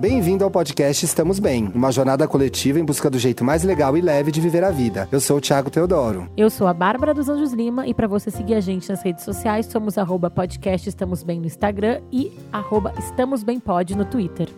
[0.00, 4.00] Bem-vindo ao podcast Estamos Bem, uma jornada coletiva em busca do jeito mais legal e
[4.00, 5.06] leve de viver a vida.
[5.12, 6.26] Eu sou o Thiago Teodoro.
[6.38, 9.22] Eu sou a Bárbara dos Anjos Lima e para você seguir a gente nas redes
[9.22, 14.48] sociais, somos arroba podcast Estamos Bem no Instagram e arroba Estamos Bem Pod no Twitter.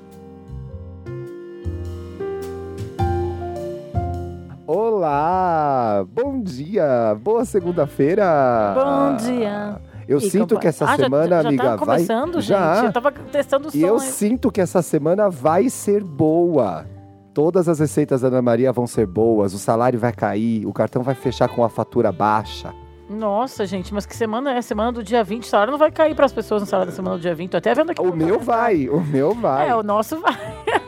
[4.64, 6.07] Olá!
[6.09, 7.17] Bom dia!
[7.21, 8.77] Boa segunda-feira!
[8.77, 9.92] Bom dia!
[10.13, 12.05] Eu E sinto que essa Ah, já- semana, já, amiga, tá vai.
[12.41, 12.75] Já.
[12.77, 12.86] gente.
[12.86, 13.77] Eu tava testando o som.
[13.77, 14.00] E eu hein?
[14.00, 16.85] sinto que essa semana vai ser boa.
[17.35, 21.03] Todas as receitas da Ana Maria vão ser boas, o salário vai cair, o cartão
[21.03, 22.75] vai fechar com a fatura baixa.
[23.09, 24.63] Nossa, gente, mas que semana é?
[24.63, 25.43] Semana do dia 20.
[25.45, 27.50] O salário não vai cair para as pessoas no salário da semana do dia 20.
[27.50, 28.00] Tô até vendo aqui.
[28.00, 29.69] O meu vai, o meu vai.
[29.69, 30.35] É, o nosso vai.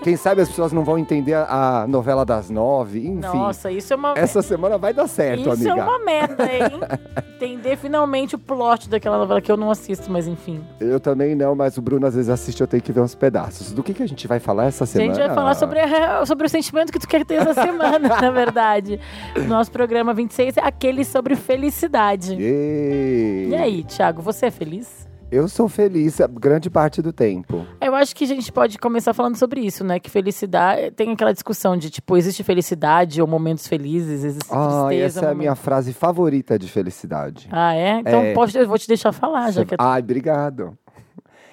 [0.03, 3.21] Quem sabe as pessoas não vão entender a, a novela das nove, enfim.
[3.39, 4.15] Nossa, isso é uma.
[4.17, 5.71] Essa semana vai dar certo, Isso amiga.
[5.71, 6.81] é uma meta, hein?
[7.37, 10.63] Entender finalmente o plot daquela novela que eu não assisto, mas enfim.
[10.81, 13.73] Eu também não, mas o Bruno às vezes assiste, eu tenho que ver uns pedaços.
[13.73, 15.15] Do que, que a gente vai falar essa A semana?
[15.15, 18.31] gente vai falar sobre, a- sobre o sentimento que tu quer ter essa semana, na
[18.31, 19.01] verdade.
[19.49, 22.35] Nosso programa 26 é aquele sobre felicidade.
[22.35, 23.49] Yay.
[23.51, 25.07] E aí, Thiago, você é feliz?
[25.35, 27.67] Eu sou feliz a grande parte do tempo.
[27.81, 29.99] Eu acho que a gente pode começar falando sobre isso, né?
[29.99, 30.93] Que felicidade.
[30.93, 35.19] Tem aquela discussão de, tipo, existe felicidade ou momentos felizes, existe Ah, tristeza.
[35.21, 37.49] essa é a minha frase favorita de felicidade.
[37.51, 37.99] Ah, é?
[37.99, 38.33] Então É.
[38.33, 40.79] pode- eu vou te deixar falar, já que Ai, obrigado.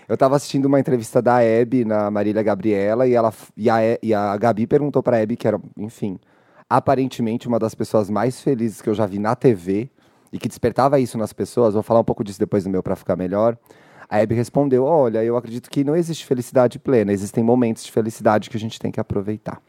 [0.08, 4.14] Eu tava assistindo uma entrevista da Hebe na Marília Gabriela e, ela, e, a, e
[4.14, 6.20] a Gabi perguntou pra Hebe, que era, enfim,
[6.70, 9.90] aparentemente uma das pessoas mais felizes que eu já vi na TV
[10.32, 11.74] e que despertava isso nas pessoas.
[11.74, 13.58] Vou falar um pouco disso depois no meu pra ficar melhor.
[14.10, 18.50] A Hebe respondeu: Olha, eu acredito que não existe felicidade plena, existem momentos de felicidade
[18.50, 19.62] que a gente tem que aproveitar.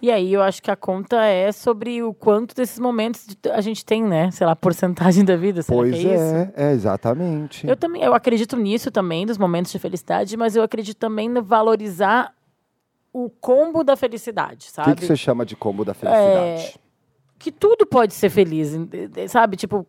[0.00, 3.84] E aí eu acho que a conta é sobre o quanto desses momentos a gente
[3.84, 4.30] tem, né?
[4.30, 5.60] Sei lá, porcentagem da vida.
[5.60, 7.66] Será pois é, é, é, exatamente.
[7.66, 11.42] Eu também, eu acredito nisso também, dos momentos de felicidade, mas eu acredito também no
[11.42, 12.32] valorizar
[13.12, 14.94] o combo da felicidade, O sabe?
[14.94, 16.78] que, que você chama de combo da felicidade?
[17.36, 18.70] Que tudo pode ser feliz,
[19.28, 19.56] sabe?
[19.56, 19.84] Tipo,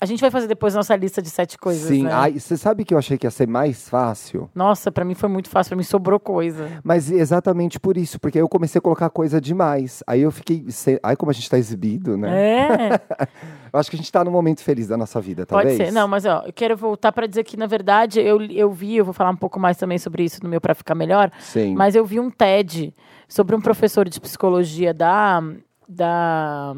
[0.00, 2.10] a gente vai fazer depois nossa lista de sete coisas, Sim, né?
[2.12, 4.50] ai, você sabe que eu achei que ia ser mais fácil?
[4.54, 6.68] Nossa, pra mim foi muito fácil, pra mim sobrou coisa.
[6.84, 10.02] Mas exatamente por isso, porque aí eu comecei a colocar coisa demais.
[10.06, 10.64] Aí eu fiquei.
[10.70, 12.30] se- Ai, como a gente tá exibido, né?
[12.36, 13.00] É,
[13.72, 15.88] Eu acho que a gente tá num momento feliz da nossa vida, pode talvez.
[15.88, 15.92] ser.
[15.92, 19.04] Não, mas ó, eu quero voltar pra dizer que, na verdade, eu, eu vi, eu
[19.04, 21.74] vou falar um pouco mais também sobre isso no meu Pra Ficar Melhor, Sim.
[21.74, 22.94] Mas eu vi um TED
[23.28, 25.42] sobre um professor de psicologia da,
[25.88, 26.74] da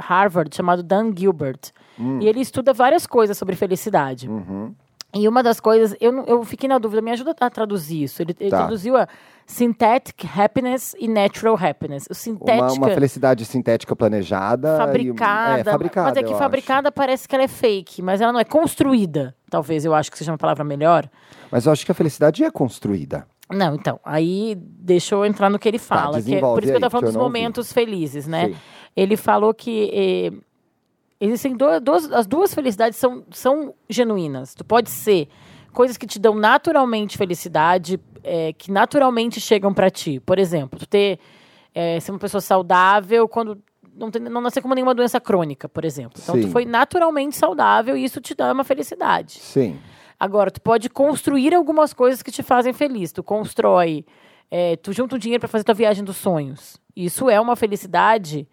[0.00, 1.70] Harvard chamado Dan Gilbert.
[2.20, 4.28] E ele estuda várias coisas sobre felicidade.
[4.28, 4.74] Uhum.
[5.16, 8.20] E uma das coisas, eu, eu fiquei na dúvida, me ajuda a traduzir isso.
[8.20, 8.58] Ele, ele Tá.
[8.58, 9.06] traduziu a
[9.46, 12.06] synthetic happiness e natural happiness.
[12.06, 14.76] O Uma, sintética, uma felicidade sintética planejada.
[14.76, 16.08] fabricada, E, é, fabricada.
[16.08, 19.34] mas é que fabricada parece que ela é fake, mas ela não é construída.
[19.48, 21.04] Talvez eu acho que seja uma palavra melhor.
[21.04, 21.48] acho.
[21.52, 23.24] Mas eu acho que a felicidade é construída.
[23.52, 26.20] Não, então, aí deixa eu entrar no que ele fala.
[26.20, 27.26] que é, por isso que eu tô falando eu dos ouvi.
[27.38, 28.48] momentos felizes, né?
[28.48, 28.56] Sim.
[28.96, 30.32] Ele falou que eh,
[31.20, 31.66] existem do-
[32.14, 34.54] as duas felicidades são, são genuínas.
[34.54, 35.28] Tu pode ser
[35.72, 40.20] coisas que te dão naturalmente felicidade, eh, que naturalmente chegam pra ti.
[40.20, 41.18] Por exemplo, tu ter
[41.74, 43.58] eh, ser uma pessoa saudável quando
[43.96, 46.20] não, tem, não nascer com nenhuma doença crônica, por exemplo.
[46.22, 46.50] Então, tu Sim.
[46.50, 49.32] foi naturalmente saudável e isso te dá uma felicidade.
[49.40, 49.78] Sim.
[50.18, 53.10] Agora, tu pode construir algumas coisas que te fazem feliz.
[53.12, 54.04] Tu constrói,
[54.50, 56.76] é, tu junta um dinheiro para fazer tua viagem dos sonhos.
[56.96, 58.46] Isso é uma felicidade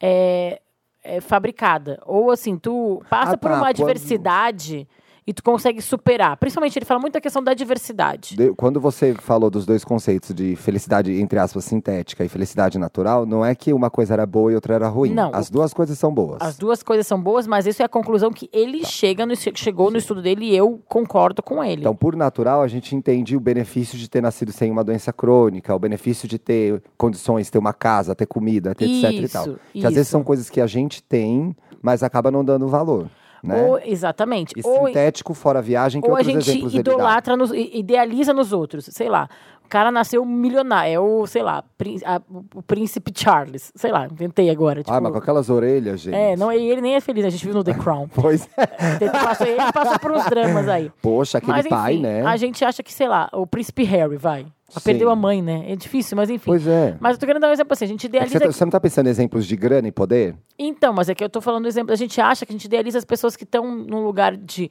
[0.00, 0.60] é,
[1.04, 2.00] é, fabricada.
[2.06, 4.86] Ou assim, tu passa Ah, por tá, uma quando- adversidade
[5.28, 6.38] e tu consegue superar.
[6.38, 8.34] Principalmente, ele fala muito da questão da diversidade.
[8.34, 13.26] De- Quando você falou dos dois conceitos de felicidade, entre aspas, sintética e felicidade natural,
[13.26, 15.12] não é que uma coisa era boa e outra era ruim.
[15.12, 16.38] Não, As duas coisas são boas.
[16.40, 19.90] As duas coisas são boas, mas isso é a conclusão que ele chega no, chegou
[19.90, 21.82] no estudo dele e eu concordo com ele.
[21.82, 25.74] Então, por natural, a gente entende o benefício de ter nascido sem uma doença crônica,
[25.74, 29.42] o benefício de ter condições, ter uma casa, ter comida, ter etc e tal.
[29.46, 30.12] Isso, Que às vezes isso.
[30.12, 33.10] são coisas que a gente tem, mas acaba não dando valor.
[33.48, 33.62] Né?
[33.62, 34.52] Ou, exatamente.
[34.54, 38.34] E Ou, sintético, fora a viagem, que ou a outros gente exemplos idolatra, nos, idealiza
[38.34, 38.84] nos outros.
[38.92, 39.28] Sei lá,
[39.68, 42.20] cara nasceu milionário, é o, sei lá, prín- a-
[42.54, 43.70] o príncipe Charles.
[43.74, 44.82] Sei lá, inventei agora.
[44.82, 46.14] Tipo, Ah, mas com aquelas orelhas, gente.
[46.14, 48.08] é, não, ele nem é feliz, a gente viu no The Crown.
[48.08, 49.04] Pois é.
[49.04, 50.90] Ele passou, ele passou por uns dramas aí.
[51.00, 52.24] Poxa, aquele Mas enfim, pai, né?
[52.24, 54.46] a gente acha que, sei lá, o príncipe Harry, vai.
[54.84, 55.64] Perdeu a mãe, né?
[55.66, 56.44] É difícil, mas enfim.
[56.44, 56.94] Pois é.
[57.00, 58.38] Mas eu tô querendo dar um exemplo assim, a gente É idealiza...
[58.38, 60.34] você, tá- você não tá pensando em exemplos de grana e poder?
[60.58, 61.90] Então, mas é que eu tô falando do exemplo.
[61.90, 64.70] A gente acha que a gente idealiza as pessoas que estão num lugar de.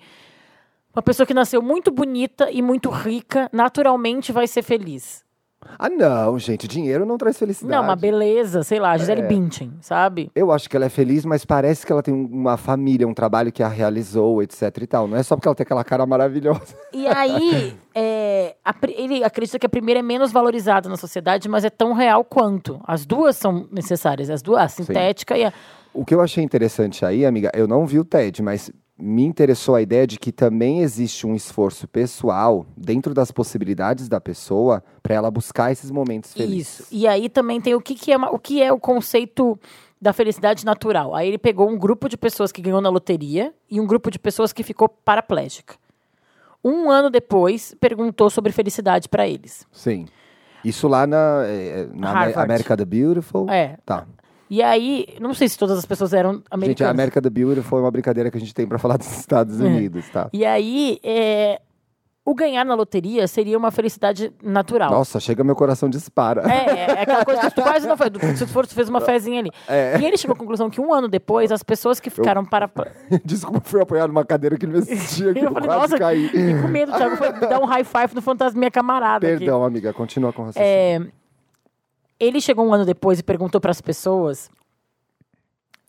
[0.98, 5.24] Uma pessoa que nasceu muito bonita e muito rica, naturalmente vai ser feliz.
[5.78, 7.72] Ah, não, gente, dinheiro não traz felicidade.
[7.72, 9.28] Não, uma beleza, sei lá, Gisele É.
[9.28, 10.32] Bündchen, sabe?
[10.34, 13.52] Eu acho que ela é feliz, mas parece que ela tem uma família, um trabalho
[13.52, 15.08] que a realizou, etc e tal.
[15.08, 16.76] Não é só porque ela tem aquela cara maravilhosa.
[16.92, 21.64] E aí, é, a ele acredita que a primeira é menos valorizada na sociedade, mas
[21.64, 22.82] é tão real quanto.
[22.84, 25.54] As duas são necessárias, as duas, a sintética e a.
[25.94, 29.76] O que eu achei interessante aí, amiga, eu não vi o TED, mas me interessou
[29.76, 35.14] a ideia de que também existe um esforço pessoal dentro das possibilidades da pessoa para
[35.14, 36.80] ela buscar esses momentos felizes.
[36.80, 36.88] Isso.
[36.92, 39.60] E aí também tem o que, que é, o que é o conceito
[40.02, 41.14] da felicidade natural.
[41.14, 44.18] Aí ele pegou um grupo de pessoas que ganhou na loteria e um grupo de
[44.18, 45.76] pessoas que ficou paraplégica.
[46.64, 49.66] Um ano depois, perguntou sobre felicidade para eles.
[49.72, 50.08] Sim.
[50.66, 52.40] Isso lá na, eh, na Amé- Harvard.
[52.52, 53.48] América the Beautiful.
[53.50, 53.78] É.
[53.86, 54.06] Tá.
[54.50, 56.92] E aí, não sei se todas as pessoas eram Gente, a americanas.
[56.94, 60.08] América the Beautiful é uma brincadeira que a gente tem para falar dos Estados Unidos,
[60.10, 60.30] tá?
[60.32, 61.60] E aí, é,
[62.26, 64.92] o ganhar na loteria seria uma felicidade natural.
[64.92, 66.44] Nossa, chega meu coração dispara.
[66.52, 68.12] É, é aquela coisa que tu quase não faz.
[68.38, 69.50] Se tu for, tu fez uma fezinha ali.
[69.68, 69.98] É.
[70.00, 72.70] E ele chegou à conclusão que um ano depois, as pessoas que ficaram para.
[73.24, 76.26] Desculpa, fui apoiado numa cadeira que não existia, que eu, Eu falei, nossa, caí.
[76.28, 77.16] fiquei com medo, Thiago.
[77.16, 79.26] Foi dar um high five no fantasminha camarada.
[79.26, 79.40] aqui.
[79.40, 80.68] Perdão, amiga, continua com o raciocínio.
[80.70, 81.02] É,
[82.20, 84.50] ele chegou um ano depois e perguntou para as pessoas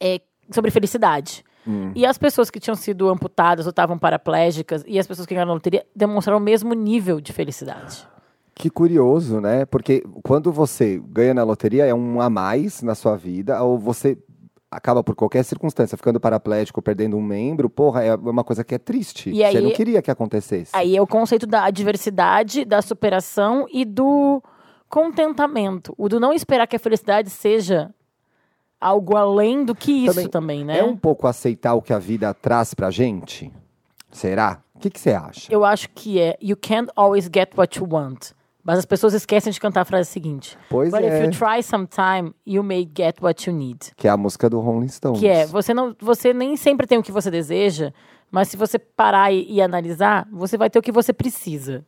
[0.00, 0.20] é,
[0.50, 1.44] sobre felicidade.
[1.66, 1.92] Hum.
[1.94, 5.48] E as pessoas que tinham sido amputadas ou estavam paraplégicas e as pessoas que ganharam
[5.48, 8.06] na loteria demonstraram o mesmo nível de felicidade.
[8.54, 9.64] Que curioso, né?
[9.66, 14.18] Porque quando você ganha na loteria é um a mais na sua vida, ou você
[14.70, 18.78] acaba por qualquer circunstância ficando paraplégico, perdendo um membro, porra, é uma coisa que é
[18.78, 19.30] triste.
[19.30, 20.72] E você aí- não queria que acontecesse.
[20.74, 24.42] Aí é o conceito da adversidade, da superação e do
[24.88, 25.94] contentamento.
[25.96, 27.92] O do não esperar que a felicidade seja
[28.80, 30.78] algo além do que isso também, né?
[30.78, 33.52] É um pouco aceitar o que a vida traz pra gente?
[34.10, 34.62] Será?
[34.74, 35.52] O que que você acha?
[35.52, 38.32] Eu acho que é You can't always get what you want.
[38.62, 40.58] Mas as pessoas esquecem de cantar a frase seguinte.
[40.68, 41.06] Pois But é.
[41.06, 43.92] if you try sometime, you may get what you need.
[43.96, 45.18] Que é a música do Rolling Stones.
[45.18, 47.94] Que é, você, não, você nem sempre tem o que você deseja,
[48.30, 51.84] mas se você parar e, e analisar, você vai ter o que você precisa.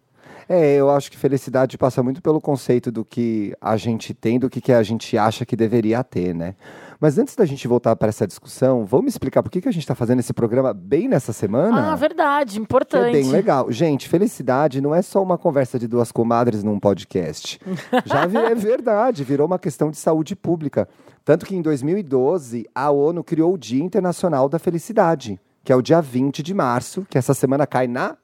[0.53, 4.51] É, eu acho que felicidade passa muito pelo conceito do que a gente tem, do
[4.51, 6.57] que, que a gente acha que deveria ter, né?
[6.99, 9.73] Mas antes da gente voltar para essa discussão, vamos me explicar por que, que a
[9.73, 11.93] gente está fazendo esse programa bem nessa semana?
[11.93, 13.09] Ah, verdade, importante.
[13.11, 13.71] é bem legal.
[13.71, 17.61] Gente, felicidade não é só uma conversa de duas comadres num podcast.
[18.05, 20.89] Já vi- é verdade, virou uma questão de saúde pública.
[21.25, 25.81] Tanto que em 2012, a ONU criou o Dia Internacional da Felicidade, que é o
[25.83, 28.17] dia 20 de março, que essa semana cai na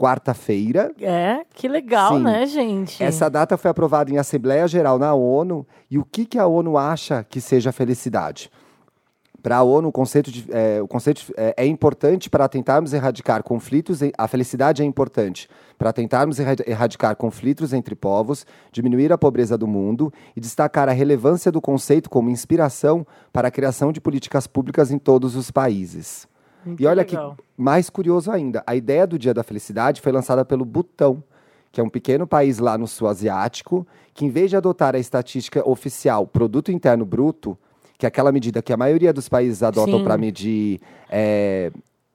[0.00, 0.90] quarta-feira.
[0.98, 2.22] É, que legal, Sim.
[2.22, 3.02] né, gente?
[3.02, 5.66] Essa data foi aprovada em Assembleia Geral na ONU.
[5.90, 8.50] E o que, que a ONU acha que seja felicidade?
[9.42, 13.42] Para a ONU, o conceito, de, é, o conceito é, é importante para tentarmos erradicar
[13.42, 14.00] conflitos.
[14.16, 15.48] A felicidade é importante
[15.78, 20.92] para tentarmos erra- erradicar conflitos entre povos, diminuir a pobreza do mundo e destacar a
[20.92, 26.28] relevância do conceito como inspiração para a criação de políticas públicas em todos os países.
[26.64, 27.36] Muito E olha legal.
[27.36, 31.22] que mais curioso ainda, a ideia do Dia da Felicidade foi lançada pelo Butão,
[31.72, 34.98] que é um pequeno país lá no sul asiático, que em vez de adotar a
[34.98, 37.56] estatística oficial Produto Interno Bruto,
[37.96, 41.70] que é aquela medida que a maioria dos países adotam para medir é,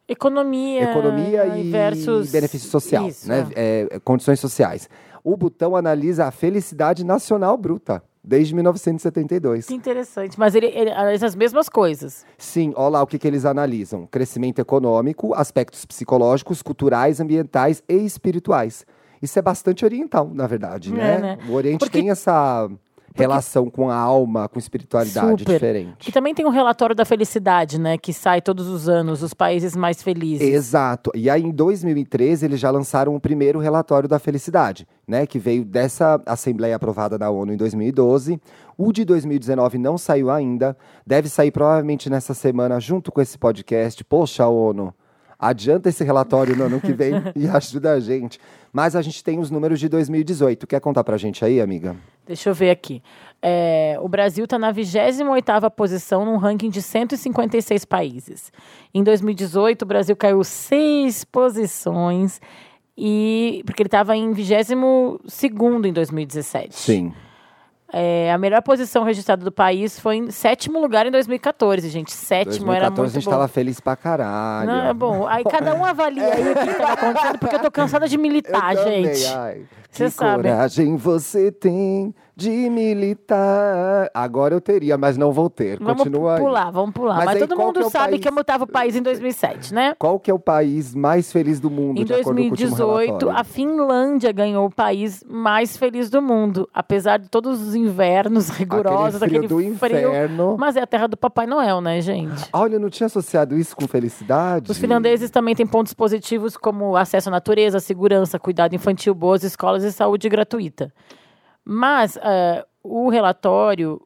[0.08, 3.48] Economia, economia e versus benefício social, Isso, né?
[3.56, 3.88] é.
[3.92, 4.88] É, condições sociais.
[5.24, 9.68] O Butão analisa a felicidade nacional bruta, desde 1972.
[9.68, 10.40] Que interessante.
[10.40, 12.26] Mas ele, ele analisa as mesmas coisas.
[12.38, 17.94] Sim, olha lá o que, que eles analisam: crescimento econômico, aspectos psicológicos, culturais, ambientais e
[17.96, 18.86] espirituais.
[19.22, 21.18] Isso é bastante oriental, na verdade, É, né?
[21.20, 21.38] né?
[21.50, 22.70] O Oriente Porque- tem essa
[23.16, 25.54] relação com a alma, com espiritualidade Super.
[25.54, 25.98] diferente.
[26.00, 27.98] Que também tem um relatório da felicidade, né?
[27.98, 30.48] Que sai todos os anos, os países mais felizes.
[30.48, 31.12] Exato.
[31.16, 35.26] E aí, em 2013, eles já lançaram o primeiro relatório da felicidade, né?
[35.26, 38.40] Que veio dessa Assembleia aprovada na ONU em 2012.
[38.78, 40.78] O de 2019 não saiu ainda.
[41.08, 44.04] Deve sair provavelmente nessa semana, junto com esse podcast.
[44.04, 44.94] Poxa, ONU,
[45.50, 48.40] adianta esse relatório no ano que vem e ajuda a gente.
[48.72, 50.68] Mas a gente tem os números de 2018.
[50.68, 51.96] Quer contar pra gente aí, amiga?
[52.26, 53.02] Deixa eu ver aqui.
[53.42, 58.52] É, o Brasil está na 28ª posição num ranking de 156 países.
[58.94, 62.42] Em 2018, o Brasil caiu seis posições,
[62.98, 66.74] e porque ele estava em 22º em 2017.
[66.74, 67.14] Sim.
[67.94, 72.12] É, a melhor posição registrada do país foi em sétimo lugar em 2014, gente.
[72.12, 73.32] Sétimo era 2014 muito a gente bom.
[73.32, 74.68] tava feliz pra caralho.
[74.68, 75.28] Não, é bom.
[75.28, 78.74] Aí cada um avalia aí o que estava acontecendo, porque eu tô cansada de militar,
[78.76, 79.28] Eu também, gente.
[79.34, 79.62] ai.
[79.92, 80.44] Cê que sabe.
[80.44, 84.10] coragem você tem de militar.
[84.14, 85.78] Agora eu teria, mas não vou ter.
[85.80, 86.42] Vamos Continua aí.
[86.42, 87.16] pular, vamos pular.
[87.16, 89.74] Mas Mas, aí, todo mundo que é sabe país- que estava o país em 2007,
[89.74, 89.96] né?
[89.98, 92.70] Qual que é o país mais feliz do mundo, Em de acordo com o último
[92.70, 93.40] 2018, relatório?
[93.40, 96.70] a Finlândia ganhou o país mais feliz do mundo.
[96.74, 100.58] Apesar de todos os invernos rigorosos, Aquele aquele, frio do inferno.
[100.60, 102.50] Mas é a terra do Papai Noel, né, gente?
[102.52, 104.70] Olha, eu não tinha associado isso com felicidade.
[104.70, 109.84] Os finlandeses também têm pontos positivos como acesso à natureza, segurança, cuidado infantil, boas escolas
[109.84, 110.92] e saúde gratuita.
[111.66, 114.00] Mas eh, o relatório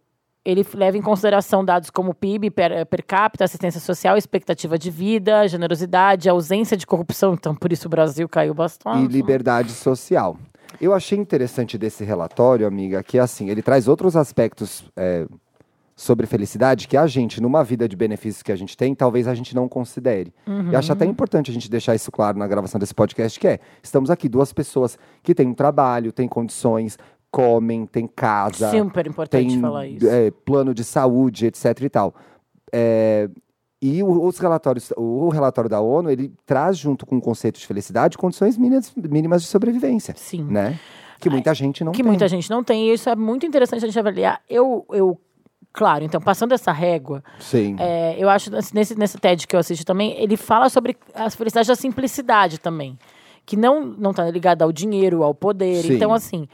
[0.43, 5.47] ele leva em consideração dados como PIB per, per capita, assistência social, expectativa de vida,
[5.47, 7.33] generosidade, ausência de corrupção.
[7.33, 9.03] Então, por isso o Brasil caiu bastante.
[9.03, 10.37] e liberdade social.
[10.79, 15.27] Eu achei interessante desse relatório, amiga, que assim, ele traz outros aspectos é,
[15.95, 19.35] sobre felicidade que a gente, numa vida de benefícios que a gente tem, talvez a
[19.35, 20.33] gente não considere.
[20.71, 23.59] E acho até importante a gente deixar isso claro na gravação desse podcast, que é,
[23.83, 26.97] estamos aqui duas pessoas que têm um trabalho, têm condições,
[27.31, 30.07] comem, têm casa, Super importante tem falar isso.
[30.07, 32.15] é, plano de saúde, etc e tal.
[32.71, 33.29] É,
[33.81, 38.17] e os relatórios, o relatório da ONU, ele traz junto com o conceito de felicidade
[38.17, 40.43] condições mínimas, mínimas de sobrevivência, Sim.
[40.43, 40.77] né?
[41.19, 42.05] Que muita gente não que tem.
[42.05, 44.41] muita gente não tem, e isso é muito interessante a gente avaliar.
[44.50, 45.19] Eu, eu
[45.71, 47.75] claro, então, passando essa régua, Sim.
[47.79, 51.67] É, eu acho nesse, nesse TED que eu assisti também, ele fala sobre a felicidade
[51.67, 52.98] da simplicidade também.
[53.45, 55.83] Que não, não tá ligada ao dinheiro, ao poder.
[55.83, 55.95] Sim.
[55.95, 56.48] Então, assim,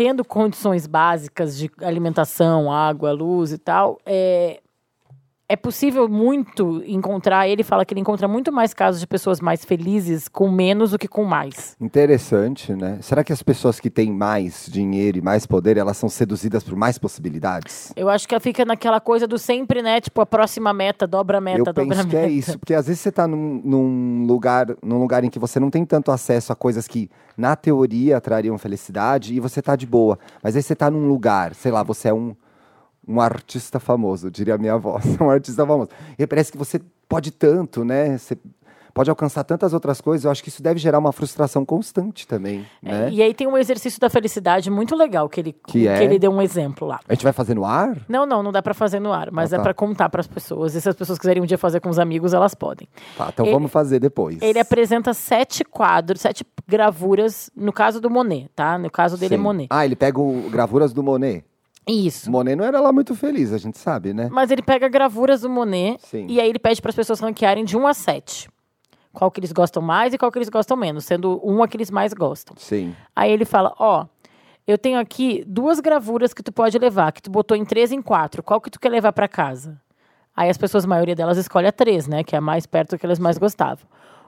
[0.00, 4.62] tendo condições básicas de alimentação, água, luz e tal, é,
[5.50, 7.48] é possível muito encontrar.
[7.48, 10.98] Ele fala que ele encontra muito mais casos de pessoas mais felizes com menos do
[10.98, 11.74] que com mais.
[11.80, 12.98] Interessante, né?
[13.02, 16.76] Será que as pessoas que têm mais dinheiro e mais poder, elas são seduzidas por
[16.76, 17.92] mais possibilidades?
[17.96, 20.00] Eu acho que fica naquela coisa do sempre, né?
[20.00, 22.28] Tipo, a próxima meta, dobra a meta, Eu dobra a penso que meta.
[22.28, 25.58] é isso, porque às vezes você está num, num lugar, num lugar em que você
[25.58, 29.84] não tem tanto acesso a coisas que, na teoria, trariam felicidade e você tá de
[29.84, 30.16] boa.
[30.44, 32.36] Mas aí você tá num lugar, sei lá, você é um,
[33.10, 35.90] um artista famoso, diria a minha avó, um artista famoso.
[36.18, 38.16] E parece que você pode tanto, né?
[38.16, 38.38] Você
[38.92, 40.24] pode alcançar tantas outras coisas.
[40.24, 43.06] Eu acho que isso deve gerar uma frustração constante também, né?
[43.06, 46.02] É, E aí tem um exercício da felicidade muito legal que ele, Que é?
[46.02, 46.98] ele deu um exemplo lá.
[47.08, 47.96] A gente vai fazer no ar?
[48.08, 49.62] Não, não, não dá pra fazer no ar, mas Ah, é tá.
[49.62, 50.74] pra contar pras pessoas.
[50.74, 52.88] E se as pessoas quiserem um dia fazer com os amigos, elas podem.
[53.16, 54.38] Tá, então Ele- vamos fazer depois.
[54.42, 58.76] Ele apresenta sete quadros, sete gravuras, no caso do Monet, tá?
[58.78, 59.42] No caso dele é Sim.
[59.42, 59.66] Monet.
[59.70, 61.44] Ah, ele pega o, gravuras do Monet.
[61.90, 62.30] Isso.
[62.30, 64.28] Monet não era lá muito feliz, a gente sabe, né?
[64.30, 66.26] Mas ele pega gravuras do Monet Sim.
[66.28, 68.48] e aí ele pede para as pessoas ranquearem de 1 a 7.
[69.12, 71.76] Qual que eles gostam mais e qual que eles gostam menos, sendo um a que
[71.76, 72.54] eles mais gostam.
[72.56, 72.94] Sim.
[73.14, 74.06] Aí ele fala, ó,
[74.66, 77.96] eu tenho aqui duas gravuras que tu pode levar, que tu botou em três e
[77.96, 78.42] em quatro.
[78.42, 79.80] Qual que tu quer levar para casa?
[80.36, 82.22] Aí as pessoas, a maioria delas, escolhe a três, né?
[82.22, 83.84] Que é a mais perto do que elas mais gostavam.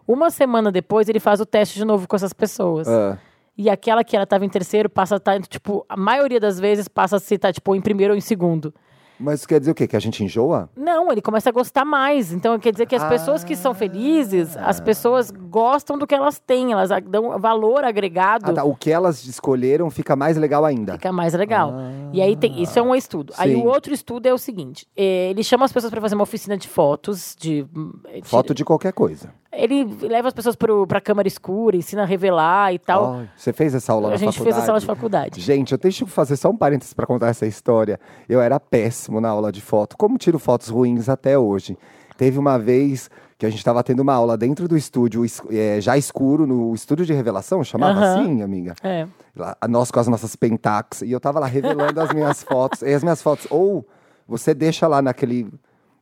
[0.06, 2.88] Uma semana depois, ele faz o teste de novo com essas pessoas.
[2.88, 3.16] Ah,
[3.56, 6.88] E aquela que ela estava em terceiro passa a estar, tipo, a maioria das vezes
[6.88, 8.72] passa a se estar, tipo, em primeiro ou em segundo.
[9.20, 9.86] mas isso quer dizer o quê?
[9.86, 10.68] Que a gente enjoa?
[10.74, 12.32] Não, ele começa a gostar mais.
[12.32, 16.40] Então, quer dizer que as pessoas que são felizes, as pessoas gostam do que elas
[16.40, 18.50] têm, elas dão valor agregado.
[18.50, 18.64] Ah, tá.
[18.64, 20.94] O que elas escolheram fica mais legal ainda.
[20.94, 21.74] Fica mais legal.
[22.12, 22.60] E aí tem.
[22.62, 23.32] Isso é um estudo.
[23.36, 23.62] Aí Sim.
[23.62, 26.56] o outro estudo é o seguinte: eh, ele chama as pessoas para fazer uma oficina
[26.56, 27.64] de fotos, de.
[27.64, 29.32] de- Foto de qualquer coisa.
[29.52, 33.14] Ele leva as pessoas para a câmara escura, ensina a revelar e tal.
[33.16, 34.44] Ai, você fez essa aula a na gente faculdade?
[34.54, 35.40] fez essa aula de faculdade.
[35.40, 38.00] Gente, eu deixo fazer só um parênteses para contar essa história.
[38.28, 39.96] Eu era péssimo na aula de foto.
[39.98, 41.76] Como tiro fotos ruins até hoje?
[42.16, 45.80] Teve uma vez que a gente estava tendo uma aula dentro do estúdio, es- eh,
[45.80, 48.20] já escuro, no estúdio de revelação, chamava Aham.
[48.22, 48.74] assim, amiga?
[48.82, 49.06] É.
[49.36, 51.02] Lá, nós com as nossas pentax.
[51.02, 52.82] E eu tava lá revelando as minhas fotos.
[52.82, 53.84] E as minhas fotos, ou
[54.28, 55.52] você deixa lá naquele,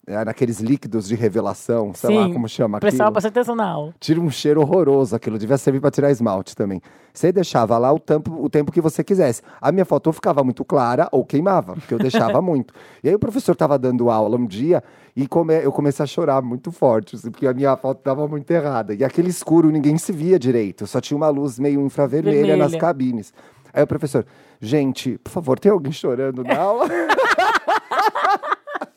[0.07, 2.33] eh, naqueles líquidos de revelação, sei lá Sim.
[2.33, 3.13] como chama aquilo.
[3.13, 3.95] presta atenção na aula.
[4.01, 6.81] Tira um cheiro horroroso aquilo, devia servir para tirar esmalte também.
[7.13, 9.43] Você deixava lá o tempo, o tempo que você quisesse.
[9.61, 12.73] A minha foto ficava muito clara ou queimava, porque eu deixava muito.
[13.03, 14.83] E aí o professor estava dando aula um dia
[15.17, 18.51] e come- eu comecei a chorar muito forte, assim, porque a minha foto estava muito
[18.51, 18.95] errada.
[18.95, 22.79] E aquele escuro ninguém se via direito, só tinha uma luz meio infravermelha nas Vermelha.
[22.81, 23.35] cabines.
[23.73, 24.25] Aí o professor,
[24.61, 26.87] gente, por favor, tem alguém chorando na aula?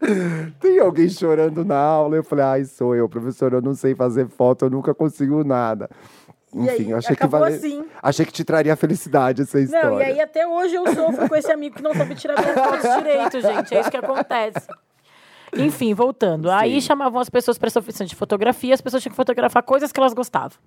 [0.60, 2.16] Tem alguém chorando na aula?
[2.16, 5.88] Eu falei, ai, sou eu, professor, eu não sei fazer foto, eu nunca consigo nada.
[6.54, 7.54] Aí, Enfim, eu achei que vale...
[7.54, 7.84] assim.
[8.02, 9.90] Achei que te traria felicidade essa história.
[9.90, 12.54] Não, e aí até hoje eu sofro com esse amigo que não sabe tirar minhas
[12.54, 13.74] fotos direito, gente.
[13.74, 14.66] É isso que acontece.
[15.56, 16.50] Enfim, voltando.
[16.50, 19.92] Aí chamavam as pessoas para essa oficina de fotografia, as pessoas tinham que fotografar coisas
[19.92, 20.58] que elas gostavam.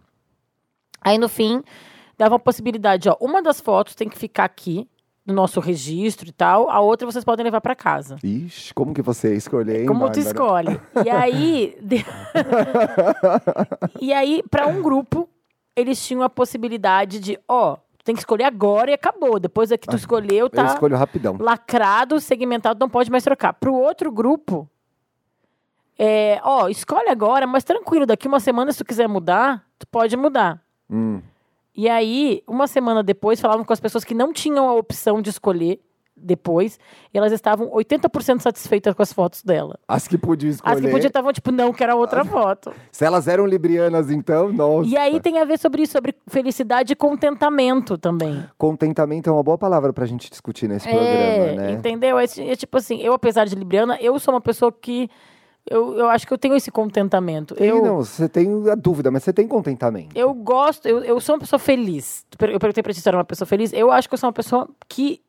[1.01, 1.63] Aí no fim,
[2.17, 4.87] dava a possibilidade, ó, uma das fotos tem que ficar aqui
[5.29, 8.17] no nosso registro e tal, a outra vocês podem levar para casa.
[8.23, 10.29] Ixi, como que você ia escolher, hein, Como tu Bárbara?
[10.73, 10.81] escolhe.
[11.05, 11.77] E aí.
[11.81, 12.05] de-
[14.01, 15.29] e aí, para um grupo,
[15.75, 19.39] eles tinham a possibilidade de, ó, tem que escolher agora e acabou.
[19.39, 21.37] Depois é que tu escolheu, Eu tá escolho rapidão.
[21.39, 23.53] lacrado, segmentado, não pode mais trocar.
[23.53, 24.67] Pro outro grupo,
[25.97, 30.15] é, ó, escolhe agora, mas tranquilo, daqui uma semana, se tu quiser mudar, tu pode
[30.17, 30.61] mudar.
[30.89, 31.21] Hum.
[31.79, 35.29] E aí, uma semana depois, falavam com as pessoas que não tinham a opção de
[35.29, 35.79] escolher
[36.13, 36.77] depois,
[37.13, 39.79] e elas estavam 80% satisfeitas com as fotos dela.
[39.87, 40.73] As que podiam escolher.
[40.75, 42.73] As que podiam estavam tipo, não, que era outra foto.
[42.91, 44.89] Se elas eram librianas, então, nossa.
[44.89, 48.43] E aí tem a ver sobre isso, sobre felicidade e contentamento também.
[48.57, 51.71] Contentamento é uma boa palavra pra gente discutir nesse É, programa, né?
[51.71, 52.19] entendeu?
[52.19, 55.09] É, é tipo assim, eu, apesar de libriana, eu sou uma pessoa que.
[55.69, 57.53] Eu, eu acho que eu tenho esse contentamento.
[57.53, 60.17] Tem, eu, não, você tem a dúvida, mas você tem contentamento.
[60.17, 62.25] eu gosto, eu, eu sou uma pessoa feliz.
[62.41, 63.71] Eu perguntei pra ti se era uma pessoa feliz.
[63.71, 65.21] Eu acho que eu sou uma pessoa que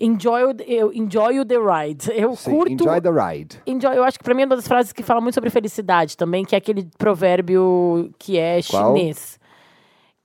[0.00, 2.10] enjoy, eu enjoy the ride.
[2.14, 2.72] Eu Sim, curto.
[2.72, 3.60] enjoy the ride.
[3.66, 6.16] enjoy- eu acho que pra mim é uma das frases que fala muito sobre felicidade
[6.16, 8.96] também, que é aquele provérbio que é Qual?
[8.96, 9.38] chinês.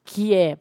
[0.05, 0.57] Que é,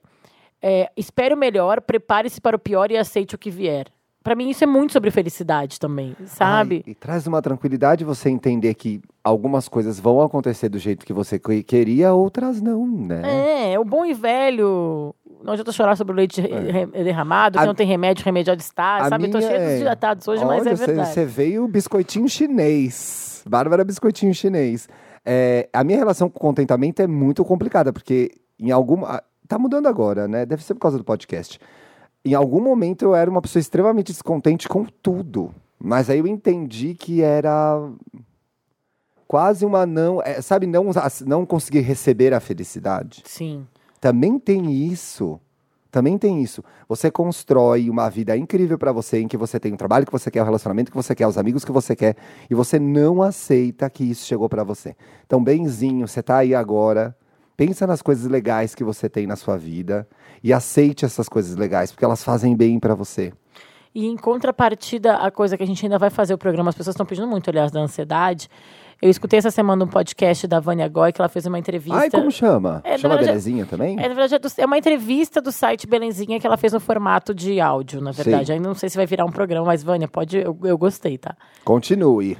[0.60, 3.86] é espere o melhor, prepare-se para o pior e aceite o que vier.
[4.22, 6.82] Pra mim isso é muito sobre felicidade também, sabe?
[6.86, 11.12] Ai, e traz uma tranquilidade você entender que algumas coisas vão acontecer do jeito que
[11.12, 13.72] você que- queria, outras não, né?
[13.72, 15.14] É, o bom e velho.
[15.42, 18.98] Não adianta chorar sobre o leite re- derramado, que A- não tem remédio, remediado está,
[18.98, 19.24] A sabe?
[19.26, 21.08] Eu tô minha cheio é- dos dilatados hoje, mas é Olha, verdade.
[21.08, 23.42] Você veio biscoitinho chinês.
[23.48, 24.88] Bárbara biscoitinho chinês.
[25.24, 29.22] É, a minha relação com contentamento é muito complicada, porque em alguma.
[29.48, 30.46] Tá mudando agora, né?
[30.46, 31.58] Deve ser por causa do podcast.
[32.24, 35.54] Em algum momento eu era uma pessoa extremamente descontente com tudo.
[35.78, 37.90] Mas aí eu entendi que era
[39.26, 40.22] quase uma não.
[40.22, 40.90] é, sabe, não,
[41.26, 43.22] não conseguir receber a felicidade.
[43.26, 43.66] Sim.
[44.00, 45.40] Também tem isso.
[45.90, 46.64] Também tem isso.
[46.88, 50.30] Você constrói uma vida incrível pra você, em que você tem o trabalho que você
[50.30, 52.16] quer, o relacionamento que você quer, os amigos que você quer,
[52.48, 54.96] e você não aceita que isso chegou pra você.
[55.26, 57.14] Então, benzinho, você tá aí agora.
[57.66, 60.06] Pensa nas coisas legais que você tem na sua vida
[60.42, 63.32] e aceite essas coisas legais, porque elas fazem bem pra você.
[63.94, 66.94] E em contrapartida, a coisa que a gente ainda vai fazer o programa, as pessoas
[66.94, 68.48] estão pedindo muito, aliás, da ansiedade.
[69.00, 71.98] Eu escutei essa semana um podcast da Vânia Goy, que ela fez uma entrevista.
[71.98, 72.80] Ai, como chama?
[72.84, 73.92] É, chama verdade, Belezinha também?
[73.98, 76.80] É, na verdade, é, do- é uma entrevista do site Belenzinha que ela fez no
[76.80, 78.46] formato de áudio, na verdade.
[78.46, 78.52] Sim.
[78.54, 80.38] Ainda não sei se vai virar um programa, mas, Vânia, pode.
[80.38, 81.36] Eu, eu gostei, tá?
[81.64, 82.36] Continue.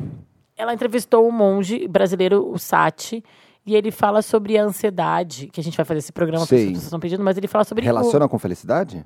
[0.57, 3.23] Ela entrevistou um monge brasileiro, o Sati,
[3.65, 6.63] e ele fala sobre a ansiedade, que a gente vai fazer esse programa, porque as
[6.69, 7.85] pessoas estão pedindo, mas ele fala sobre.
[7.85, 9.05] o- Relaciona com felicidade?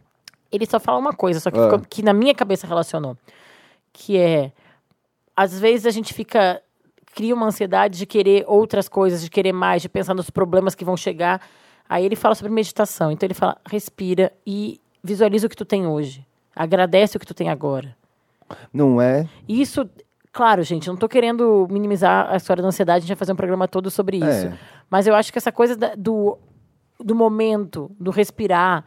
[0.50, 1.64] ele só fala uma coisa, só que, Ah.
[1.64, 3.16] ficou- que na minha cabeça relacionou.
[3.92, 4.52] Que é.
[5.36, 6.62] Às vezes a gente fica.
[7.14, 10.84] Cria uma ansiedade de querer outras coisas, de querer mais, de pensar nos problemas que
[10.84, 11.40] vão chegar.
[11.88, 13.10] Aí ele fala sobre meditação.
[13.10, 16.26] Então ele fala: respira e visualiza o que tu tem hoje.
[16.54, 17.96] Agradece o que tu tem agora.
[18.72, 19.28] Não é?
[19.48, 19.88] Isso,
[20.36, 23.36] claro, gente, não tô querendo minimizar a história da ansiedade, a gente vai fazer um
[23.36, 24.28] programa todo sobre É.
[24.28, 24.58] isso.
[24.90, 26.36] Mas eu acho que essa coisa da- do,
[27.00, 28.84] do momento, do respirar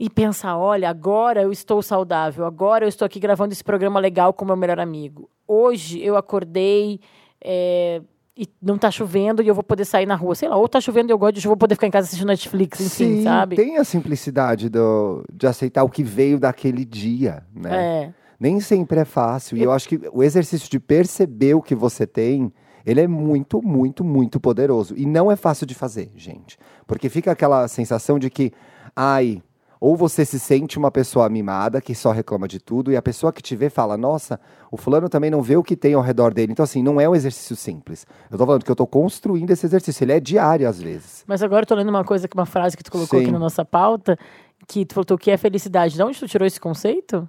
[0.00, 4.32] e pensar, olha, agora eu estou saudável, agora eu estou aqui gravando esse programa legal
[4.32, 5.28] com meu melhor amigo.
[5.46, 7.00] Hoje eu acordei
[7.44, 8.00] é,
[8.36, 10.34] e não tá chovendo e eu vou poder sair na rua.
[10.34, 12.06] Sei lá, ou tá chovendo e eu gosto de chuva, vou poder ficar em casa
[12.06, 13.56] assistindo Netflix, enfim, Sim, sabe?
[13.56, 17.70] tem a simplicidade do, de aceitar o que veio daquele dia, né?
[18.14, 18.27] É.
[18.38, 19.56] Nem sempre é fácil.
[19.56, 22.52] E eu acho que o exercício de perceber o que você tem,
[22.86, 24.94] ele é muito, muito, muito poderoso.
[24.96, 26.56] E não é fácil de fazer, gente.
[26.86, 28.52] Porque fica aquela sensação de que,
[28.94, 29.42] ai,
[29.80, 33.32] ou você se sente uma pessoa mimada que só reclama de tudo, e a pessoa
[33.32, 36.34] que te vê fala, nossa, o fulano também não vê o que tem ao redor
[36.34, 36.52] dele.
[36.52, 38.06] Então, assim, não é um exercício simples.
[38.30, 40.04] Eu tô falando que eu tô construindo esse exercício.
[40.04, 41.24] Ele é diário, às vezes.
[41.26, 43.24] Mas agora eu tô lendo uma coisa, uma frase que tu colocou Sim.
[43.26, 44.18] aqui na nossa pauta,
[44.66, 45.94] que tu falou que o que é felicidade.
[45.94, 47.28] De onde tu tirou esse conceito?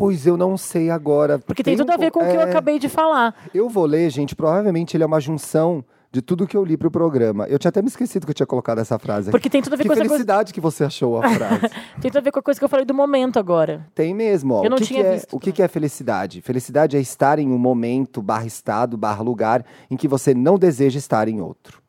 [0.00, 1.38] Pois eu não sei agora.
[1.38, 3.34] Porque tem, tudo a um ver po- com o que eu é, acabei de falar.
[3.54, 4.34] Eu vou ler, gente.
[4.34, 7.44] Provavelmente ele é uma junção de tudo que eu li pro programa.
[7.48, 9.28] Eu tinha até me esquecido que eu tinha colocado essa frase.
[9.28, 9.30] aqui.
[9.32, 10.14] Porque tem tudo a ver que com essa coisa.
[10.14, 11.68] felicidade que você achou a frase.
[12.00, 13.86] Tem tudo a ver com a coisa que eu falei do momento agora.
[13.94, 14.64] Tem mesmo, ó.
[14.64, 16.40] Eu não o que tinha que é, visto O que, que é felicidade?
[16.40, 20.98] Felicidade é estar em um momento, barra estado, barra lugar, em que você não deseja
[20.98, 21.79] estar em outro.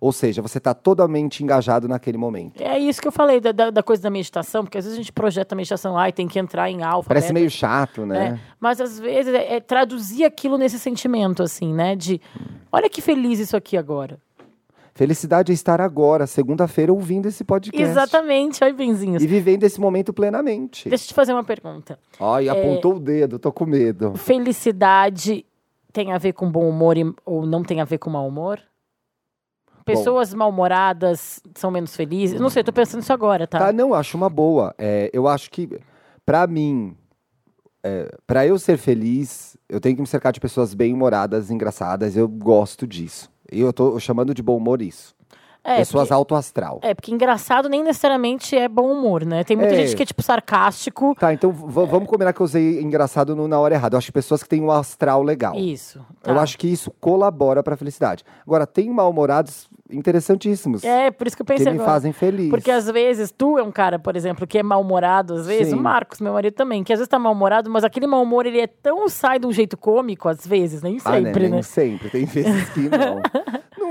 [0.00, 2.60] Ou seja, você está totalmente engajado naquele momento.
[2.60, 5.00] É isso que eu falei da, da, da coisa da meditação, porque às vezes a
[5.02, 7.08] gente projeta a meditação, ai, tem que entrar em alfa.
[7.08, 8.30] Parece beta, meio chato, né?
[8.32, 8.40] né?
[8.60, 11.96] Mas às vezes é, é traduzir aquilo nesse sentimento, assim, né?
[11.96, 12.20] De
[12.70, 14.18] olha que feliz isso aqui agora.
[14.96, 17.82] Felicidade é estar agora, segunda-feira, ouvindo esse podcast.
[17.82, 19.22] Exatamente, olha benzinhos.
[19.22, 20.88] E vivendo esse momento plenamente.
[20.88, 21.98] Deixa eu te fazer uma pergunta.
[22.20, 24.14] Ai, apontou o dedo, tô com medo.
[24.14, 25.44] Felicidade
[25.92, 28.60] tem a ver com bom humor e- ou não tem a ver com mau humor?
[29.84, 32.40] Pessoas mal-humoradas são menos felizes?
[32.40, 33.58] Não sei, eu tô pensando isso agora, tá?
[33.58, 34.74] Tá, não, acho uma boa.
[34.78, 35.68] É, eu acho que,
[36.24, 36.96] pra mim,
[37.82, 42.16] é, para eu ser feliz, eu tenho que me cercar de pessoas bem-humoradas, engraçadas.
[42.16, 43.30] Eu gosto disso.
[43.52, 45.14] E eu tô chamando de bom humor isso.
[45.66, 46.78] É, Pessoas porque- alto astral.
[46.82, 49.42] É, porque engraçado nem necessariamente é bom humor, né?
[49.44, 49.76] Tem muita É.
[49.78, 51.14] gente que é, tipo, sarcástico.
[51.18, 53.94] Tá, então v- vamos combinar que eu usei engraçado no- na hora errada.
[53.94, 55.54] Eu acho que pessoas que têm um astral legal.
[55.54, 56.00] Isso.
[56.22, 56.42] Eu tá.
[56.42, 58.22] acho que isso colabora pra felicidade.
[58.46, 61.90] Agora, tem mal-humorados interessantíssimos É, por isso que eu que pensei me agora.
[61.92, 62.50] fazem feliz.
[62.50, 65.74] Porque às vezes tu é um cara, por exemplo, que é mal-humorado, às vezes, Sim.
[65.78, 68.60] o Marcos, meu marido também, que às vezes tá mal-humorado, mas aquele mau humor ele
[68.60, 71.26] é tão sai de um jeito cômico, às vezes, nem Ah, né?
[71.26, 71.62] sempre, Nem né?
[71.62, 72.10] sempre.
[72.10, 73.20] Tem vezes que não.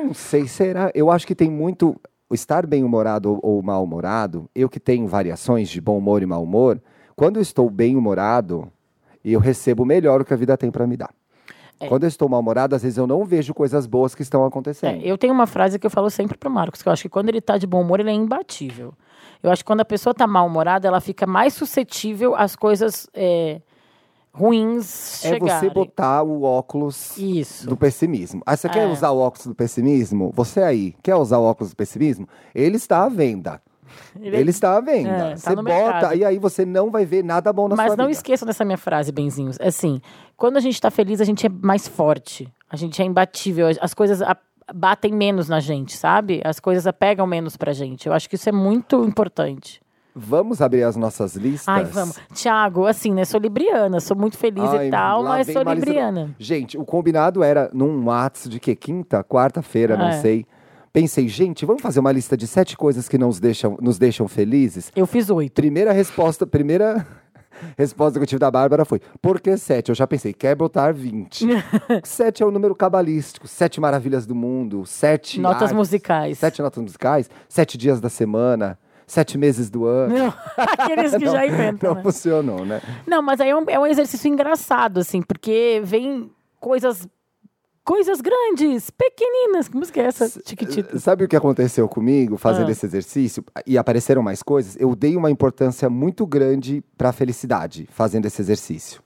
[0.05, 0.91] não sei, será?
[0.93, 1.95] Eu acho que tem muito.
[2.31, 6.81] Estar bem-humorado ou, mal-humorado, eu que tenho variações de bom humor e mau humor,
[7.15, 8.71] quando eu estou bem-humorado,
[9.23, 11.11] eu recebo melhor o que a vida tem pra me dar.
[11.89, 15.01] Quando eu estou mal-humorado, às vezes eu não vejo coisas boas que estão É, acontecendo.
[15.03, 17.27] eu tenho uma frase que eu falo sempre pro Marcos, que eu acho que quando
[17.29, 18.93] ele tá de bom humor, ele é imbatível.
[19.41, 23.59] Eu acho que quando a pessoa tá mal-humorada, ela fica mais suscetível às coisas é,
[24.33, 25.69] ruins É chegarem.
[25.69, 27.67] você botar o óculos Isso.
[27.67, 28.41] do pessimismo.
[28.45, 28.91] Ah, você quer É.
[28.91, 30.31] usar o óculos do pessimismo?
[30.33, 32.27] Você aí, quer usar o óculos do pessimismo?
[32.55, 33.61] Ele está à venda.
[34.19, 35.09] Ele- Ele, está à venda.
[35.09, 36.15] É, tá você bota mercado.
[36.15, 38.17] e aí você não vai ver nada bom na Mas sua não vida.
[38.17, 39.57] esqueçam dessa minha frase, benzinhos.
[39.59, 40.01] É Assim,
[40.37, 42.47] quando a gente tá feliz, a gente é mais forte.
[42.69, 43.67] A gente é imbatível.
[43.81, 44.19] As coisas
[44.73, 46.41] batem menos na gente, sabe?
[46.43, 48.07] As coisas apegam menos pra gente.
[48.07, 49.81] Eu acho que isso é muito importante.
[50.15, 51.67] Vamos abrir as nossas listas?
[51.67, 52.19] Ai, vamos.
[52.35, 53.25] Tiago, assim, né?
[53.25, 56.35] Sou libriana, sou muito feliz Ai, e tal, mas sou uma lista- libriana.
[56.37, 58.75] Gente, o combinado era num Whats de que?
[58.75, 60.21] Quinta, quarta-feira, não É.
[60.21, 60.45] sei.
[60.93, 64.91] Pensei, gente, vamos fazer uma lista de sete coisas que nos deixam, nos deixam felizes?
[64.95, 65.51] Eu fiz oito.
[65.51, 67.03] Primeira resposta, primeira
[67.75, 69.89] resposta que eu tive da Bárbara foi: por que sete?
[69.89, 71.47] Eu já pensei, quer botar 20.
[72.05, 75.41] sete é o número cabalístico, sete maravilhas do mundo, sete.
[75.41, 76.37] Notas artes, musicais.
[76.37, 78.77] Sete notas musicais, sete dias da semana,
[79.07, 80.15] sete meses do ano.
[80.15, 82.03] Não, aqueles que já inventam, Não né?
[82.03, 82.79] funcionou, né?
[83.07, 86.29] Não, mas aí é um, é um exercício engraçado, assim, porque vem
[86.59, 87.07] coisas.
[87.83, 89.67] Coisas grandes, pequeninas.
[89.67, 90.29] Que música é essa?
[90.45, 90.97] Chiquitita.
[90.99, 92.71] Sabe o que aconteceu comigo fazendo Ah.
[92.71, 93.43] esse exercício?
[93.67, 94.77] E apareceram mais coisas.
[94.79, 99.01] Eu dei uma importância muito grande para a felicidade fazendo esse exercício.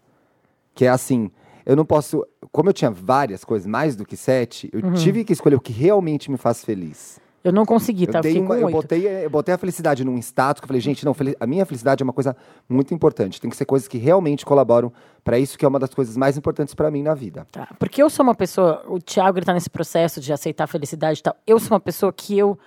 [0.76, 1.32] Que é assim,
[1.66, 2.24] eu não posso.
[2.52, 4.92] Como eu tinha várias coisas, mais do que sete, Uhum.
[4.92, 7.20] eu tive que escolher o que realmente me faz feliz.
[7.48, 8.20] Eu não consegui, tá?
[8.20, 10.82] Eu, Eu dei uma- eu, botei, eu botei a felicidade num status que eu falei,
[10.82, 12.36] gente, não, a minha felicidade é uma coisa
[12.68, 13.40] muito importante.
[13.40, 14.92] Tem que ser coisas que realmente colaboram
[15.24, 17.48] para isso, que é uma das coisas mais importantes para mim na vida.
[17.52, 20.68] Tá, Porque eu sou uma pessoa, o Thiago ele tá nesse processo de aceitar a
[20.68, 21.36] felicidade e tal.
[21.48, 22.58] Eu sou uma pessoa que eu,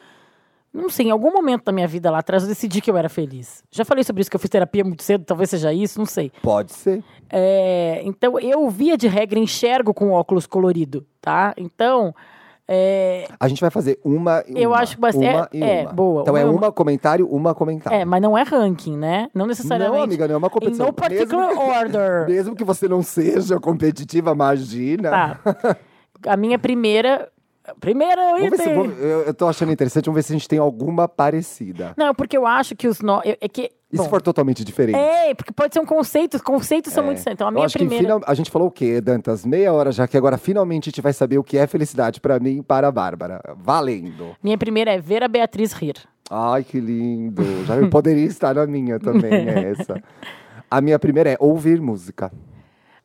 [0.73, 3.09] não sei, em algum momento da minha vida lá atrás eu decidi que eu era
[3.09, 3.63] feliz.
[3.71, 6.31] Já falei sobre isso, que eu fiz terapia muito cedo, talvez seja isso, não sei.
[6.43, 7.03] Pode ser.
[7.29, 11.53] É, então eu, via de regra, enxergo com óculos colorido, tá?
[11.57, 12.15] Então,
[12.73, 15.63] é, A gente vai fazer uma e Eu uma, acho que ser- uma é- e
[15.63, 15.93] é, uma.
[15.93, 17.99] boa, Então é uma- uma comentário, uma comentário.
[17.99, 19.29] é, mas não é ranking, né?
[19.35, 19.97] Não necessariamente.
[19.99, 20.87] Não, amiga, não é uma competição.
[20.87, 22.27] No particular Mesmo- order.
[22.31, 25.11] Mesmo que você não seja competitiva, imagina.
[25.11, 25.41] Tá.
[26.29, 27.29] A minha primeira.
[27.81, 28.75] Ver se, item.
[28.75, 31.93] vamos- eu, eu tô achando interessante, vamos ver se a gente tem alguma parecida.
[31.97, 33.21] Não, porque eu acho que os nó.
[33.25, 33.71] É que.
[33.93, 34.97] E bom, se for totalmente diferente?
[34.97, 36.35] É, porque pode ser um conceito.
[36.35, 37.07] Os conceitos são É.
[37.07, 37.23] muito.
[37.29, 38.03] Então, a minha primeira.
[38.05, 39.45] final- a gente falou o quê, Dantas?
[39.45, 42.39] Meia hora já, que agora finalmente a gente vai saber o que é felicidade pra
[42.41, 43.41] mim e para a Bárbara.
[43.59, 44.35] Valendo.
[44.43, 45.97] Minha primeira é ver a Beatriz rir.
[46.31, 47.43] Ai, que lindo.
[47.67, 50.01] Já poderia estar na minha também, é essa.
[50.71, 52.31] A minha primeira é ouvir música.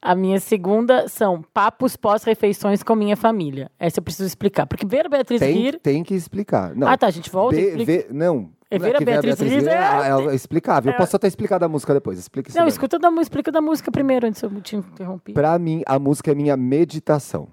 [0.06, 3.72] A minha segunda são papos pós-refeições com minha família.
[3.80, 4.66] Essa eu preciso explicar.
[4.68, 5.80] Porque ver a Beatriz Tem, rir.
[5.82, 6.76] tem que explicar.
[6.76, 6.88] Não.
[6.88, 8.52] Ah, tá, a gente volta Be- ve- não.
[8.70, 10.92] É ver a que Beatriz Rir, Rir é- é, é explicável.
[10.92, 12.18] Eu posso até explicar da música depois.
[12.20, 12.72] Explica isso Não, daí.
[12.72, 15.34] escuta da, música- explica da música primeiro, antes eu te interrompi.
[15.34, 17.48] Pra mim, a música é minha meditação.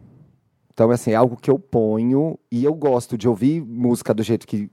[0.73, 4.47] Então, assim, é algo que eu ponho e eu gosto de ouvir música do jeito
[4.47, 4.71] que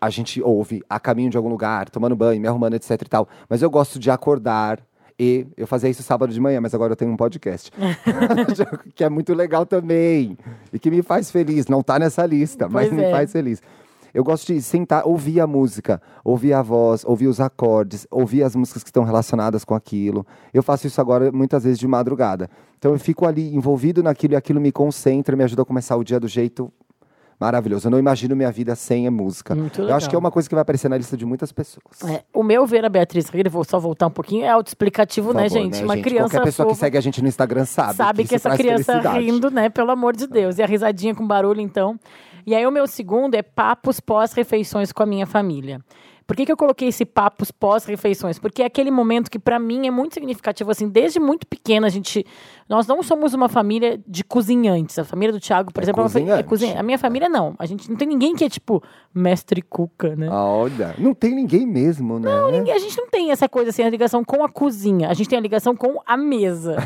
[0.00, 3.28] a gente ouve a caminho de algum lugar, tomando banho, me arrumando, etc e tal.
[3.48, 4.80] Mas eu gosto de acordar
[5.22, 7.70] e eu fazia isso sábado de manhã, mas agora eu tenho um podcast.
[8.92, 10.36] que é muito legal também.
[10.72, 11.68] E que me faz feliz.
[11.68, 13.10] Não tá nessa lista, mas Pois me é.
[13.12, 13.62] faz feliz.
[14.12, 18.56] Eu gosto de sentar, ouvir a música, ouvir a voz, ouvir os acordes, ouvir as
[18.56, 20.26] músicas que estão relacionadas com aquilo.
[20.52, 22.50] Eu faço isso agora muitas vezes de madrugada.
[22.76, 26.02] Então eu fico ali envolvido naquilo e aquilo me concentra, me ajuda a começar o
[26.02, 26.70] dia do jeito
[27.42, 27.88] maravilhoso.
[27.88, 29.54] Eu não imagino minha vida sem a música.
[29.54, 30.10] Muito eu acho legal.
[30.10, 32.02] que é uma coisa que vai aparecer na lista de muitas pessoas.
[32.06, 35.48] É, o meu ver a Beatriz rir, vou só voltar um pouquinho, é autoexplicativo, né,
[35.48, 35.78] gente?
[35.78, 36.04] né, Uma gente?
[36.04, 38.92] criança Qualquer pessoa que segue a gente no Instagram sabe, sabe que, isso essa criança
[38.92, 39.24] felicidade.
[39.24, 39.68] rindo, né?
[39.68, 40.58] Pelo amor de Deus.
[40.58, 41.98] E a risadinha com barulho, então.
[42.46, 45.80] E aí o meu segundo é papos pós-refeições com a minha família.
[46.26, 48.38] Por que, que eu coloquei esse papos pós-refeições?
[48.38, 50.70] Porque é aquele momento que, para mim, é muito significativo.
[50.70, 52.24] Assim, desde muito pequena, a gente.
[52.68, 54.98] Nós não somos uma família de cozinhantes.
[54.98, 56.48] A família do Thiago, por É exemplo, é uma fa- é cozinhante.
[56.48, 56.80] cozinha.
[56.80, 57.54] A minha família, não.
[57.58, 58.82] A gente não tem ninguém que é, tipo,
[59.14, 60.28] mestre cuca, né?
[60.30, 62.30] Ah, Olha, não tem ninguém mesmo, né?
[62.30, 65.08] Não, Ninguém- A gente não tem essa coisa assim, a ligação com a cozinha.
[65.10, 66.76] A gente tem a ligação com a mesa.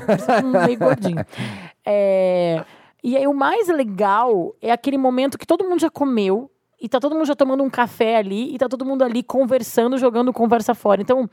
[0.41, 1.25] Tô meio gordinho.
[1.89, 2.65] É,
[3.05, 7.01] E aí, o mais legal é aquele momento que todo mundo já comeu e tá
[7.01, 10.75] todo mundo já tomando um café ali e tá todo mundo ali conversando, jogando conversa
[10.75, 11.01] fora.
[11.01, 11.29] Então,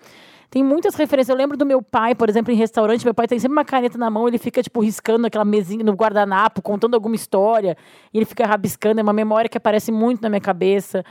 [0.49, 1.29] tem muitas referências.
[1.29, 3.97] Eu lembro do meu pai, por exemplo, em restaurante, meu pai tem sempre uma caneta
[3.97, 7.75] na mão, ele fica, tipo, riscando aquela mesinha no guardanapo, contando alguma história,
[8.13, 11.03] e ele fica rabiscando, é uma memória que aparece muito na minha cabeça.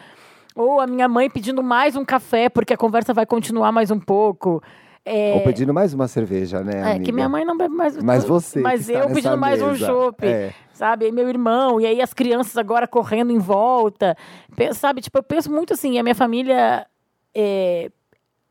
[0.54, 3.98] Ou a minha mãe pedindo mais um café, porque a conversa vai continuar mais um
[3.98, 4.62] pouco.
[5.04, 7.04] É, Ou pedindo mais uma cerveja, né, é, amiga?
[7.04, 8.00] que minha mãe não bebe mais.
[8.00, 9.86] Mas você Mas está eu pedindo mais um mesa.
[9.86, 10.24] chopp.
[10.24, 10.54] É.
[10.72, 11.08] Sabe?
[11.08, 14.16] E meu irmão, e aí as crianças agora correndo em volta.
[14.74, 15.00] Sabe?
[15.00, 16.86] Tipo, eu penso muito assim, a minha família
[17.34, 17.90] é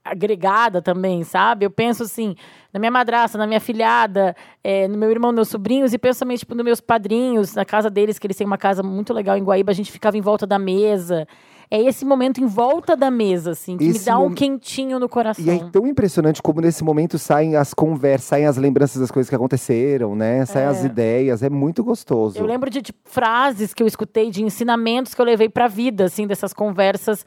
[0.03, 1.65] agregada também, sabe?
[1.65, 2.35] Eu penso assim,
[2.73, 6.37] na minha madrasta, na minha filhada, é, no meu irmão, meus sobrinhos, e penso também,
[6.37, 9.43] tipo, nos meus padrinhos, na casa deles, que eles têm uma casa muito legal em
[9.43, 11.27] Guaíba, a gente ficava em volta da mesa.
[11.73, 14.99] É esse momento em volta da mesa, assim, que me Esse dá um mom- quentinho
[14.99, 15.45] no coração.
[15.45, 19.29] E é tão impressionante como nesse momento saem as conversas, saem as lembranças das coisas
[19.29, 20.45] que aconteceram, né?
[20.45, 22.37] Saem as ideias, é muito gostoso.
[22.37, 26.03] Eu lembro de, tipo, frases que eu escutei, de ensinamentos que eu levei pra vida,
[26.03, 27.25] assim, dessas conversas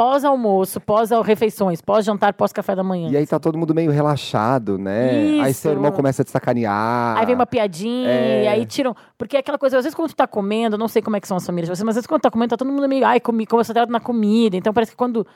[0.00, 3.10] pós-almoço, pós-refeições, pós-jantar, pós-café da manhã.
[3.10, 5.10] E aí tá todo mundo meio relaxado, né?
[5.42, 5.78] Aí seu Isso.
[5.78, 7.18] irmão começa a te sacanear.
[7.18, 8.48] Aí vem uma piadinha, É.
[8.48, 8.96] aí tiram.
[9.18, 11.20] Porque é aquela coisa, às vezes quando tu tá comendo, eu não sei como é
[11.20, 12.88] que são as famílias de vocês, mas às vezes quando tá comendo, tá todo mundo
[12.88, 14.56] meio, ai, comi, concentrado na comida.
[14.56, 15.26] Então parece que quando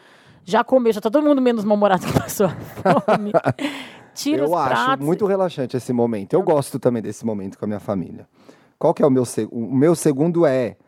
[0.46, 3.32] já comeu, já tá todo mundo menos mal-humorado que a pessoa fome.
[4.14, 6.32] Tira os Eu acho muito relaxante esse momento.
[6.32, 8.26] Eu gosto também desse momento com a minha família.
[8.78, 9.62] Qual que é o meu segundo?
[9.62, 10.78] O meu segundo é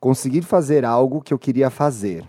[0.00, 2.24] conseguir fazer algo que eu queria fazer.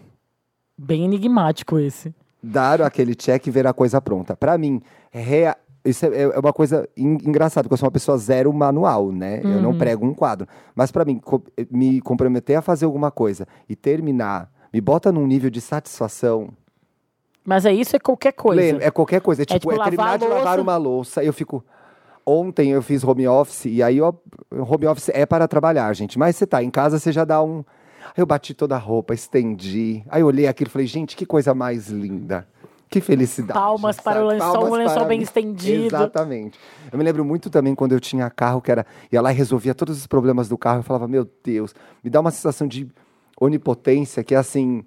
[0.78, 2.14] Bem enigmático esse.
[2.42, 4.36] Dar aquele check e ver a coisa pronta.
[4.36, 4.82] Pra mim,
[5.12, 5.56] rea-
[5.86, 9.42] isso é, é uma coisa en- engraçada, porque eu sou uma pessoa zero manual, né?
[9.44, 9.62] Eu Uhum.
[9.62, 10.48] não prego um quadro.
[10.76, 15.28] Mas pra mim, co- me comprometer a fazer alguma coisa e terminar, me bota num
[15.28, 16.50] nível de satisfação.
[17.46, 18.62] Mas é isso, é qualquer coisa.
[18.78, 19.42] Lê, É qualquer coisa.
[19.44, 21.24] É tipo, tipo é, terminar de lavar uma louça.
[21.24, 21.64] Eu fico.
[22.26, 24.14] Ontem eu fiz home office e aí, ó,
[24.52, 26.20] home office é para trabalhar, gente.
[26.20, 27.64] Mas você tá em casa, você já dá um.
[28.08, 30.04] Aí eu bati toda a roupa, estendi.
[30.10, 32.48] Aí eu olhei aquilo e falei, gente, que coisa mais linda.
[32.90, 33.58] Que felicidade.
[33.58, 34.34] Palmas para o sabe?
[34.34, 35.96] lençol, Palmas um lençol para bem estendido.
[35.96, 36.60] Exatamente.
[36.92, 38.86] Eu me lembro muito também quando eu tinha carro, que era.
[39.12, 40.80] Ia lá e resolvia todos os problemas do carro.
[40.80, 42.90] Eu falava, meu Deus, me dá uma sensação de
[43.40, 44.84] onipotência que é assim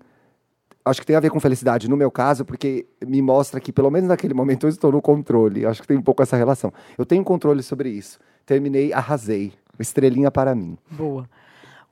[0.85, 3.90] acho que tem a ver com felicidade no meu caso, porque me mostra que, pelo
[3.90, 5.64] menos naquele momento, eu estou no controle.
[5.64, 6.72] Acho que tem um pouco essa relação.
[6.98, 8.18] Eu tenho controle sobre isso.
[8.44, 9.53] Terminei, arrasei.
[9.79, 10.77] Estrelinha para mim.
[10.90, 11.29] Boa.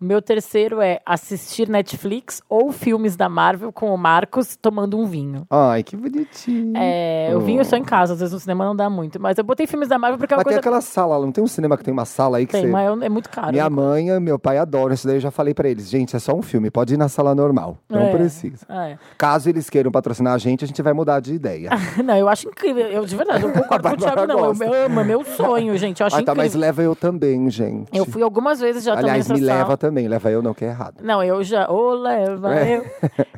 [0.03, 5.07] O meu terceiro é assistir Netflix ou filmes da Marvel com o Marcos tomando um
[5.07, 5.47] vinho.
[5.49, 6.73] Ai, que bonitinho.
[6.77, 9.21] É, o vinho só em casa, às vezes no cinema não dá muito.
[9.21, 10.59] Mas eu botei filmes da Marvel porque é uma Mas tem coisa.
[10.59, 12.67] aquela sala, não tem um cinema que tem uma sala aí que Tem, você...
[12.73, 13.53] mas é muito caro.
[13.53, 13.77] Minha né?
[13.77, 15.19] mãe e meu pai adoram isso daí.
[15.19, 17.79] Eu já falei pra eles, gente, é só um filme, pode ir na sala normal.
[17.89, 18.67] Não É, precisa.
[18.69, 18.99] é.
[19.17, 21.71] Caso eles queiram patrocinar a gente, a gente vai mudar de ideia.
[22.05, 22.89] Não, eu acho incrível.
[22.89, 24.39] Eu, de verdade, eu concordo com o Thiago, não.
[24.39, 24.65] Eu, gosta.
[24.65, 26.01] eu amo, é meu sonho, gente.
[26.01, 26.61] Eu acho ah, tá, mas incrível.
[26.61, 27.97] leva eu também, gente.
[27.97, 29.92] Eu fui algumas vezes já Aliás, também me leva sala.
[29.93, 31.03] Também, leva eu não, que é errado.
[31.03, 31.71] Não, eu já.
[31.71, 32.79] Ô, leva É.
[32.79, 32.85] eu.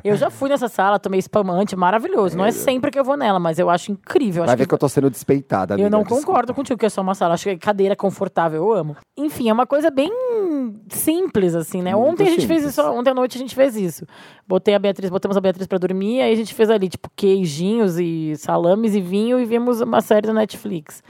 [0.03, 2.37] Eu já fui nessa sala, tomei espumante, maravilhoso.
[2.37, 4.43] Não é sempre que eu vou nela, mas eu acho incrível.
[4.43, 5.87] Vai acho ver que eu tô sendo despeitada, amiga.
[5.87, 6.25] Eu não desculpa.
[6.25, 7.33] concordo contigo que é só uma sala.
[7.33, 8.95] Acho que cadeira confortável, eu amo.
[9.17, 10.11] Enfim, é uma coisa bem
[10.89, 11.93] simples, assim, né?
[11.95, 12.77] Muito ontem a gente fez simples.
[12.77, 14.05] isso, ontem à noite a gente fez isso.
[14.47, 17.99] Botei a Beatriz, botamos a Beatriz pra dormir, aí a gente fez ali, tipo, queijinhos
[17.99, 21.03] e salames e vinho e vimos uma série da Netflix.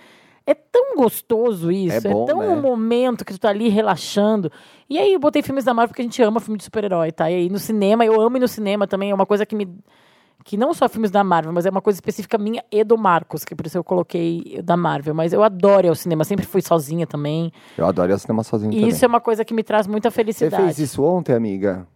[0.47, 2.49] É tão gostoso isso, É bom, tão né?
[2.49, 4.51] um momento que tu tá ali relaxando.
[4.89, 7.29] E aí eu botei filmes da Marvel porque a gente ama filme de super-herói, tá?
[7.31, 9.67] E aí no cinema, eu amo ir no cinema também, é uma coisa que me
[10.43, 13.43] que não só filmes da Marvel, mas é uma coisa específica minha e do Marcos,
[13.43, 15.15] que por isso eu coloquei da Marvel.
[15.15, 17.51] Mas eu adoro ir ao cinema, sempre fui sozinha também.
[17.75, 18.89] Eu adoro ir ao cinema sozinho E também.
[18.89, 20.61] isso é uma coisa que me traz muita Você felicidade.
[20.61, 21.87] fez isso ontem, amiga?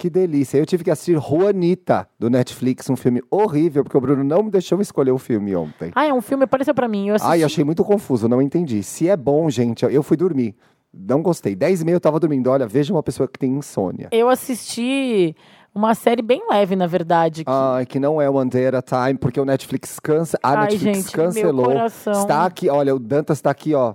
[0.00, 0.56] Que delícia.
[0.56, 4.50] Eu tive que assistir Juanita, do Netflix, um filme horrível, porque o Bruno não me
[4.50, 5.92] deixou escolher o filme ontem.
[5.94, 7.08] Ah, é um filme, apareceu pra mim.
[7.08, 7.30] Eu assisti.
[7.30, 8.82] Ai, achei muito confuso, não entendi.
[8.82, 10.56] Se é bom, gente, eu fui dormir.
[10.92, 11.54] Não gostei.
[11.54, 12.48] Dez e meia eu tava dormindo.
[12.48, 14.08] Olha, veja uma pessoa que tem insônia.
[14.10, 15.36] Eu assisti
[15.74, 17.44] uma série bem leve, na verdade.
[17.44, 20.38] que- Ai, que não é One Day at a Time, porque o Netflix cansa.
[20.42, 21.64] A Ai, Netflix gente, meu cancelou.
[21.66, 22.12] coração.
[22.14, 23.94] Está aqui, olha, o Dantas está aqui, ó.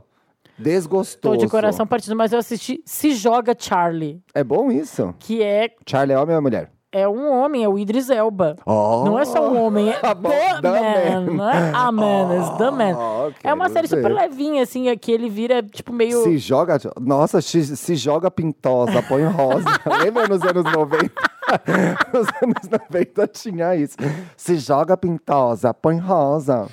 [0.58, 1.36] Desgostoso.
[1.36, 5.13] Tô de coração partido, mas eu assisti Se Joga Charlie, É bom isso?
[5.20, 6.76] que é, Charlie é homem ou é mulher?
[6.96, 8.56] é um homem, é o Idris Elba.
[8.65, 9.04] Oh.
[9.04, 11.22] Não é só um homem, é Tá bom, the, the man.
[11.26, 11.34] man.
[11.34, 12.98] Não é a man, é the man.
[12.98, 16.24] Oh, é uma série super levinha, assim, é que ele vira, tipo, meio...
[16.24, 16.80] Se joga.
[17.02, 19.68] Nossa, se, se joga pintosa, põe rosa.
[20.02, 21.12] Lembra nos anos 90?
[22.13, 23.98] nos anos 90 tinha isso.
[24.38, 26.65] Se joga pintosa, põe rosa.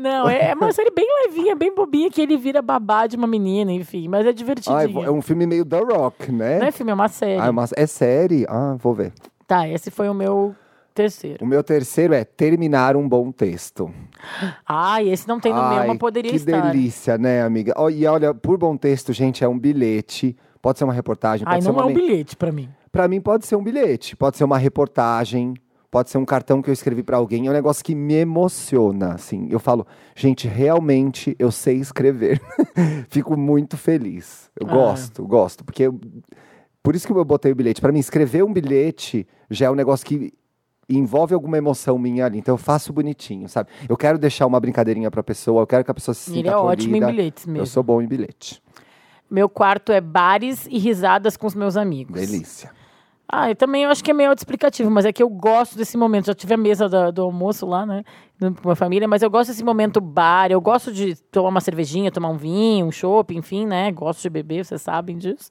[0.00, 3.26] Não, é, é uma série bem levinha, bem bobinha, que ele vira babá de uma
[3.26, 4.08] menina, enfim.
[4.08, 4.76] Mas é divertidinho.
[4.76, 6.58] Ai, é um filme meio The Rock, né?
[6.58, 7.40] Não é filme, é uma série.
[7.40, 8.46] Ah, é, uma- é série?
[8.48, 9.12] Ah, vou ver.
[9.46, 10.54] Tá, esse foi o meu
[10.94, 11.44] terceiro.
[11.44, 13.90] O meu terceiro é terminar um bom texto.
[14.66, 16.60] Ai, esse não tem no meu, Ai, mas poderia que estar.
[16.72, 17.72] delícia, né, amiga?
[17.76, 20.36] Ó, e olha, por bom texto, gente, é um bilhete.
[20.62, 22.68] Pode ser uma reportagem, pode Ai, ser não uma é um bilhete pra mim.
[22.92, 25.54] Pra mim pode ser um bilhete, pode ser uma reportagem,
[25.90, 27.46] pode ser um cartão que eu escrevi pra alguém.
[27.46, 29.48] É um negócio que me emociona, assim.
[29.50, 32.40] Eu falo, gente, realmente eu sei escrever.
[33.10, 34.50] Fico muito feliz.
[34.58, 34.72] Eu Ah.
[34.72, 36.00] gosto, gosto, porque eu-
[36.82, 37.80] por isso que eu botei o bilhete.
[37.80, 40.32] Pra mim, escrever um bilhete já é um negócio que
[40.88, 42.38] envolve alguma emoção minha ali.
[42.38, 43.68] Então eu faço bonitinho, sabe?
[43.88, 46.48] Eu quero deixar uma brincadeirinha pra pessoa, eu quero que a pessoa se sinta Ele
[46.48, 47.16] é ótimo em acolhida.
[47.22, 47.62] bilhetes mesmo.
[47.62, 48.60] Eu sou bom em bilhete.
[49.30, 52.20] Meu quarto é bares e risadas com os meus amigos.
[52.20, 52.72] Delícia.
[53.32, 56.26] Ah, eu também acho que é meio autoexplicativo, mas é que eu gosto desse momento.
[56.26, 58.02] Já tive a mesa da- do, almoço lá, né?
[58.62, 60.50] Com a família, mas eu gosto desse momento bar.
[60.50, 63.92] Eu gosto de tomar uma cervejinha, tomar um vinho, um chopp, enfim, né?
[63.92, 65.48] Gosto de beber, vocês sabem disso.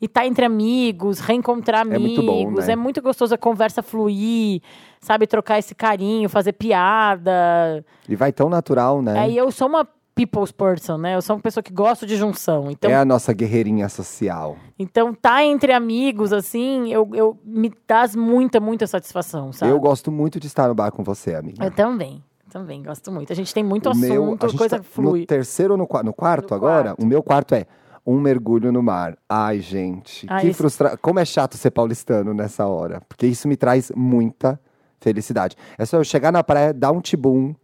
[0.00, 2.00] E tá entre amigos, reencontrar É amigos.
[2.00, 2.72] muito bom, né?
[2.72, 4.62] É muito gostoso a conversa fluir,
[4.98, 5.26] sabe?
[5.26, 7.84] Trocar esse carinho, fazer piada.
[8.08, 9.18] E vai tão natural, né?
[9.18, 9.86] Aí eu sou uma
[10.26, 11.14] people's person, né?
[11.16, 12.70] Eu sou uma pessoa que gosta de junção.
[12.70, 14.56] Então, É a nossa guerreirinha social.
[14.78, 19.72] então tá entre amigos, assim, eu, eu me dá muita, muita satisfação, sabe?
[19.72, 21.64] Eu gosto muito de estar no bar com você, amiga.
[21.64, 23.32] Eu também, também gosto muito.
[23.32, 25.20] A gente tem muito O assunto, a gente coisa tá flui.
[25.20, 26.84] No terceiro ou no, qua- no quarto No agora?
[26.90, 27.02] quarto.
[27.02, 27.66] O meu quarto é
[28.06, 29.16] um mergulho no mar.
[29.28, 30.96] Ai, gente, Ah, que esse- frustra...
[30.96, 33.00] Como é chato ser paulistano nessa hora.
[33.08, 34.58] Porque isso me traz muita
[35.00, 35.56] felicidade.
[35.78, 37.54] É só eu chegar na praia, dar um tibum.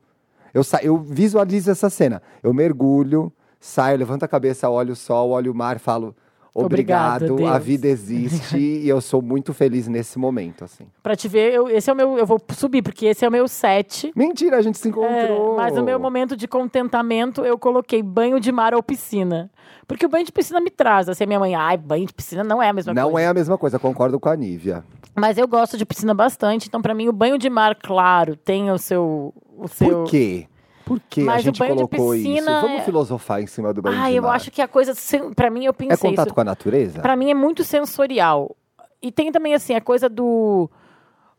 [0.56, 0.80] Eu, sa...
[0.82, 2.22] eu visualizo essa cena.
[2.42, 6.14] Eu mergulho, saio, levanto a cabeça, olho o sol, olho o mar, falo...
[6.58, 10.86] Obrigada, Obrigado, a Deus." vida existe e eu sou muito feliz nesse momento, assim.
[11.02, 12.16] Pra te ver, eu, esse é o meu.
[12.16, 14.10] Eu vou subir, porque esse é o meu set.
[14.16, 15.56] Mentira, a gente se É, encontrou.
[15.56, 19.50] mas no meu momento de contentamento, eu coloquei banho de mar ou piscina.
[19.86, 21.10] Porque o banho de piscina me traz.
[21.10, 23.26] Assim, a minha mãe, ai, banho de piscina não é a mesma Não coisa.
[23.26, 24.82] é a mesma coisa, concordo com a Nívia.
[25.14, 26.68] Mas eu gosto de piscina bastante.
[26.68, 29.34] Então, pra mim, o banho de mar, claro, tem o seu.
[29.56, 29.88] O seu...
[30.04, 30.46] Por quê?
[30.84, 32.60] Por que a Mas o gente colocou piscina isso?
[32.60, 34.36] Vamos é- filosofar em cima do banho Ah, de eu mar.
[34.36, 34.92] acho que a coisa.
[35.34, 36.10] Pra mim, eu É pensei.
[36.10, 36.34] contato isso.
[36.34, 37.00] com a natureza?
[37.00, 38.54] Pra mim é muito sensorial.
[39.02, 40.70] E tem também, assim, a coisa do.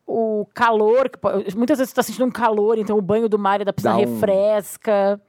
[0.06, 1.10] O calor,
[1.54, 3.94] muitas vezes você tá sentindo um calor, então o banho do mar e da piscina
[3.94, 5.20] um- refresca,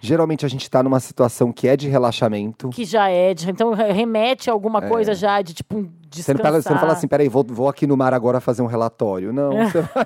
[0.00, 2.70] Geralmente a gente tá numa situação que é de relaxamento.
[2.70, 3.34] que já é.
[3.34, 6.22] de- então re- remete a alguma coisa já de tipo um É.
[6.22, 6.42] Você não, descansar.
[6.42, 9.32] fala, você não fala assim, peraí, vou, vou aqui no mar agora fazer um relatório.
[9.32, 10.04] Não, você vai,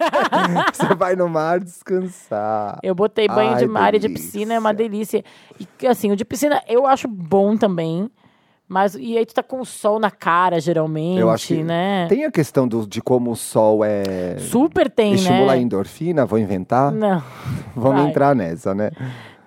[0.73, 2.79] você vai no mar descansar.
[2.83, 4.27] Eu botei banho Ai, de mar e de delícia.
[4.27, 5.25] piscina, é uma delícia.
[5.81, 8.11] E assim, o de piscina eu acho bom também.
[8.67, 12.07] Mas e aí tu tá com o sol na cara, geralmente, Eu acho que né?
[12.09, 14.39] Tem a questão do, de como o sol é.
[14.39, 15.63] Super tem, estimula a né?
[15.63, 16.91] endorfina, vou inventar.
[16.91, 17.23] Não.
[17.77, 18.11] Vamos vai.
[18.11, 18.91] entrar nessa, né?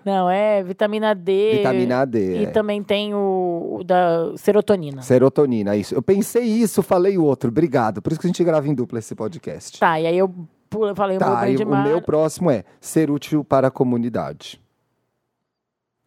[0.07, 1.57] Não, é vitamina D.
[1.57, 2.37] Vitamina D.
[2.37, 2.49] E é.
[2.49, 5.01] também tem o, o da serotonina.
[5.01, 5.93] Serotonina, isso.
[5.93, 7.49] Eu pensei isso, falei o outro.
[7.49, 8.01] Obrigado.
[8.01, 9.77] Por isso que a gente grava em dupla esse podcast.
[9.77, 10.33] Tá, e aí eu
[10.69, 11.85] pula- falei Tá, banho e o mar.
[11.85, 14.61] meu próximo é ser útil para a comunidade.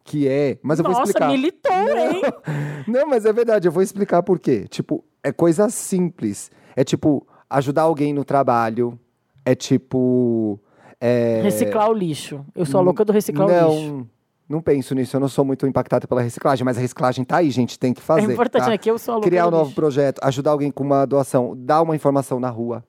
[0.03, 0.57] Que é.
[0.63, 1.29] Mas eu vou Nossa, explicar.
[1.29, 2.21] militou, hein?
[2.87, 4.65] Não, mas é verdade, eu vou explicar por quê.
[4.67, 6.49] Tipo, é coisa simples.
[6.75, 8.99] É tipo, ajudar alguém no trabalho.
[9.45, 10.59] É tipo.
[11.01, 12.45] É- Reciclar o lixo.
[12.55, 13.91] Eu sou a louca do reciclar o lixo.
[13.91, 14.07] Não,
[14.47, 15.15] não penso nisso.
[15.15, 17.79] Eu não sou muito impactado pela reciclagem, mas a reciclagem tá aí, gente.
[17.79, 18.29] Tem que fazer.
[18.29, 18.69] é importante, tá?
[18.69, 18.77] né?
[18.77, 19.75] Que eu sou a louca Criar um novo lixo.
[19.75, 22.83] projeto, ajudar alguém com uma doação, dar uma informação na rua.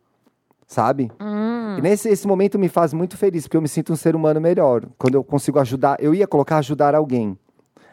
[0.67, 1.11] Sabe?
[1.21, 1.77] Hum.
[1.79, 4.41] E nesse esse momento me faz muito feliz, porque eu me sinto um ser humano
[4.41, 4.85] melhor.
[4.99, 7.37] Quando eu consigo ajudar, eu ia colocar ajudar alguém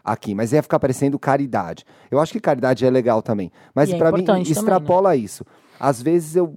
[0.03, 1.85] aqui, mas ia ficar parecendo caridade.
[2.09, 3.51] Eu acho que caridade é legal também.
[3.75, 4.59] Mas é pra mim, importante também, né?
[4.59, 5.45] extrapola isso.
[5.79, 6.55] Às vezes eu.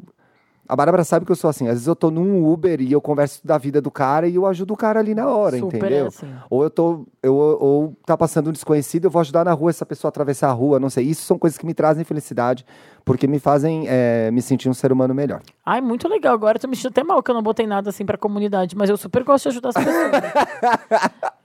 [0.73, 1.67] A Bárbara sabe que eu sou assim.
[1.67, 4.47] Às vezes eu tô num Uber e eu converso da vida do cara e eu
[4.47, 6.07] ajudo o cara ali na hora, Super entendeu?
[6.07, 6.35] é assim.
[6.49, 7.07] Ou eu tô.
[7.23, 10.49] Eu, ou tá passando um desconhecido, eu vou ajudar na rua essa pessoa a atravessar
[10.49, 11.05] a rua, não sei.
[11.05, 12.65] Isso são coisas que me trazem felicidade,
[13.05, 15.43] porque me fazem é, me sentir um ser humano melhor.
[15.63, 16.33] Ai, muito legal.
[16.33, 18.75] Agora eu tô me sentindo até mal que eu não botei nada assim pra comunidade,
[18.75, 20.11] mas eu super gosto de ajudar as pessoas.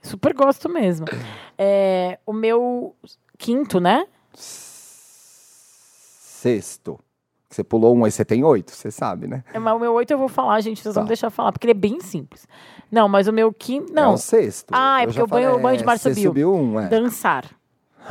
[0.00, 1.04] super gosto mesmo.
[1.58, 2.96] É, o meu
[3.36, 4.06] quinto, né?
[6.32, 6.98] Sexto.
[7.50, 9.42] Você pulou um aí, você tem oito, você sabe, né?
[9.54, 10.82] É, mas o meu oito eu vou falar, gente.
[10.82, 11.08] Vocês vão Tá.
[11.08, 12.46] deixar eu falar, porque ele é bem simples.
[12.92, 13.90] Não, mas o meu quinto.
[13.92, 14.70] É Não, o sexto.
[14.72, 16.30] Ah, é porque o banho- o banho de mar você subiu.
[16.30, 16.88] subiu um, é.
[16.88, 17.46] dançar.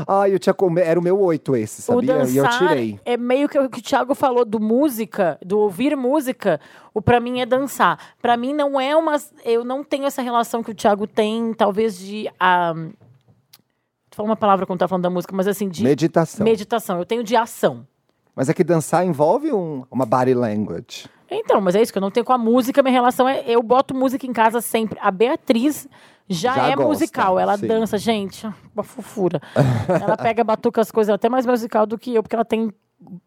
[0.08, 0.80] Ah, eu tinha come...
[0.82, 2.14] era o meu oito esse, sabia?
[2.16, 3.00] O e eu dançar tirei.
[3.04, 6.60] é meio que o que o Thiago falou do música, do ouvir música.
[6.94, 7.98] O pra mim é dançar.
[8.22, 9.18] Pra mim não é uma.
[9.44, 12.28] Eu não tenho essa relação que o Thiago tem, talvez de.
[12.76, 12.92] Um,
[14.12, 16.44] Fala uma palavra quando tá falando da música, mas assim, de Meditação.
[16.44, 16.98] meditação.
[16.98, 17.86] Eu tenho de ação.
[18.38, 21.10] Mas é que dançar envolve um- uma body language.
[21.30, 22.84] Então, mas é isso que eu não tenho com a música.
[22.84, 23.44] Minha relação é.
[23.48, 24.98] Eu boto música em casa sempre.
[25.02, 25.88] A Beatriz
[26.30, 27.40] já, Já é gosta, musical.
[27.40, 27.66] Ela sim.
[27.66, 28.48] dança, gente.
[28.76, 29.42] Uma fofura.
[29.90, 32.72] ela pega batuca as coisas até mais musical do que eu, porque ela tem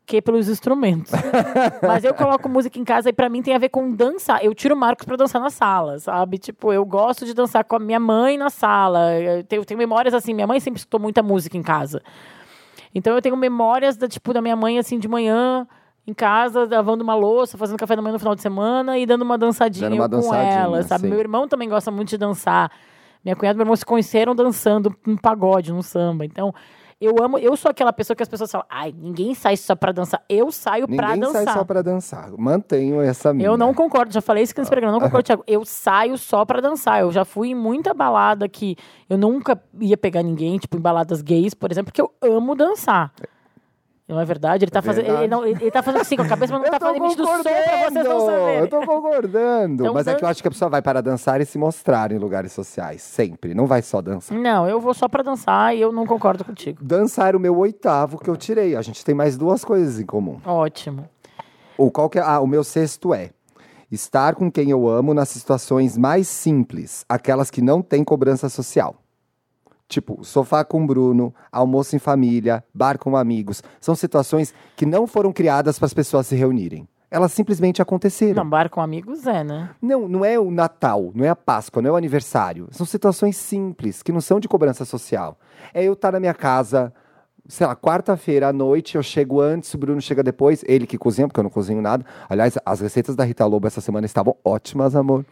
[0.06, 1.12] que pelos instrumentos.
[1.86, 4.44] Mas eu coloco música em casa e pra mim tem a ver com dançar.
[4.44, 6.38] Eu tiro o Marcos pra dançar na sala, sabe?
[6.38, 9.12] Tipo, eu gosto de dançar com a minha mãe na sala.
[9.20, 12.00] Eu tenho, tenho memórias assim, minha mãe sempre escutou muita música em casa.
[12.94, 15.66] Então eu tenho memórias da tipo da minha mãe assim de manhã
[16.06, 19.22] em casa, lavando uma louça, fazendo café da manhã no final de semana e dando
[19.22, 21.02] uma dançadinha, Dando uma com dançadinha, ela, sabe?
[21.02, 21.10] sim.
[21.10, 22.70] Meu irmão também gosta muito de dançar.
[23.24, 26.24] Minha cunhada e meu irmão se conheceram dançando um pagode, num samba.
[26.24, 26.54] Então,
[27.00, 29.90] eu amo, eu sou aquela pessoa que as pessoas falam, ai, ninguém sai só pra
[29.90, 30.22] dançar.
[30.28, 31.44] Eu saio pra Ninguém dançar.
[31.44, 32.30] sai só pra dançar.
[32.36, 33.46] Mantenho essa minha.
[33.48, 35.42] Eu não concordo, já falei isso aqui nesse programa, não concordo, Thiago.
[35.46, 37.00] Eu saio só pra dançar.
[37.00, 38.76] Eu já fui em muita balada que
[39.08, 43.12] eu nunca ia pegar ninguém, tipo em baladas gays, por exemplo, porque eu amo dançar.
[44.10, 44.64] Não é verdade?
[44.64, 45.28] Ele tá, fazendo, ele, verdade.
[45.30, 47.52] não- ele- tá fazendo assim com a cabeça, mas não tá fazendo emitindo som pra
[47.90, 48.58] vocês não saberem.
[48.58, 49.82] Eu tô concordando.
[49.82, 51.56] Então, Mas é que eu dan- acho que a pessoa vai para dançar e se
[51.56, 53.02] mostrar em lugares sociais.
[53.02, 53.54] Sempre.
[53.54, 54.36] Não vai só dançar.
[54.36, 56.82] Não, eu vou só pra dançar e eu não concordo contigo.
[56.82, 58.74] Dançar era o meu oitavo que eu tirei.
[58.74, 60.40] A gente tem mais duas coisas em comum.
[60.44, 61.08] Ótimo.
[61.78, 62.22] Ou qual que é?
[62.22, 63.30] Ah, o meu sexto é
[63.90, 68.96] estar com quem eu amo nas situações mais simples, aquelas que não têm cobrança social.
[69.90, 73.60] Tipo, sofá com o Bruno, almoço em família, bar com amigos.
[73.80, 76.88] São situações que não foram criadas para as pessoas se reunirem.
[77.10, 78.44] Elas simplesmente aconteceram.
[78.44, 79.70] Não, bar com amigos é, né?
[79.82, 82.68] Não, não é o Natal, não é a Páscoa, não é o aniversário.
[82.70, 85.36] São situações simples, que não são de cobrança social.
[85.74, 86.94] É eu estar na minha casa,
[87.48, 91.26] sei lá, quarta-feira à noite, eu chego antes, o Bruno chega depois, ele que cozinha,
[91.26, 92.06] porque eu não cozinho nada.
[92.28, 95.26] Aliás, as receitas da Rita Lobo essa semana estavam ótimas, amor.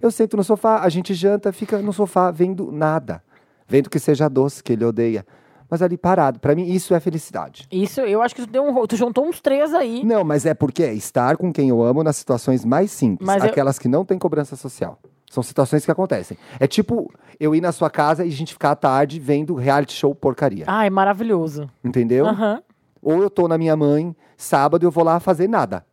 [0.00, 3.22] Eu sento no sofá, a gente janta, fica no sofá vendo nada.
[3.68, 5.24] Vendo que seja doce, que ele odeia.
[5.70, 6.40] Mas ali parado.
[6.40, 7.66] Pra mim, isso é felicidade.
[7.70, 10.02] Isso, eu acho que tu, deu um, tu juntou uns três aí.
[10.02, 13.44] Não, mas é porque é estar com quem eu amo nas situações mais simples, Mas
[13.44, 14.98] eu- aquelas que não têm cobrança social.
[15.30, 16.38] São situações que acontecem.
[16.58, 19.92] É tipo eu ir na sua casa e a gente ficar à tarde vendo reality
[19.92, 20.64] show porcaria.
[20.66, 21.68] Ai, maravilhoso.
[21.84, 22.26] Entendeu?
[22.26, 22.62] Aham.
[23.02, 25.84] Ou eu tô na minha mãe, sábado eu vou lá fazer nada.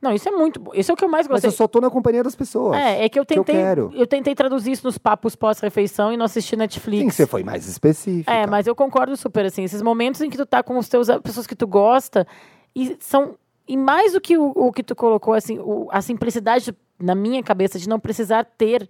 [0.00, 0.70] Não, isso é muito bom.
[0.74, 1.48] Isso é o que eu mais Mas gostei.
[1.48, 2.76] eu só tô na companhia das pessoas.
[2.78, 3.62] É, é que eu que eu tentei.
[3.62, 4.06] quero.
[4.06, 7.02] tentei traduzir isso nos papos pós-refeição e não assisti Netflix.
[7.02, 8.32] Sim, você foi mais específica.
[8.32, 11.10] É, mas eu concordo super, assim, esses momentos em que tu tá com os teus
[11.10, 12.26] as pessoas que tu gosta
[12.74, 13.34] e são
[13.68, 17.42] e mais do que o, o que tu colocou, assim, o- a simplicidade na minha
[17.42, 18.88] cabeça de não precisar ter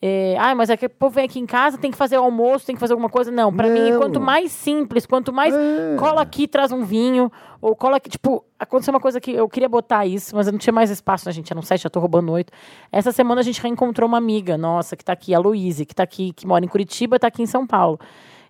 [0.00, 2.22] é, ah, mas é que o povo vem aqui em casa, tem que fazer o
[2.22, 3.30] almoço, tem que fazer alguma coisa.
[3.32, 5.96] Não, pra mim, quanto mais simples, quanto mais É.
[5.98, 7.30] cola aqui, traz um vinho,
[7.60, 10.58] ou cola aqui, tipo, aconteceu uma coisa que eu queria botar isso, mas eu não
[10.58, 11.52] tinha mais espaço, né, gente?
[11.52, 12.52] Era um sete, já tô roubando oito.
[12.92, 16.04] Essa semana a gente reencontrou uma amiga nossa, que tá aqui, a Luíse, que tá
[16.04, 17.98] aqui, que mora em Curitiba, tá aqui em São Paulo.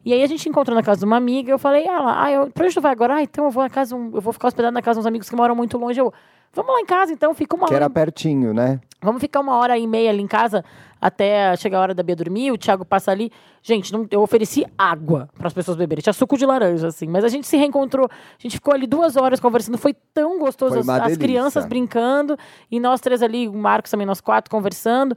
[0.04, 2.50] E aí a gente encontrou na casa de uma amiga, eu falei, ela, ah, eu,
[2.50, 3.16] pra onde tu vai agora?
[3.16, 5.28] Ah, então eu vou na casa, eu vou ficar hospedado na casa de uns amigos
[5.28, 5.98] que moram muito longe.
[6.00, 6.12] Eu,
[6.52, 7.84] vamos lá em casa, então, fica uma Que hora.
[7.84, 8.80] era pertinho, né?
[9.00, 10.64] Vamos ficar uma hora e meia ali em casa
[11.00, 13.30] até chegar a hora da Bia dormir, o Thiago passa ali.
[13.62, 16.02] Gente, não- eu ofereci água para as pessoas beberem.
[16.02, 17.06] Tinha suco de laranja, assim.
[17.06, 19.78] Mas a gente se reencontrou, a gente ficou ali duas horas conversando.
[19.78, 20.82] Foi tão gostoso.
[20.82, 22.36] Foi as, as crianças brincando
[22.70, 25.16] e nós três ali, o Marcos também, nós quatro conversando.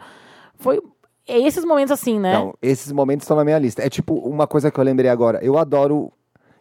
[0.60, 0.80] Foi.
[1.28, 2.34] É esses momentos assim, né?
[2.34, 3.82] Não, esses momentos estão na minha lista.
[3.82, 5.40] É tipo uma coisa que eu lembrei agora.
[5.44, 6.12] Eu adoro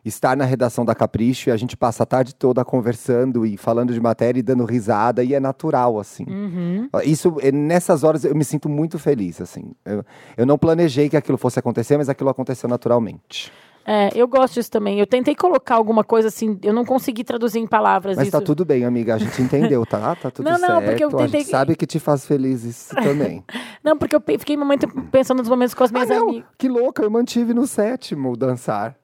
[0.04, 3.92] estar na redação da Capricho e a gente passa a tarde toda conversando e falando
[3.92, 6.24] de matéria e dando risada e é natural, assim.
[6.28, 6.88] Uhum.
[7.04, 9.72] Isso, eh, nessas horas eu me sinto muito feliz, assim.
[9.84, 10.04] Eu,
[10.36, 13.52] eu não planejei que aquilo fosse acontecer, mas aquilo aconteceu naturalmente.
[13.86, 15.00] É, eu gosto disso também.
[15.00, 18.38] Eu tentei colocar alguma coisa assim, eu não consegui traduzir em palavras Mas isso.
[18.38, 19.14] tá tudo bem, amiga.
[19.14, 20.14] A gente entendeu, tá?
[20.14, 20.84] Tá tudo Não, não, certo.
[20.84, 23.42] porque eu A tentei- gente sabe que te faz feliz isso também.
[23.82, 26.48] Não, porque eu fiquei um momento pensando nos momentos com as ah, minhas não, amigas.
[26.58, 28.94] que louca, eu mantive no sétimo dançar.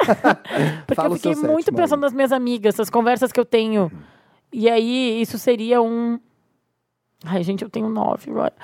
[0.86, 3.90] Porque eu fiquei muito sétimo pensando nas minhas amigas, essas conversas que eu tenho.
[4.52, 6.18] E aí, isso seria um.
[7.24, 8.54] Ai, gente, eu tenho nove agora.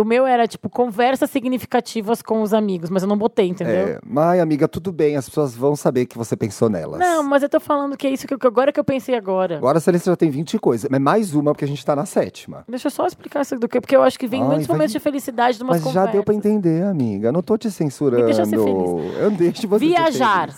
[0.00, 3.74] O meu era, tipo, conversas significativas com os amigos, mas eu não botei, entendeu?
[3.88, 6.98] É, mas, amiga, tudo bem, as pessoas vão saber que você pensou nelas.
[7.00, 9.56] Não, mas eu tô falando que é isso que, eu- agora que eu pensei agora.
[9.56, 12.06] Agora a Celeste já tem 20 coisas, mas mais uma, porque a gente tá na
[12.06, 12.64] sétima.
[12.68, 14.76] Deixa eu só explicar isso do que, porque eu acho que vem Ai, muitos vai-
[14.76, 16.06] momentos de felicidade de umas Mas conversas.
[16.08, 17.28] já deu pra entender, amiga.
[17.28, 18.24] Eu não tô te censurando.
[18.24, 19.16] Deixa ser feliz.
[19.20, 20.50] Eu deixo você Viajar.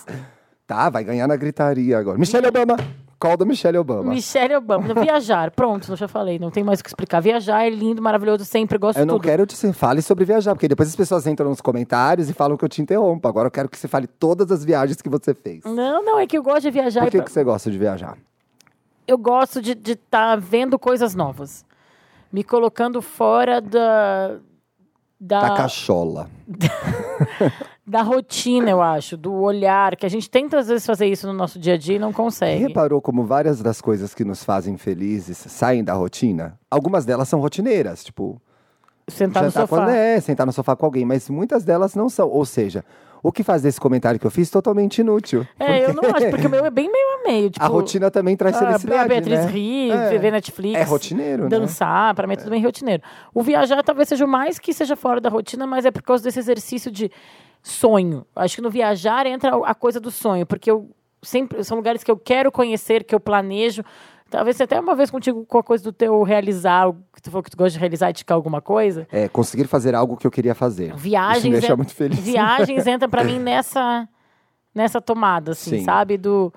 [0.67, 2.17] Tá, vai ganhar na gritaria agora.
[2.19, 2.77] Michelle Obama.
[3.25, 4.11] Call da Michelle Obama.
[4.13, 4.93] Michelle Obama.
[4.93, 5.51] Viajar.
[5.51, 7.21] Pronto, eu já falei, não tem mais o que explicar.
[7.21, 9.25] Viajar é lindo, maravilhoso, sempre gosto Eu de não tudo.
[9.25, 12.57] quero que você fale sobre viajar, porque depois as pessoas entram nos comentários e falam
[12.57, 13.27] que eu te interrompo.
[13.27, 15.65] Agora eu quero que você fale todas as viagens que você fez.
[15.65, 17.01] Não, não, é que eu gosto de viajar.
[17.03, 18.19] Por que, pra- que você gosta de viajar?
[19.09, 21.65] eu gosto de estar vendo coisas novas.
[22.33, 24.37] Me colocando fora da.
[25.19, 26.29] Da Da, cachola.
[27.87, 31.33] da rotina, eu acho, do olhar, que a gente tenta às vezes fazer isso no
[31.35, 32.63] nosso dia a dia e não consegue.
[32.63, 36.59] Reparou como várias das coisas que nos fazem felizes saem da rotina?
[36.71, 38.41] Algumas delas são rotineiras, tipo,
[39.07, 39.91] Sentar no sofá.
[39.91, 42.27] é, sentar no sofá com alguém, mas muitas delas não são.
[42.31, 42.83] Ou seja,
[43.23, 45.47] o que faz desse comentário que eu fiz totalmente inútil.
[45.61, 47.51] É, eu não acho, porque o meu é bem meio a meio.
[47.51, 49.51] Tipo, A rotina também traz ah, felicidade, a Beatriz né?
[49.51, 50.19] rir, É.
[50.19, 50.81] ver Netflix.
[50.81, 51.49] É rotineiro, né?
[51.51, 53.03] Dançar, pra mim é tudo bem rotineiro.
[53.35, 56.25] O viajar talvez seja o mais que seja fora da rotina, mas é por causa
[56.25, 57.11] desse exercício de
[57.65, 58.25] sonho.
[58.37, 60.89] Acho que no viajar entra a coisa do sonho, porque eu
[61.23, 63.83] sempre são lugares que eu quero conhecer, que eu planejo.
[64.31, 67.43] Talvez até uma vez contigo com a coisa do teu realizar, o que tu falou
[67.43, 69.07] que tu gosta de realizar e alguma coisa.
[69.11, 70.95] É, conseguir fazer algo que eu queria fazer.
[70.95, 71.39] Viagens.
[71.39, 72.19] Isso me deixa en- muito feliz.
[72.19, 74.09] Viagens entra pra mim nessa,
[74.75, 75.85] nessa tomada, assim, Sim.
[75.85, 76.19] sabe?
[76.19, 76.53] Do,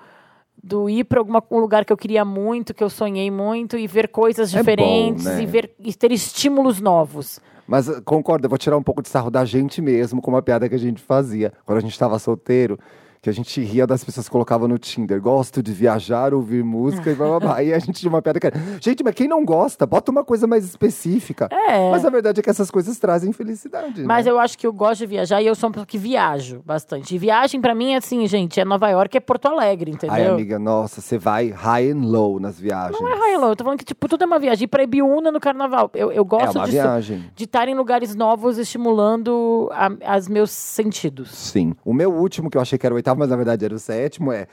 [0.62, 3.86] do ir pra alguma, um lugar que eu queria muito, que eu sonhei muito, e
[3.86, 5.42] ver coisas É bom, diferentes né?
[5.42, 7.40] e, ver, e ter estímulos novos.
[7.68, 10.66] Mas concordo, eu vou tirar um pouco de sarro da gente mesmo, com uma piada
[10.70, 11.52] que a gente fazia.
[11.66, 12.78] Quando a gente estava solteiro,
[13.20, 15.20] que a gente ria das pessoas que colocavam no Tinder.
[15.20, 17.62] Gosto de viajar, ouvir música e blá blá blá.
[17.68, 20.24] E a gente tinha uma piada que era, gente, mas quem não gosta, bota uma
[20.24, 21.48] coisa mais específica.
[21.50, 21.90] É.
[21.90, 24.04] Mas a verdade é que essas coisas trazem felicidade.
[24.04, 24.30] Mas né?
[24.30, 27.14] eu acho que eu gosto de viajar e eu sou uma pessoa que viajo bastante.
[27.14, 30.14] E viagem pra mim é assim, gente, é Nova York, é Porto Alegre, entendeu?
[30.14, 33.00] Ai, amiga, nossa, você vai high and low nas viagens.
[33.00, 34.64] Não é high low, eu tô falando que tipo, tudo é uma viagem.
[34.64, 35.90] Ir pra Ibiúna no carnaval.
[35.94, 36.72] Eu, eu É gosto disso.
[36.72, 37.30] viagem.
[37.34, 41.30] de estar em lugares novos, estimulando a, as meus sentidos.
[41.30, 41.74] Sim.
[41.84, 43.78] O meu último, que eu achei que era o oitavo, mas na verdade era o
[43.78, 44.46] sétimo, é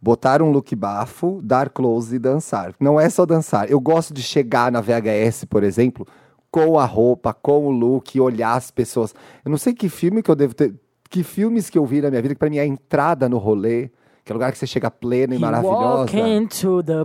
[0.00, 2.74] botar um look bafo, dar close e dançar.
[2.78, 3.70] Não é só dançar.
[3.70, 6.06] Eu gosto de chegar na VHS, por exemplo,
[6.50, 9.14] com a roupa, com o look, olhar as pessoas.
[9.44, 10.74] Eu não sei que filme que eu devo ter.
[11.10, 13.38] Que filmes que eu vi na minha vida, que pra mim é a entrada no
[13.38, 13.90] rolê,
[14.28, 16.04] que é o lugar que você chega plena e maravilhosa.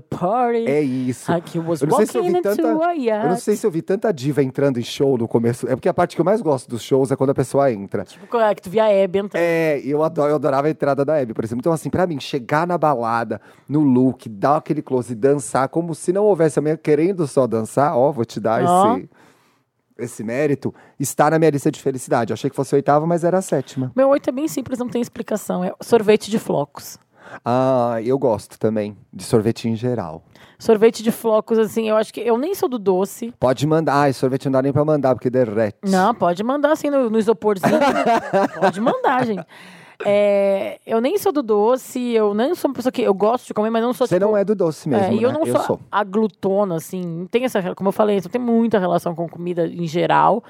[0.01, 0.67] party.
[0.67, 1.31] É isso.
[1.65, 2.61] Was Eu não sei se eu tanta.
[2.61, 5.65] Eu não sei se eu vi tanta diva entrando em show no começo.
[5.69, 8.03] É porque a parte que eu mais gosto dos shows é quando a pessoa entra.
[8.03, 9.41] Tipo, é que tu via a Hebe entrando.
[9.41, 11.61] É, eu, adoro, eu adorava a entrada da Abby, por exemplo.
[11.61, 15.95] Então, assim, pra mim, chegar na balada, no look, dar aquele close e dançar, como
[15.95, 18.97] se não houvesse amanhã querendo só dançar, ó, vou te dar Ó.
[18.97, 19.09] esse,
[19.97, 22.31] esse mérito, está na minha lista de felicidade.
[22.31, 23.91] Eu achei que fosse oitava, mas era a sétima.
[23.95, 25.63] Meu oito é bem simples, não tem explicação.
[25.63, 26.97] É sorvete de flocos.
[27.43, 30.23] Ah, eu gosto também de sorvete em geral.
[30.59, 32.21] Sorvete de flocos, assim, eu acho que.
[32.21, 33.33] Eu nem sou do doce.
[33.39, 34.03] Pode mandar.
[34.07, 35.77] Ah, sorvete não dá nem pra mandar, porque derrete.
[35.83, 37.79] Não, pode mandar assim no, no isoporzinho.
[38.59, 39.45] pode mandar, gente.
[40.05, 43.01] É, eu nem sou do doce, eu nem sou uma pessoa que.
[43.01, 45.13] Eu gosto de comer, mas não sou Você tipo, não é do doce mesmo, É,
[45.13, 45.39] e eu né?
[45.39, 47.01] não sou, a glutona, assim.
[47.01, 50.43] Não tem essa, como eu falei, não tem muita relação com comida em geral.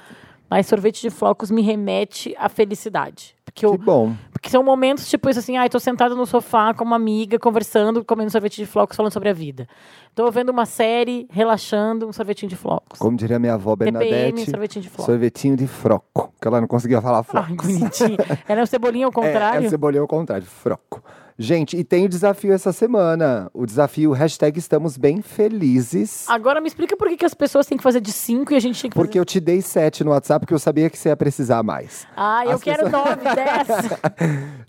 [0.50, 3.34] Mas sorvete de flocos me remete à felicidade.
[3.54, 4.12] Porque, eu, Que bom.
[4.32, 8.04] porque são momentos tipo isso assim, ai, tô sentada no sofá com uma amiga, conversando,
[8.04, 9.68] comendo sorvete de flocos, falando sobre a vida.
[10.12, 12.98] Tô vendo uma série, relaxando, um sorvetinho de flocos.
[12.98, 15.04] Como diria minha avó TPM, Bernadette, sorvetinho de flocos.
[15.06, 16.32] sorvetinho de froco.
[16.40, 17.46] Que ela não conseguia falar froco.
[17.48, 18.16] Ai, bonitinho.
[18.48, 19.66] Era o cebolinha ao É, contrário.
[19.66, 21.00] é cebolinha ao contrário, froco.
[21.36, 23.50] Gente, e tem o desafio essa semana.
[23.52, 26.24] O desafio hashtag estamos bem felizes.
[26.28, 28.60] Agora me explica por que, que as pessoas têm que fazer de 5 e a
[28.60, 31.08] gente tem que Porque eu te dei sete no WhatsApp, porque eu sabia que você
[31.08, 32.04] ia precisar mais.
[32.04, 32.14] fazer.
[32.16, 33.66] Ah, eu as quero pessoas- 9, 10.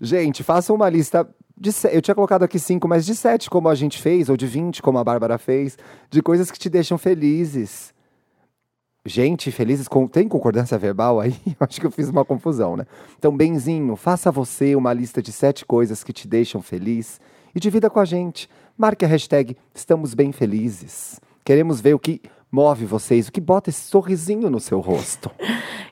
[0.00, 3.74] Gente, façam uma lista de Eu tinha colocado aqui cinco, mas de sete, como a
[3.74, 5.78] gente fez, ou de 20, como a Bárbara fez,
[6.10, 7.94] de coisas que te deixam felizes.
[9.08, 10.08] Gente, felizes com.
[10.08, 11.36] Tem concordância verbal aí?
[11.60, 12.84] Acho que eu fiz uma confusão, né?
[13.16, 17.20] Então, Benzinho, faça você uma lista de sete coisas que te deixam feliz
[17.54, 18.48] e divida com a gente.
[18.76, 21.20] Marque a hashtag Estamos Bem Felizes.
[21.44, 22.20] Queremos ver o que
[22.50, 25.30] move vocês, o que bota esse sorrisinho no seu rosto.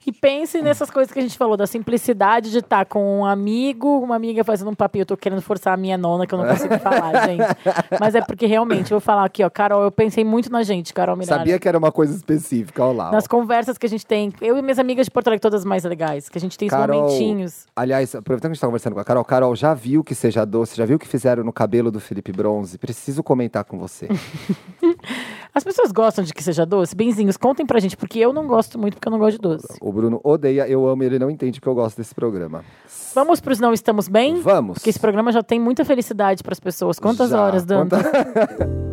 [0.06, 4.00] E pense nessas coisas que a gente falou, da simplicidade de estar com um amigo,
[4.00, 5.02] uma amiga fazendo um papinho.
[5.02, 7.42] Eu tô querendo forçar a minha nona, que eu não consigo falar, gente.
[7.98, 10.92] Mas é porque realmente, eu vou falar aqui, ó, Carol, eu pensei muito na gente,
[10.92, 11.38] Carol Miranda.
[11.38, 13.08] Sabia que era uma coisa específica, olha lá.
[13.08, 13.12] ó.
[13.12, 15.84] Nas conversas que a gente tem, eu e minhas amigas de Porto Alegre, todas mais
[15.84, 17.66] legais, que a gente tem esses Carol, momentinhos.
[17.74, 20.44] Aliás, aproveitando que a gente tá conversando com a Carol, Carol, já viu que seja
[20.44, 20.76] doce?
[20.76, 22.76] Já viu o que fizeram no cabelo do Felipe Bronze?
[22.76, 24.08] Preciso comentar com você.
[25.54, 26.96] As pessoas gostam de que seja doce?
[26.96, 29.68] Benzinhos, contem pra gente, porque eu não gosto muito, porque eu não gosto de doce.
[29.80, 32.64] o Bruno odeia, eu amo, ele não entende que eu gosto desse programa.
[33.14, 34.40] Vamos pros Não Estamos Bem?
[34.40, 34.74] Vamos.
[34.78, 36.98] Porque esse programa já tem muita felicidade pras pessoas.
[36.98, 37.40] Quantas Já.
[37.40, 37.86] horas, Dan?
[37.88, 38.02] Quanta-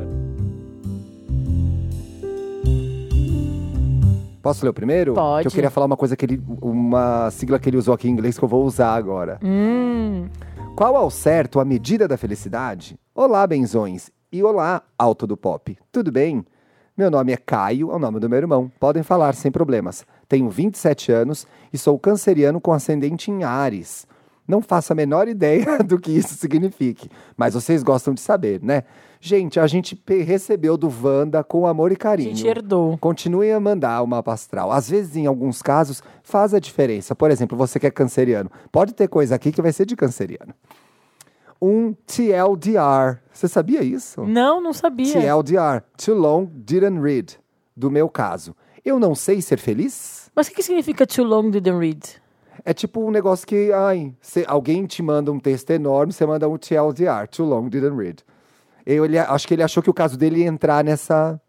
[4.42, 5.14] Posso ler o primeiro?
[5.14, 5.44] Pode.
[5.44, 6.42] Que eu queria falar uma coisa que ele.
[6.62, 9.40] Uma sigla que ele usou aqui em inglês que eu vou usar agora.
[9.44, 10.28] Hum,
[10.76, 12.98] Qual ao certo a medida da felicidade?
[13.14, 14.10] Olá, benzões.
[14.32, 15.78] E olá, alto do pop.
[15.92, 16.44] Tudo bem?
[17.02, 18.72] Meu nome é Caio, é o nome do meu irmão.
[18.80, 20.06] Podem falar sem problemas.
[20.30, 24.06] Tenho 27 anos e sou canceriano com ascendente em Ares.
[24.48, 28.84] Não faço a menor ideia do que isso signifique, mas vocês gostam de saber, né?
[29.20, 32.36] Gente, a gente recebeu do Wanda com amor e a carinho.
[32.36, 32.96] gente herdou.
[33.00, 34.72] Continuem a mandar o mapa astral.
[34.72, 37.16] Às vezes, em alguns casos, faz a diferença.
[37.16, 38.52] Por exemplo, você que é canceriano.
[38.72, 40.54] Pode ter coisa aqui que vai ser de canceriano.
[41.62, 43.20] Um TLDR.
[43.32, 44.24] Você sabia isso?
[44.24, 45.14] Não, não sabia.
[45.14, 45.84] TLDR.
[45.98, 47.40] Too long, didn't read.
[47.76, 48.56] Do meu caso.
[48.84, 50.32] Eu não sei ser feliz?
[50.36, 52.22] Mas o que, que significa too long didn't read?
[52.66, 56.50] É tipo um negócio que, ai, cê- alguém te manda um texto enorme, você manda
[56.50, 57.28] um TLDR.
[57.30, 58.24] Too long, didn't read.
[58.86, 61.40] Eu, ele, acho que ele achou que o caso dele ia entrar nessa,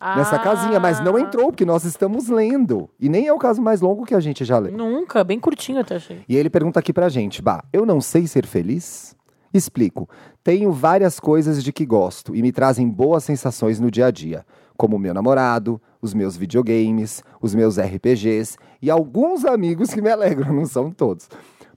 [0.00, 2.88] nessa Ah, casinha, mas não entrou, porque nós estamos lendo.
[3.00, 4.72] E nem é o caso mais longo que a gente já leu.
[4.72, 6.20] Nunca, bem curtinho até achei.
[6.28, 9.16] E ele pergunta aqui pra gente, bah, eu não sei ser feliz?
[9.52, 10.08] Explico.
[10.44, 14.44] Tenho várias coisas de que gosto e me trazem boas sensações no dia a dia,
[14.76, 20.10] como o meu namorado, os meus videogames, os meus RPGs e alguns amigos que me
[20.10, 21.28] alegram, não são todos.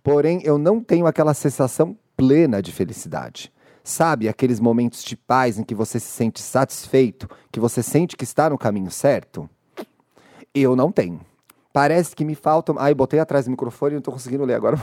[0.04, 3.52] Porém, eu não tenho aquela sensação plena de felicidade.
[3.84, 8.24] Sabe, aqueles momentos de paz em que você se sente satisfeito, que você sente que
[8.24, 9.50] está no caminho certo?
[10.54, 11.22] Eu não tenho.
[11.74, 12.76] Parece que me faltam.
[12.78, 14.78] Ai, botei atrás do microfone e não estou conseguindo ler agora.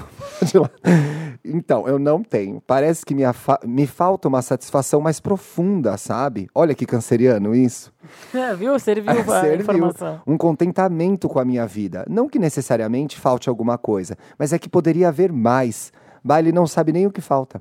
[1.44, 2.62] então, eu não tenho.
[2.66, 3.60] Parece que me, afa...
[3.62, 6.48] me falta uma satisfação mais profunda, sabe?
[6.54, 7.92] Olha que canceriano isso.
[8.34, 8.78] É, viu?
[8.78, 9.60] Serviu a Serviu.
[9.60, 10.22] informação.
[10.26, 12.06] Um contentamento com a minha vida.
[12.08, 15.92] Não que necessariamente falte alguma coisa, mas é que poderia haver mais.
[16.24, 17.60] Baile não sabe nem o que falta.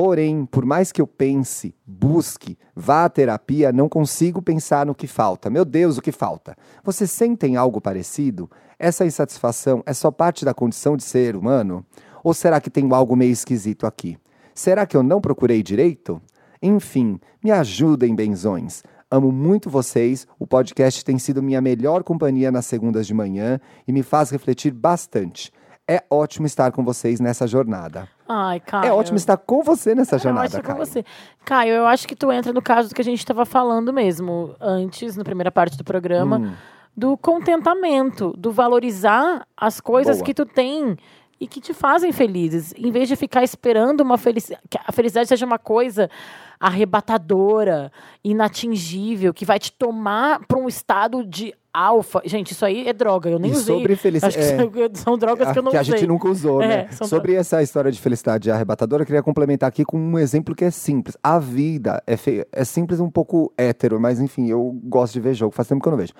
[0.00, 5.08] Porém, por mais que eu pense, busque, vá à terapia, não consigo pensar no que
[5.08, 5.50] falta.
[5.50, 6.56] Meu Deus, o que falta?
[6.84, 8.48] Vocês sentem algo parecido?
[8.78, 11.84] Essa insatisfação é só parte da condição de ser humano?
[12.22, 14.16] Ou será que tem algo meio esquisito aqui?
[14.54, 16.22] Será que eu não procurei direito?
[16.62, 18.84] Enfim, me ajudem, benzões.
[19.10, 20.28] Amo muito vocês.
[20.38, 24.72] O podcast tem sido minha melhor companhia nas segundas de manhã e me faz refletir
[24.72, 25.50] bastante.
[25.90, 28.06] É ótimo estar com vocês nessa jornada.
[28.28, 28.84] Ai, Caio.
[28.86, 30.78] É ótimo estar com você nessa Eu jornada, que Caio.
[30.78, 31.02] você.
[31.46, 34.54] Caio, eu acho que tu entra no caso do que a gente estava falando mesmo
[34.60, 36.52] antes, na primeira parte do programa, Hum.
[36.94, 40.26] do contentamento, do valorizar as coisas Boa.
[40.26, 40.94] que tu tem
[41.40, 45.28] e que te fazem felizes, em vez de ficar esperando uma felicidade, que a felicidade
[45.28, 46.10] seja uma coisa
[46.58, 47.92] arrebatadora,
[48.24, 52.20] inatingível, que vai te tomar para um estado de alfa.
[52.24, 53.76] Gente, isso aí é droga, eu nem E usei.
[53.76, 54.90] sobre felici- Acho que é.
[54.94, 55.84] são- drogas que eu não a usei.
[55.98, 56.88] gente nunca usou, É, né?
[56.92, 60.70] Sobre essa história de felicidade arrebatadora, eu queria complementar aqui com um exemplo que é
[60.70, 61.16] simples.
[61.22, 62.44] A vida é, fe...
[62.50, 65.88] é simples um pouco hétero, mas enfim, eu gosto de ver jogo, faz tempo que
[65.88, 66.12] eu não vejo.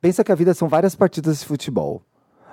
[0.00, 2.02] Pensa que a vida são várias partidas de futebol.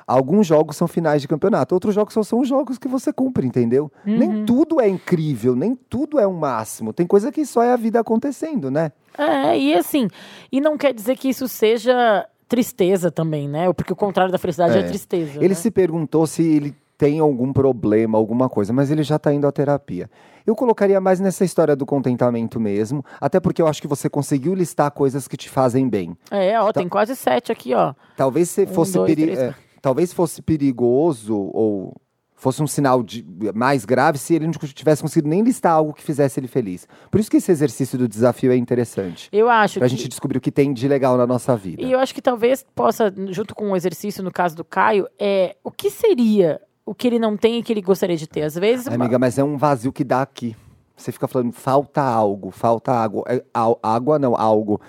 [0.07, 3.91] Alguns jogos são finais de campeonato, outros jogos só são jogos que você cumpre, entendeu?
[4.05, 4.17] Uhum.
[4.17, 6.93] Nem tudo é incrível, nem tudo é um máximo.
[6.93, 8.93] Tem coisa que só é a vida acontecendo, né?
[9.17, 10.07] É, e assim,
[10.49, 13.71] e não quer dizer que isso seja tristeza também, né?
[13.73, 14.83] Porque o contrário da felicidade é, É.
[14.83, 15.39] tristeza.
[15.39, 15.53] Ele né?
[15.55, 19.51] se perguntou se ele tem algum problema, alguma coisa, mas ele já está indo à
[19.51, 20.09] terapia.
[20.45, 24.53] Eu colocaria mais nessa história do contentamento mesmo, até porque eu acho que você conseguiu
[24.55, 26.17] listar coisas que te fazem bem.
[26.31, 27.93] É, ó, tem quase sete aqui, ó.
[28.15, 31.95] Talvez se Um, fosse dois, peri- três, é, talvez fosse perigoso ou
[32.35, 33.25] fosse um sinal de
[33.55, 36.87] mais grave se ele não tivesse conseguido nem listar algo que fizesse ele feliz.
[37.09, 39.27] Por isso que esse exercício do desafio é interessante.
[39.31, 39.95] Eu acho Pra que...
[39.95, 41.81] gente descobrir o que tem de legal na nossa vida.
[41.81, 45.55] E eu acho que talvez possa, junto com o exercício, no caso do Caio, é
[45.63, 48.43] o que seria o que ele não tem e que ele gostaria de ter?
[48.43, 50.55] Às vezes, Amiga, mas é um vazio que dá aqui.
[50.95, 53.23] Você fica falando, falta algo, falta água.
[53.27, 53.43] É,
[53.83, 54.79] água não, algo.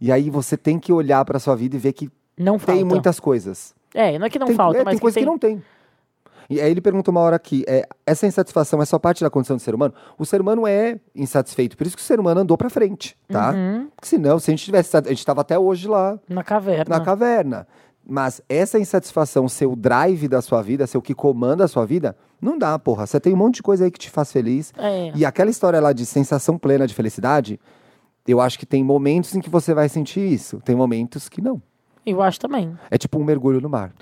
[0.00, 2.84] E aí você tem que olhar pra sua vida e ver que não tem falta.
[2.84, 3.74] muitas coisas.
[3.94, 5.62] É, não é que não tem, falta, é, mas tem coisa que, não tem.
[6.50, 9.56] E aí ele perguntou uma hora aqui, é, essa insatisfação é só parte da condição
[9.56, 9.94] do ser humano?
[10.18, 13.52] O ser humano é insatisfeito, por isso que o ser humano andou pra frente, tá?
[13.52, 13.88] Uhum.
[13.94, 16.98] Porque senão, se a gente tivesse, a gente estava até hoje lá na caverna.
[16.98, 17.66] na caverna.
[18.06, 21.86] Mas essa insatisfação, ser o drive da sua vida, ser o que comanda a sua
[21.86, 23.06] vida, não dá, porra.
[23.06, 24.74] Você tem um monte de coisa aí que te faz feliz.
[24.76, 25.10] É.
[25.14, 27.58] E aquela história lá de sensação plena de felicidade,
[28.28, 31.62] eu acho que tem momentos em que você vai sentir isso, tem momentos que não.
[32.04, 32.76] Eu acho também.
[32.90, 33.92] É tipo um mergulho no mar.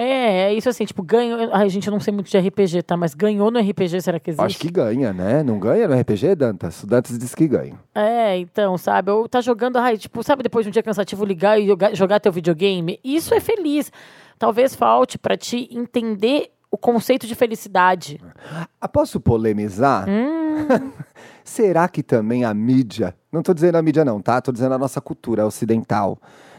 [0.00, 1.50] É, é isso assim, tipo, ganhou.
[1.52, 2.96] Ai, gente, eu não sei muito de RPG, tá?
[2.96, 4.44] Mas ganhou no RPG, será que existe?
[4.44, 5.42] Acho que ganha, né?
[5.42, 6.84] Não ganha no RPG, Dantas?
[6.84, 7.74] O Dantas disse que ganha.
[7.92, 9.10] É, então, sabe?
[9.10, 12.20] Ou tá jogando, ai, tipo, sabe, depois de um dia cansativo, ligar e jogar, jogar
[12.20, 13.00] teu videogame?
[13.02, 13.90] Isso é feliz.
[14.38, 18.20] Talvez falte pra ti entender o conceito de felicidade.
[18.80, 20.08] Ah, posso polemizar?
[20.08, 20.92] Hum.
[21.42, 24.40] Será que também a mídia, não tô dizendo a mídia não, tá?
[24.40, 26.18] Tô dizendo a nossa cultura ocidental,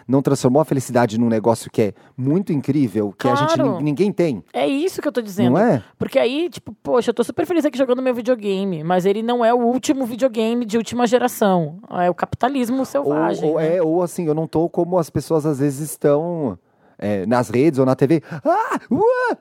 [0.09, 3.77] não transformou a felicidade num negócio que é muito incrível, que a gente Claro.
[3.77, 5.51] nin- ninguém tem, É isso que eu tô dizendo.
[5.51, 5.83] não é?
[5.99, 9.45] Porque aí, tipo, poxa, eu tô super feliz aqui jogando meu videogame, mas ele não
[9.45, 11.77] é o último videogame de última geração.
[11.91, 13.47] É o capitalismo Ou, selvagem.
[13.49, 13.77] ou né?
[13.77, 16.57] é, ou assim, eu não tô como as pessoas às vezes estão
[16.97, 18.21] é, nas redes ou na TV.
[18.43, 19.37] Ah, uá,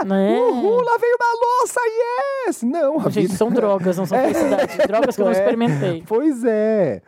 [0.00, 0.38] ah, Né?
[0.38, 1.80] uhul, lá veio uma louça,
[2.48, 2.62] yes!
[2.62, 3.36] Não, a Gente, vida...
[3.36, 4.78] são drogas, não são felicidade.
[4.86, 5.36] Drogas que eu não É.
[5.36, 6.02] experimentei.
[6.06, 7.02] Pois é.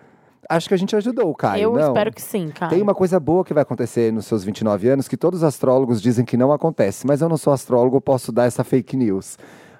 [0.49, 1.89] Acho que a gente ajudou o Caio, eu não?
[1.89, 2.71] espero que sim, cara.
[2.71, 6.01] Tem uma coisa boa que vai acontecer nos seus 29 anos que todos os astrólogos
[6.01, 9.39] dizem que não acontece, mas eu não sou astrólogo, eu posso dar essa fake news.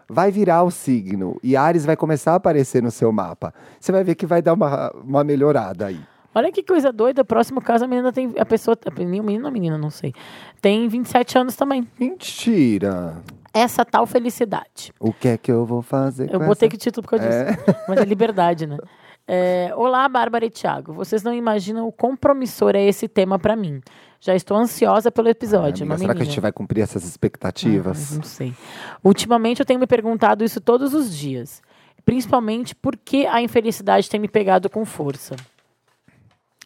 [0.09, 3.53] Vai virar o signo e Ares vai começar a aparecer no seu mapa.
[3.81, 6.01] Você vai ver que vai dar uma, uma melhorada aí.
[6.37, 7.25] Olha que coisa doida.
[7.25, 8.35] Próximo caso, a menina tem.
[8.39, 8.77] A pessoa.
[8.85, 10.13] A menina ou menina, não sei.
[10.61, 11.89] Tem 27 anos também.
[11.99, 13.23] Mentira!
[13.55, 14.93] Essa tal felicidade.
[15.01, 16.69] O que é que eu vou fazer Eu botei essa...
[16.69, 17.65] que título por causa disso.
[17.89, 18.77] Mas é liberdade, né?
[19.29, 20.93] É, Olá, Bárbara e Thiago.
[20.93, 23.81] Vocês não imaginam o quão promissor é esse tema pra mim.
[24.21, 25.83] Já estou ansiosa pelo episódio.
[25.83, 26.31] Amiga, uma será que a menina.
[26.31, 28.13] gente vai cumprir essas Ah, expectativas?
[28.17, 28.55] não sei.
[29.03, 31.63] Ultimamente eu tenho me perguntado isso todos os dias.
[32.05, 35.35] principalmente porque a infelicidade tem me pegado com força.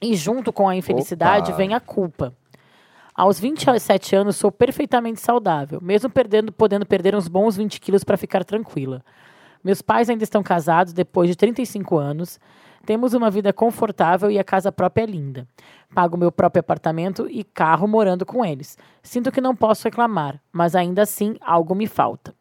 [0.02, 1.56] E junto com a infelicidade Opa.
[1.56, 2.34] vem a culpa.
[3.14, 8.18] Aos 27 anos, sou perfeitamente saudável, mesmo perdendo, podendo perder uns bons 20 quilos para
[8.18, 9.02] ficar tranquila.
[9.62, 12.40] Meus pais ainda estão casados depois de 35 anos.
[12.86, 15.46] Temos uma vida confortável e a casa própria é linda.
[15.94, 18.78] Pago meu próprio apartamento e carro morando com eles.
[19.02, 22.34] Sinto que não posso reclamar, mas ainda assim algo me falta.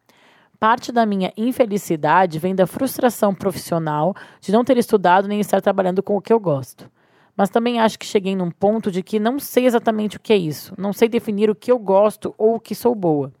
[0.58, 6.02] Parte da minha infelicidade vem da frustração profissional de não ter estudado nem estar trabalhando
[6.02, 6.90] com o que eu gosto.
[7.36, 10.36] Mas também acho que cheguei num ponto de que não sei exatamente o que é
[10.36, 10.74] isso.
[10.76, 13.32] Não sei definir o que eu gosto ou o que sou boa.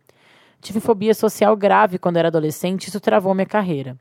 [0.60, 3.96] Tive fobia social grave quando era adolescente e isso travou minha carreira.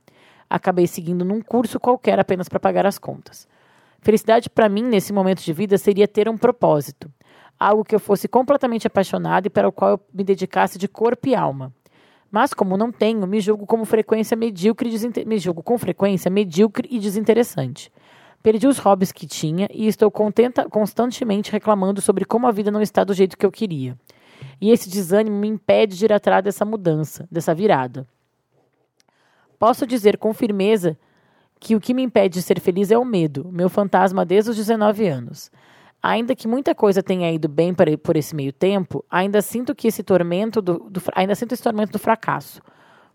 [0.50, 3.48] Acabei seguindo num curso qualquer apenas para pagar as contas.
[4.02, 7.12] Felicidade para mim nesse momento de vida seria ter um propósito,
[7.60, 11.28] algo que eu fosse completamente apaixonada e para o qual eu me dedicasse de corpo
[11.28, 11.74] e alma.
[12.32, 15.26] Mas como não tenho, me julgo como frequência medíocre desinter...
[15.26, 17.92] me julgo com frequência medíocre e desinteressante.
[18.42, 22.82] Perdi os hobbies que tinha e estou contenta, constantemente reclamando sobre como a vida não
[22.82, 23.98] está do jeito que eu queria.
[24.60, 28.08] E esse desânimo me impede de ir atrás dessa mudança, dessa virada.
[29.58, 30.98] Posso dizer com firmeza
[31.60, 34.56] que o que me impede de ser feliz é o medo, meu fantasma desde os
[34.56, 35.52] 19 anos.
[36.02, 40.02] Ainda que muita coisa tenha ido bem por esse meio tempo, ainda sinto que esse
[40.02, 42.62] tormento do, do ainda sinto esse tormento do fracasso.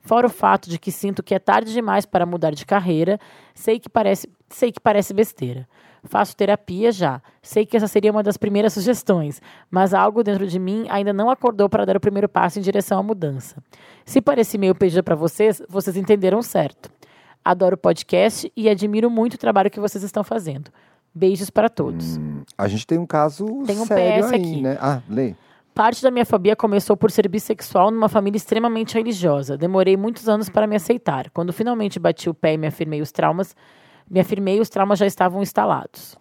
[0.05, 3.19] Fora o fato de que sinto que é tarde demais para mudar de carreira,
[3.55, 5.67] sei que parece, sei que parece besteira.
[6.05, 7.23] Faço terapia já.
[7.43, 9.41] Sei que essa seria uma das primeiras sugestões,
[9.71, 12.99] mas algo dentro de mim ainda não acordou para dar o primeiro passo em direção
[12.99, 13.57] à mudança.
[14.05, 16.91] Se pareci meio pedido para vocês, vocês entenderam certo.
[17.43, 20.71] Adoro o podcast e admiro muito o trabalho que vocês estão fazendo.
[21.15, 22.19] Beijos para todos.
[22.59, 24.61] A gente tem um caso Tem um sério PS aí, aqui.
[24.61, 24.77] né?
[24.79, 25.35] Ah, lê.
[25.75, 29.57] Parte da minha fobia começou por ser bissexual numa família extremamente religiosa.
[29.59, 31.31] Demorei muitos anos para me aceitar.
[31.31, 33.57] Quando finalmente bati o pé e me afirmei os traumas,
[34.09, 36.17] me afirmei os traumas já estavam instalados.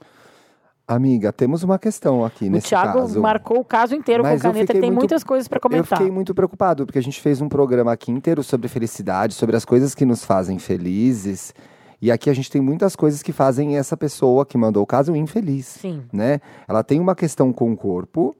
[0.87, 3.21] Amiga, temos uma questão aqui o nesse Thiago caso.
[3.21, 5.99] marcou o caso inteiro Mas com eu caneta, tem muito- muitas coisas para Eu comentar.
[5.99, 9.63] fiquei muito preocupado, porque a gente fez um programa aqui inteiro sobre felicidade, sobre as
[9.63, 11.53] coisas que nos fazem felizes.
[12.01, 15.15] E aqui a gente tem muitas coisas que fazem essa pessoa que mandou o caso
[15.15, 15.67] infeliz.
[15.67, 16.03] Sim.
[16.11, 16.41] Né?
[16.67, 18.35] Ela tem uma questão com o corpo,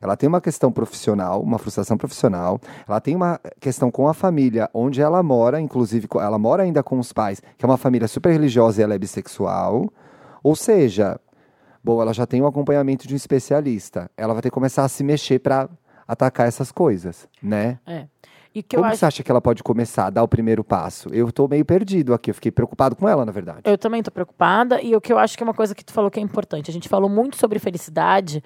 [0.00, 4.68] ela tem uma questão profissional, uma frustração profissional, ela tem uma questão com a família,
[4.74, 8.32] onde ela mora, inclusive ela mora ainda com os pais, que é uma família super
[8.32, 9.92] religiosa e ela é bissexual.
[10.42, 11.20] Ou seja,
[11.82, 14.10] bom, ela já tem um acompanhamento de um especialista.
[14.16, 15.68] Ela vai ter que começar a se mexer para
[16.06, 17.78] atacar essas coisas, né?
[17.86, 18.06] É.
[18.54, 18.98] E o que Como acho.
[18.98, 21.08] você acha que ela pode começar a dar o primeiro passo?
[21.10, 23.60] Eu tô meio perdido aqui, eu fiquei preocupado com ela, na verdade.
[23.64, 25.92] Eu também tô preocupada e o que eu acho que é uma coisa que tu
[25.92, 26.70] falou que é importante.
[26.70, 28.44] A gente falou muito sobre felicidade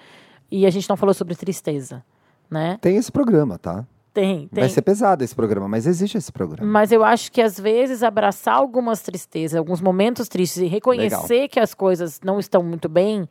[0.51, 2.05] e a gente não falou sobre tristeza,
[2.51, 2.79] né?
[2.81, 3.87] Tem esse programa, tá?
[4.17, 4.63] Tem, tem.
[4.63, 6.67] Vai ser pesado esse programa, mas existe esse programa.
[6.71, 11.61] Mas eu acho que às vezes abraçar algumas tristezas, alguns momentos tristes e reconhecer que
[11.61, 13.29] as coisas não estão muito bem,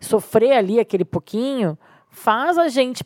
[0.00, 1.76] sofrer ali aquele pouquinho,
[2.08, 3.04] faz a gente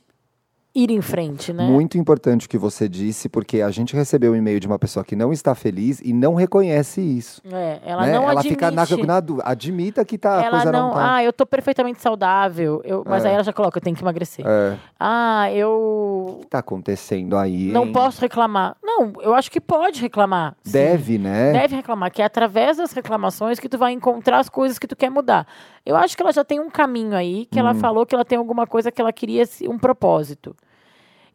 [0.79, 1.67] ir em frente, né?
[1.67, 5.05] Muito importante o que você disse, porque a gente recebeu um e-mail de uma pessoa
[5.05, 7.43] que não está feliz e não reconhece isso.
[7.53, 8.13] É, ela né?
[8.13, 8.49] não ela admite.
[8.51, 9.43] fica na, na.
[9.45, 11.15] Admita que tá, a ela coisa não, não, tá.
[11.17, 13.29] ah, eu tô perfeitamente saudável, eu, mas É.
[13.29, 14.45] aí ela já coloca, eu tenho que emagrecer.
[14.47, 17.69] É, Ah, eu o que tá acontecendo aí?
[17.73, 17.93] não hein?
[17.93, 18.77] posso reclamar.
[18.83, 20.55] Não, eu acho que pode reclamar.
[20.63, 20.73] sim.
[20.73, 21.53] Deve, né?
[21.53, 24.95] Deve reclamar, que é através das reclamações que tu vai encontrar as coisas que tu
[24.97, 25.47] quer mudar.
[25.85, 27.61] Eu acho que ela já tem um caminho aí, que Hum.
[27.61, 30.55] ela falou que ela tem alguma coisa que ela queria, se- um propósito.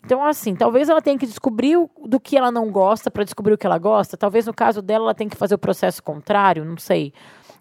[0.06, 3.54] Então, assim, talvez ela tenha que descobrir o- do que ela não gosta para descobrir
[3.54, 4.18] o que ela gosta.
[4.18, 7.14] Talvez no caso dela ela tenha que fazer o processo contrário, não sei.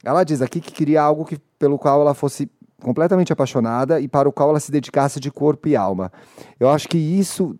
[0.04, 2.50] Ela diz aqui que queria algo que, pelo qual ela fosse
[2.82, 6.10] completamente apaixonada e para o qual ela se dedicasse de corpo e alma.
[6.58, 7.54] Eu acho que isso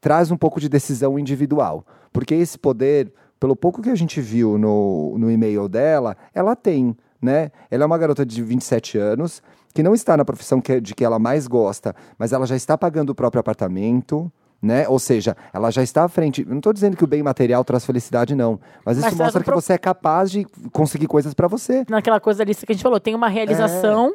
[0.00, 4.56] traz um pouco de decisão individual, porque esse poder, pelo pouco que a gente viu
[4.56, 7.50] no, no e-mail dela, ela tem, né?
[7.68, 9.42] Ela é uma garota de 27 anos
[9.78, 12.76] que não está na profissão que, de que ela mais gosta, mas ela já está
[12.76, 14.28] pagando o próprio apartamento.
[14.60, 14.88] Né?
[14.88, 16.42] Ou seja, ela já está à frente.
[16.42, 18.58] Eu não estou dizendo que o bem material traz felicidade, não.
[18.84, 21.84] Mas isso Mas mostra que pro- você é capaz de conseguir coisas para você.
[21.88, 24.14] Naquela coisa da lista que a gente falou, tem uma realização,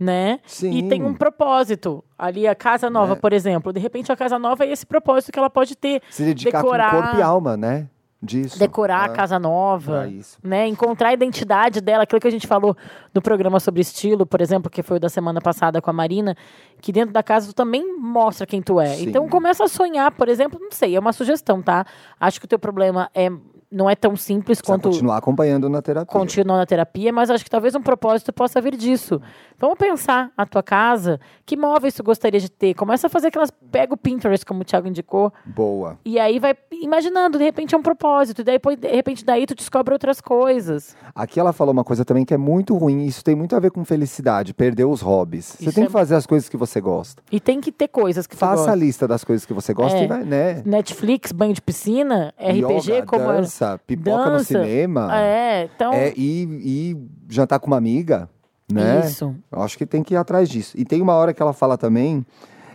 [0.00, 0.30] né?
[0.32, 0.38] É.
[0.46, 0.70] Sim.
[0.70, 2.02] E tem um propósito.
[2.16, 3.16] Ali a casa nova, É.
[3.16, 3.70] por exemplo.
[3.70, 6.00] De repente a casa nova é esse propósito que ela pode ter.
[6.10, 7.86] Se dedicar decorar, com corpo e alma, né?
[8.22, 8.58] Disso.
[8.58, 10.38] decorar a É, casa nova, isso.
[10.42, 10.66] né?
[10.66, 12.76] Encontrar a identidade dela, aquilo que a gente falou
[13.14, 16.34] no programa sobre estilo, por exemplo, que foi o da semana passada com a Marina,
[16.80, 18.86] que dentro da casa tu também mostra quem tu é.
[18.94, 19.08] Sim.
[19.08, 21.84] Então começa a sonhar, por exemplo, não sei, é uma sugestão, tá?
[22.18, 23.30] Acho que o teu problema é
[23.70, 26.06] não é tão simples Precisa quanto continuar acompanhando na terapia.
[26.12, 29.20] continuar na terapia, mas acho que talvez um propósito possa vir disso.
[29.58, 32.74] Vamos pensar a tua casa, que móveis tu gostaria de ter?
[32.74, 35.98] Começa a fazer aquelas, pega o Pinterest, como o Thiago indicou, Boa.
[36.04, 39.54] e aí vai imaginando, de repente é um propósito, e daí, de repente daí tu
[39.54, 40.94] descobre outras coisas.
[41.14, 43.70] Aqui ela falou uma coisa também que é muito ruim, isso tem muito a ver
[43.70, 45.46] com felicidade, perder os hobbies.
[45.46, 47.22] Você Isso tem é- que fazer as coisas que você gosta.
[47.32, 48.72] E tem que ter coisas que Faça gosta.
[48.72, 50.04] a lista das coisas que você gosta É.
[50.04, 50.62] e vai, né?
[50.64, 53.40] Netflix, banho de piscina, RPG, Yoga, como era.
[53.56, 54.44] Dança, pipoca no Dança.
[54.44, 55.08] cinema.
[55.16, 55.92] É, então.
[55.92, 56.96] É, e, e
[57.28, 58.28] jantar com uma amiga,
[58.70, 59.00] né?
[59.04, 59.34] Isso.
[59.50, 60.76] Eu acho que tem que ir atrás disso.
[60.76, 62.24] E tem uma hora que ela fala também: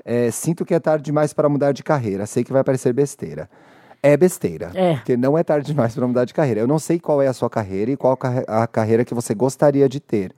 [0.04, 2.26] é, sinto que é tarde demais para mudar de carreira.
[2.26, 3.50] Sei que vai parecer besteira.
[4.04, 4.72] É besteira.
[4.74, 4.96] É.
[4.96, 6.62] Porque não é tarde demais para mudar de carreira.
[6.62, 8.18] Eu não sei qual é a sua carreira e qual
[8.48, 10.34] a carreira que você gostaria de ter.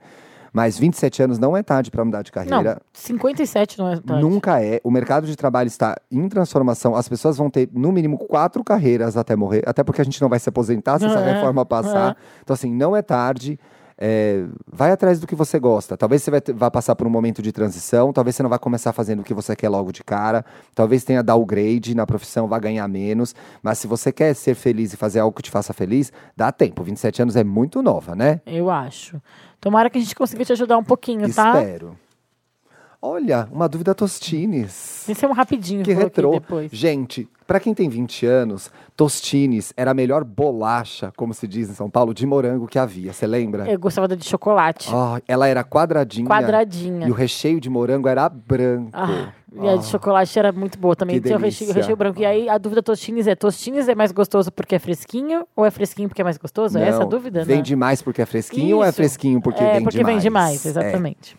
[0.56, 2.80] Mas 27 anos não é tarde para mudar de Não, carreira.
[2.92, 4.22] 57 não é tarde.
[4.22, 4.80] Nunca é.
[4.84, 6.94] O mercado de trabalho está em transformação.
[6.94, 9.64] As pessoas vão ter, no mínimo, quatro carreiras até morrer.
[9.66, 12.12] Até porque a gente não vai se aposentar se essa É, reforma passar.
[12.12, 12.16] é.
[12.42, 13.58] Então, assim, não é tarde.
[13.96, 15.96] É, vai atrás do que você gosta.
[15.96, 18.12] Talvez você vai, vá passar por um momento de transição.
[18.12, 20.44] Talvez você não vá começar fazendo o que você quer logo de cara.
[20.74, 23.34] Talvez tenha downgrade na profissão, vá ganhar menos.
[23.62, 26.82] Mas se você quer ser feliz e fazer algo que te faça feliz, dá tempo.
[26.82, 28.40] 27 anos é muito nova, né?
[28.46, 29.20] Eu acho.
[29.60, 31.60] Tomara que a gente consiga te ajudar um pouquinho, tá?
[31.60, 31.96] Espero.
[33.06, 35.06] Olha, uma dúvida Tostines.
[35.06, 36.30] Esse é um rapidinho Que retrô.
[36.30, 36.70] depois.
[36.72, 41.74] Gente, pra quem tem 20 anos, Tostines era a melhor bolacha, como se diz em
[41.74, 43.12] São Paulo, de morango que havia.
[43.12, 43.70] Você lembra?
[43.70, 44.88] Eu gostava da de chocolate.
[44.90, 46.26] Ah, ela era quadradinha.
[46.26, 47.06] Quadradinha.
[47.06, 48.88] E o recheio de morango era branco.
[48.94, 51.20] Ah, e a de chocolate era muito boa também.
[51.20, 52.18] que Tinha o recheio, o recheio branco.
[52.22, 55.70] E aí a dúvida tostines é: tostines é mais gostoso porque é fresquinho ou é
[55.70, 56.78] fresquinho porque é mais gostoso?
[56.78, 57.62] é essa a Não, dúvida, Vem né?
[57.62, 58.96] demais porque é fresquinho ou é Isso.
[58.96, 60.14] fresquinho porque é, vem porque demais?
[60.14, 60.68] vem demais, É.
[60.70, 61.36] exatamente.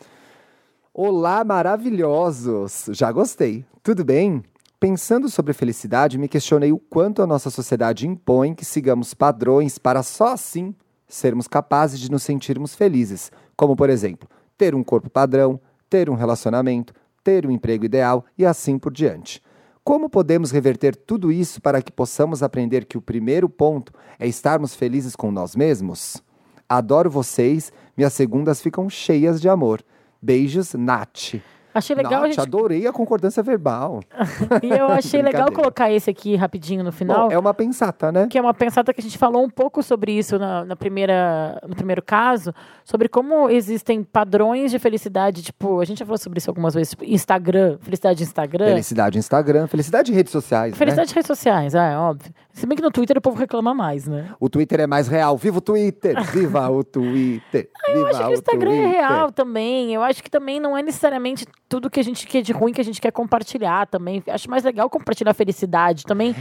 [0.98, 2.86] Olá, maravilhosos!
[2.92, 3.66] Já gostei.
[3.84, 4.42] Tudo bem?
[4.80, 10.02] Pensando sobre felicidade, me questionei o quanto a nossa sociedade impõe que sigamos padrões para
[10.02, 10.74] só assim
[11.06, 13.30] sermos capazes de nos sentirmos felizes.
[13.58, 18.46] Como, por exemplo, ter um corpo padrão, ter um relacionamento, ter um emprego ideal e
[18.46, 19.42] assim por diante.
[19.84, 24.74] Como podemos reverter tudo isso para que possamos aprender que o primeiro ponto é estarmos
[24.74, 26.24] felizes com nós mesmos?
[26.70, 29.84] Adoro vocês, minhas segundas ficam cheias de amor.
[30.26, 31.36] Beijos, Nath.
[31.72, 32.40] Achei legal a Nath, gente.
[32.40, 34.00] adorei a concordância verbal.
[34.64, 37.28] E eu achei legal colocar esse aqui rapidinho no final.
[37.28, 38.28] Bom, é uma pensata, né?
[38.28, 41.62] Que é uma pensada que a gente falou um pouco sobre isso na, na primeira,
[41.68, 42.54] no primeiro caso,
[42.84, 45.44] sobre como existem padrões de felicidade.
[45.44, 46.92] Tipo, a gente já falou sobre isso algumas vezes.
[46.92, 48.66] Tipo, Instagram, felicidade de Instagram.
[48.66, 50.78] Felicidade Instagram, felicidade em redes sociais, né?
[50.78, 52.34] Felicidade de redes sociais, é óbvio.
[52.56, 54.34] Se bem que no Twitter o povo reclama mais, né?
[54.40, 55.36] O Twitter é mais real.
[55.38, 56.16] Viva o Twitter!
[56.32, 57.70] Viva o Twitter!
[57.88, 58.92] Viva Eu acho que o Instagram é Twitter.
[58.92, 59.94] real também.
[59.94, 62.80] Eu acho que também não é necessariamente tudo que a gente quer de ruim que
[62.80, 64.24] a gente quer compartilhar também.
[64.30, 66.34] Acho mais legal compartilhar felicidade também.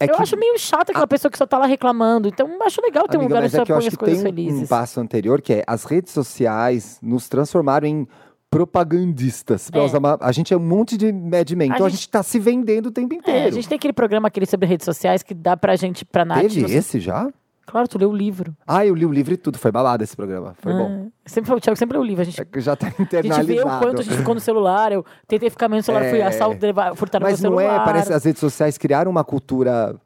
[0.00, 2.26] É eu que- acho meio chato aquela pessoa que só tá lá reclamando.
[2.26, 4.26] Então, acho legal ter um Amiga, lugar onde você é eu põe as coisas tem
[4.26, 4.68] um- um felizes.
[4.68, 8.08] passo anterior que é as redes sociais nos transformaram em
[8.56, 9.70] propagandistas.
[9.72, 9.80] É.
[9.80, 12.38] usar a gente é um monte de Mad Men, então a gente- gente tá se
[12.38, 13.38] vendendo o tempo inteiro.
[13.40, 16.24] É, a gente tem aquele programa aquele sobre redes sociais que dá pra gente, pra
[16.24, 16.40] Nath.
[16.42, 17.28] Teve não esse já?
[17.66, 18.54] Claro, tu leu o livro.
[18.66, 19.56] Ah, eu li o livro e tudo.
[19.58, 20.54] Foi balado esse programa.
[20.60, 21.06] Foi bom.
[21.06, 22.20] Ah, Sempre, o Thiago sempre leu o livro.
[22.20, 23.46] A gente, É já tá a gente internalizado.
[23.46, 24.92] vê o quanto a gente ficou no celular.
[24.92, 26.26] Eu tentei ficar menos no celular, fui É.
[26.26, 27.80] assalto, levar- furtaram Mas meu não celular.
[27.80, 29.96] é, parece as redes sociais criaram uma cultura,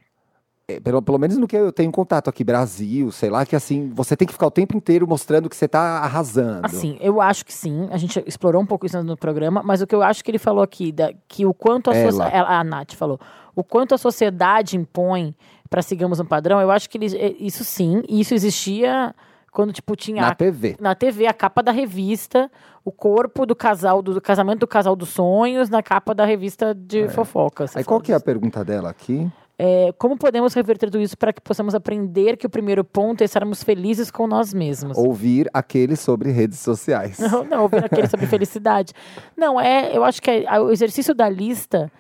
[0.71, 3.91] é, pelo, pelo menos no que eu tenho contato aqui, Brasil, sei lá, que assim,
[3.95, 6.61] você tem que ficar o tempo inteiro mostrando que você tá arrasando.
[6.67, 7.89] Assim, eu acho que sim.
[7.91, 10.39] A gente explorou um pouco isso no programa, mas o que eu acho que ele
[10.39, 12.13] falou aqui, da- que o quanto a Ela.
[12.13, 12.53] sociedade.
[12.53, 13.19] A Nath falou.
[13.57, 15.35] O quanto a sociedade impõe
[15.71, 19.15] para sigamos um padrão, eu acho que eles, é, isso sim, e isso existia
[19.51, 20.77] quando, tipo, tinha Na a- TV.
[20.79, 22.51] na TV, a capa da revista,
[22.85, 26.75] o corpo do casal, do, do casamento do casal dos sonhos, na capa da revista
[26.75, 27.67] de fofoca.
[27.67, 29.29] você Aí qual que é a pergunta dela aqui?
[29.61, 33.25] É, como podemos reverter tudo isso para que possamos aprender que o primeiro ponto é
[33.25, 34.97] estarmos felizes com nós mesmos?
[34.97, 37.19] Ouvir aquele sobre redes sociais.
[37.19, 38.93] Não, não, ouvir aquele sobre felicidade.
[39.37, 41.91] Não, é, eu acho que é, o exercício da lista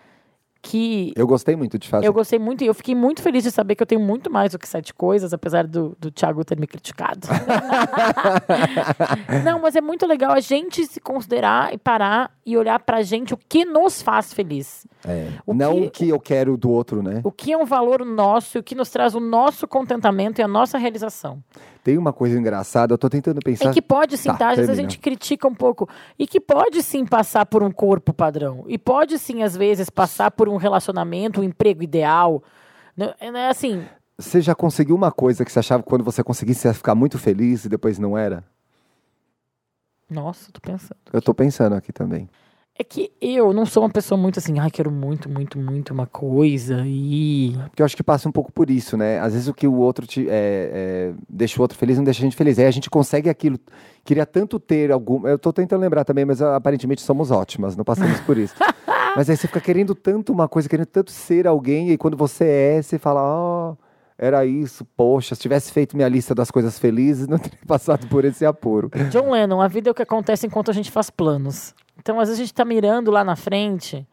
[0.60, 2.06] que Eu gostei muito de fazer.
[2.06, 4.52] eu gostei muito e eu fiquei muito feliz de saber que eu tenho muito mais
[4.52, 7.28] do que sete coisas, apesar do, do Thiago ter me criticado.
[9.44, 13.34] não, mas é muito legal a gente se considerar e parar e olhar pra gente
[13.34, 14.86] o que nos faz feliz.
[15.06, 15.28] É.
[15.46, 17.20] O Não que- o que eu quero do outro, né?
[17.24, 20.48] O que é um valor nosso, o que nos traz o nosso contentamento e a
[20.48, 21.42] nossa realização.
[21.82, 23.70] Tem uma coisa engraçada, eu tô tentando pensar.
[23.70, 24.50] E que pode sim, Tá, tá?
[24.50, 25.88] Às vezes a gente critica um pouco.
[26.18, 28.64] E que pode sim passar por um corpo padrão.
[28.66, 32.42] E pode sim, às vezes, passar por um relacionamento, um emprego ideal.
[32.96, 33.84] Não é assim.
[34.18, 36.94] Você já conseguiu uma coisa que você achava que quando você conseguisse você ia ficar
[36.94, 38.42] muito feliz e depois não era?
[40.10, 40.98] Nossa, tô pensando.
[41.12, 42.28] Eu tô pensando aqui também.
[42.80, 46.06] É que eu não sou uma pessoa muito assim, ai, quero muito, muito, muito uma
[46.06, 47.56] coisa e.
[47.70, 49.18] Porque eu acho que passa um pouco por isso, né?
[49.18, 52.20] Às vezes o que o outro te, é, é, deixa o outro feliz não deixa
[52.20, 52.56] a gente feliz.
[52.56, 53.58] Aí a gente consegue aquilo.
[54.04, 55.26] Queria tanto ter algum.
[55.26, 58.54] Eu tô tentando lembrar também, mas ah, aparentemente somos ótimas, não passamos por isso.
[59.16, 62.44] mas aí você fica querendo tanto uma coisa, querendo tanto ser alguém, e quando você
[62.44, 63.74] é, você fala, ó.
[64.16, 68.24] era isso, poxa, se tivesse feito minha lista das coisas felizes, não teria passado por
[68.24, 68.88] esse apuro.
[69.10, 71.74] John Lennon, a vida é o que acontece enquanto a gente faz planos.
[71.98, 74.06] Então, às vezes, a gente tá mirando lá na frente.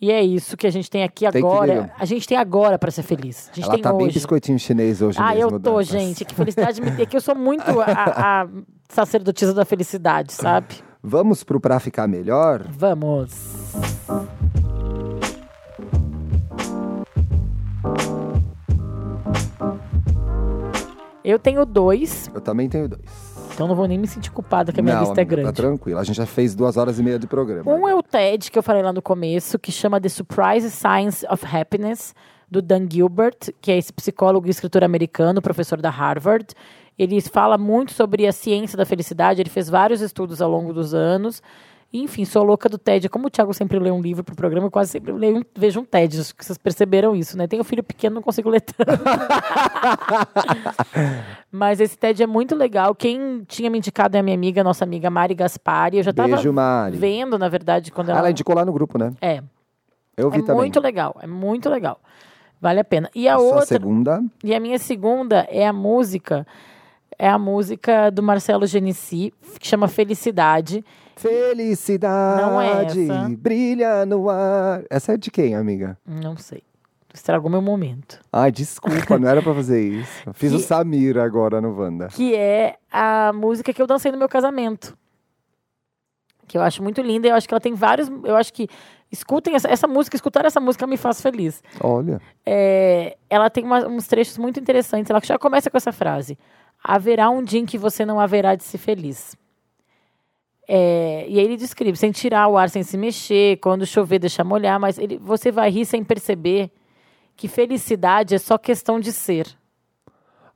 [0.00, 1.92] E é isso que a gente tem aqui Tem agora.
[1.98, 3.50] A gente tem agora pra ser feliz.
[3.52, 4.14] A gente Ela tem tá bem hoje.
[4.14, 5.50] biscoitinho chinês hoje Ah, mesmo.
[5.56, 6.24] eu tô, gente.
[6.24, 7.02] Que felicidade me.
[7.02, 8.48] É que eu sou muito a, a
[8.88, 10.76] sacerdotisa da felicidade, sabe?
[11.02, 12.64] Vamos pro Pra Ficar Melhor?
[12.70, 13.30] Vamos.
[21.22, 23.29] Eu tenho dois, Eu também tenho dois.
[23.52, 25.48] Então não vou nem me sentir culpada que a minha não, lista é amiga, grande.
[25.48, 25.98] Tá tranquilo.
[25.98, 27.70] A gente já fez duas horas e meia de programa.
[27.70, 31.26] Um é o TED, que eu falei lá no começo, que chama The Surprise Science
[31.30, 32.14] of Happiness,
[32.50, 36.46] do Dan Gilbert, que é esse psicólogo e escritor americano, professor da Harvard.
[36.98, 40.92] Ele fala muito sobre a ciência da felicidade, ele fez vários estudos ao longo dos
[40.92, 41.42] anos.
[41.92, 43.08] E, Enfim, sou louca do TED.
[43.08, 45.84] Como o Thiago sempre lê um livro pro programa, eu quase sempre leio, vejo um
[45.84, 46.20] TED.
[46.20, 47.48] Acho que vocês perceberam isso, né?
[47.48, 48.90] Tenho filho pequeno, não consigo ler tanto.
[51.50, 52.94] Mas esse TED é muito legal.
[52.94, 55.96] Quem tinha me indicado é a minha amiga, nossa amiga Mari Gaspari.
[55.96, 56.96] Eu já estava Beijo, Mari.
[56.96, 58.18] vendo, na verdade, quando ela.
[58.20, 59.12] Ela indicou lá no grupo, né?
[59.20, 59.42] É,
[60.16, 60.56] Eu vi é também.
[60.56, 62.00] muito legal, é muito legal.
[62.60, 63.10] Vale a pena.
[63.14, 64.22] E a Sua outra, segunda.
[64.44, 66.46] e a minha segunda é a música,
[67.18, 70.84] é a música do Marcelo Genesi, que chama Felicidade.
[71.20, 73.28] Felicidade Não é essa.
[73.38, 74.82] brilha no ar.
[74.90, 75.98] Essa é de quem, amiga?
[76.06, 76.62] Não sei.
[77.12, 78.20] Estragou meu momento.
[78.32, 80.22] Ai, desculpa, não era pra fazer isso.
[80.34, 82.08] Fiz o Que- Samir agora no Wanda.
[82.08, 84.96] Que é a música que eu dancei no meu casamento.
[86.46, 87.28] Que eu acho muito linda.
[87.28, 88.08] Eu acho que ela tem vários.
[88.24, 88.68] Eu acho que.
[89.12, 91.64] Escutem essa, essa música, escutar essa música me faz feliz.
[91.82, 92.20] Olha.
[92.46, 95.10] É, ela tem uma- uns trechos muito interessantes.
[95.10, 96.38] Ela já começa com essa frase:
[96.82, 99.34] Haverá um dia em que você não haverá de ser feliz.
[100.72, 104.44] É, e aí ele descreve, sem tirar o ar, sem se mexer, quando chover, deixar
[104.44, 106.70] molhar, mas ele, você vai rir sem perceber
[107.36, 109.48] que felicidade é só questão de ser.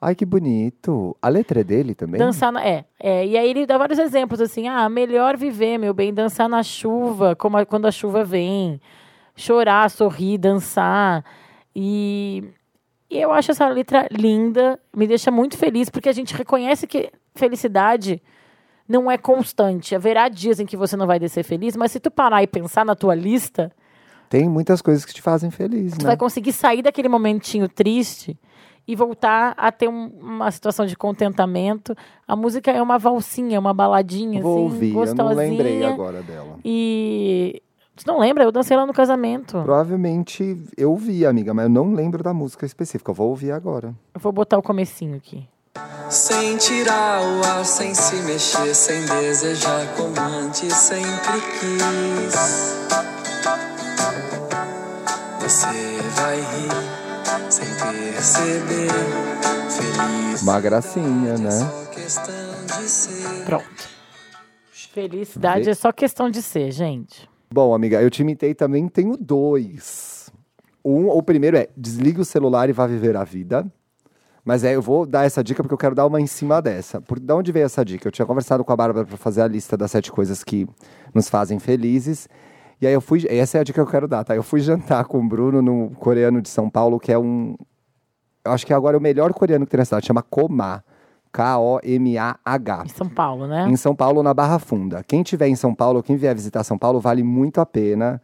[0.00, 1.16] Ai, que bonito.
[1.20, 2.20] A letra é dele também?
[2.20, 5.92] Dançar na, é, é, e aí ele dá vários exemplos assim, ah, melhor viver, meu
[5.92, 8.80] bem, dançar na chuva, como a- quando a chuva vem,
[9.34, 11.24] chorar, sorrir, dançar.
[11.74, 12.44] E,
[13.10, 17.10] e eu acho essa letra linda, me deixa muito feliz, porque a gente reconhece que
[17.34, 18.22] felicidade
[18.88, 19.94] não é constante.
[19.94, 22.84] Haverá dias em que você não vai descer feliz, mas se tu parar e pensar
[22.84, 23.70] na tua lista,
[24.28, 26.08] Tem muitas coisas que te fazem feliz, tu né?
[26.08, 28.36] vai conseguir sair daquele momentinho triste
[28.86, 31.94] e voltar a ter um- uma situação de contentamento.
[32.28, 35.24] A música é uma valsinha, uma baladinha, Vou assim, ouvir, eu gostosinha.
[35.24, 36.58] não lembrei agora dela.
[36.64, 37.62] E.
[37.96, 38.42] Tu não lembra?
[38.42, 39.62] Eu dancei lá no casamento.
[39.62, 43.10] Provavelmente eu vi, amiga, mas eu não lembro da música específica.
[43.12, 43.94] Eu vou ouvir agora.
[44.12, 45.46] Eu vou botar o comecinho aqui.
[46.10, 52.34] Sem tirar o ar, sem se mexer, sem desejar como antes sempre quis.
[55.40, 55.66] Você
[56.14, 58.90] vai rir sem perceber,
[59.70, 60.42] feliz.
[60.42, 61.50] Uma gracinha, É né?
[61.50, 63.44] só questão de ser.
[63.44, 63.94] Pronto.
[64.72, 67.28] Felicidade Vê- é só questão de ser, gente.
[67.52, 70.30] Bom, amiga, eu te imitei também, tenho dois.
[70.84, 73.66] Um, o primeiro é desligue o celular e vá viver a vida.
[74.44, 77.00] Mas é, eu vou dar essa dica porque eu quero dar uma em cima dessa.
[77.00, 78.06] Por de onde veio essa dica?
[78.06, 80.68] Eu tinha conversado com a Bárbara para fazer a lista das sete coisas que
[81.14, 82.28] nos fazem felizes.
[82.80, 83.24] E aí eu fui.
[83.28, 84.36] Essa é a dica que eu quero dar, tá?
[84.36, 87.56] Eu fui jantar com o Bruno no coreano de São Paulo, que é um.
[88.44, 90.84] Eu acho que agora é o melhor coreano que tem na cidade, chama Koma.
[91.32, 93.66] K-O-M-A-H Em São Paulo, né?
[93.68, 95.02] em São Paulo, na Barra Funda.
[95.02, 98.22] Quem tiver em São Paulo, quem vier visitar São Paulo, vale muito a pena.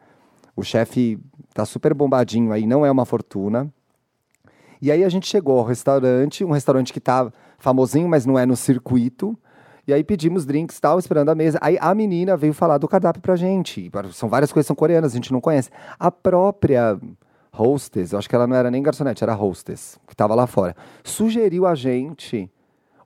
[0.55, 1.19] O chefe
[1.53, 3.69] tá super bombadinho aí, não é uma fortuna.
[4.81, 8.47] E aí a gente chegou ao restaurante, um restaurante que tá famosinho, mas não é
[8.47, 9.37] no circuito.
[9.87, 11.59] E aí pedimos drinks e tal, esperando a mesa.
[11.61, 13.91] Aí a menina veio falar do cardápio pra gente.
[14.13, 15.71] São várias coisas são coreanas, a gente não conhece.
[15.99, 16.99] A própria
[17.53, 20.77] hostess, eu acho que ela não era nem garçonete, era hostess, que tava lá fora,
[21.03, 22.49] sugeriu a gente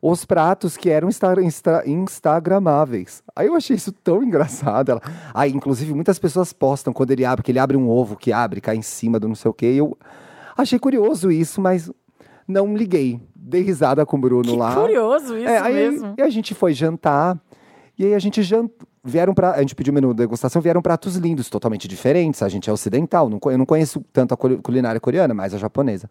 [0.07, 3.23] os pratos que eram insta insta instagramáveis.
[3.35, 4.91] Aí eu achei isso tão engraçado.
[4.91, 5.01] Ela...
[5.33, 8.61] Aí, inclusive, muitas pessoas postam quando ele abre, que ele abre um ovo que abre,
[8.61, 9.73] cai em cima do não sei o quê.
[9.73, 9.97] E eu
[10.57, 11.91] achei curioso isso, mas
[12.47, 13.21] não liguei.
[13.35, 14.75] Dei risada com o Bruno Que lá.
[14.75, 16.15] curioso isso É, aí, mesmo.
[16.19, 17.39] E a gente foi jantar.
[17.99, 18.87] E aí a gente jantou.
[19.07, 22.43] Vieram pra, a gente pediu menu de degustação, vieram pratos lindos, totalmente diferentes.
[22.43, 25.59] A gente é ocidental, não eu não conheço tanto a culi- culinária coreana, mas a
[25.59, 26.09] japonesa.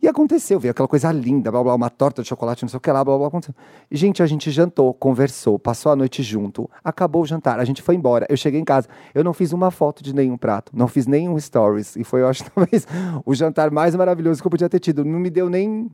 [0.00, 2.80] E aconteceu, veio aquela coisa linda, blá, blá, uma torta de chocolate, não sei o
[2.80, 3.54] que lá, blá, blá, aconteceu.
[3.90, 7.94] Gente, a gente jantou, conversou, passou a noite junto, acabou o jantar, a gente foi
[7.94, 8.26] embora.
[8.28, 11.38] Eu cheguei em casa, eu não fiz uma foto de nenhum prato, não fiz nenhum
[11.38, 11.96] stories.
[11.96, 12.86] E foi, eu acho, talvez,
[13.24, 15.04] o jantar mais maravilhoso que eu podia ter tido.
[15.04, 15.90] Não me deu nem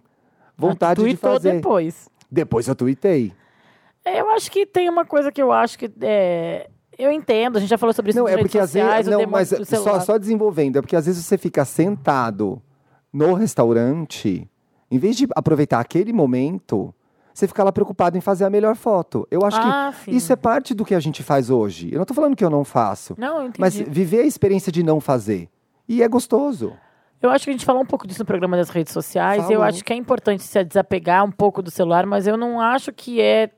[0.57, 1.55] vontade de fazer.
[1.55, 2.09] depois.
[2.31, 3.33] Depois eu tuitei.
[4.05, 5.91] É, Eu acho que tem uma coisa que eu acho que.
[6.01, 8.71] é, eu entendo, a gente já falou sobre isso Não, nas é redes porque às
[8.71, 9.19] sociais, vezes.
[9.19, 10.77] o Não, mas só, só desenvolvendo.
[10.77, 12.61] É porque às vezes você fica sentado
[13.13, 14.49] no restaurante,
[14.91, 16.95] em vez de aproveitar aquele momento,
[17.33, 19.27] você fica lá preocupado em fazer a melhor foto.
[19.31, 20.17] Eu acho Ah, que sim.
[20.17, 21.91] isso é parte do que a gente faz hoje.
[21.93, 23.61] Eu não tô falando que eu não faço, Não, eu entendi.
[23.61, 25.49] mas viver a experiência de não fazer.
[25.89, 26.73] E é gostoso.
[27.21, 29.43] Eu acho que a gente falou um pouco disso no programa das redes sociais.
[29.45, 29.63] Eu Falou.
[29.65, 33.21] acho que é importante se desapegar um pouco do celular, mas eu não acho que
[33.21, 33.51] é.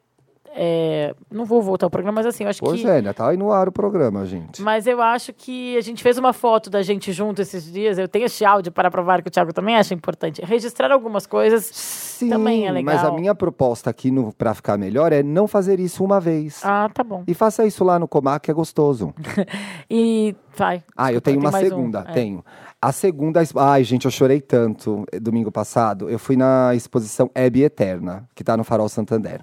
[0.56, 2.86] É, não vou voltar ao programa, mas assim, eu acho Pois que.
[2.86, 3.12] é, né?
[3.12, 4.62] Tá aí no ar o programa, gente.
[4.62, 7.98] Mas eu acho que a gente fez uma foto da gente junto esses dias.
[7.98, 10.40] Eu tenho esse áudio para provar que o Thiago também acha importante.
[10.44, 12.94] Registrar algumas coisas Sim, também é legal.
[12.94, 16.60] mas a minha proposta aqui Pra Ficar Melhor é não fazer isso uma vez.
[16.64, 17.24] Ah, tá bom.
[17.26, 19.12] E faça isso lá no Comac, que é gostoso.
[19.90, 20.82] E vai.
[20.96, 21.68] Ah, eu tenho uma mais um.
[21.68, 22.12] segunda, É.
[22.12, 22.44] tenho.
[22.80, 26.08] A segunda, ai gente, eu chorei tanto eh, domingo passado.
[26.10, 29.40] Eu fui na exposição Hebe Eterna, que tá no Farol Santander.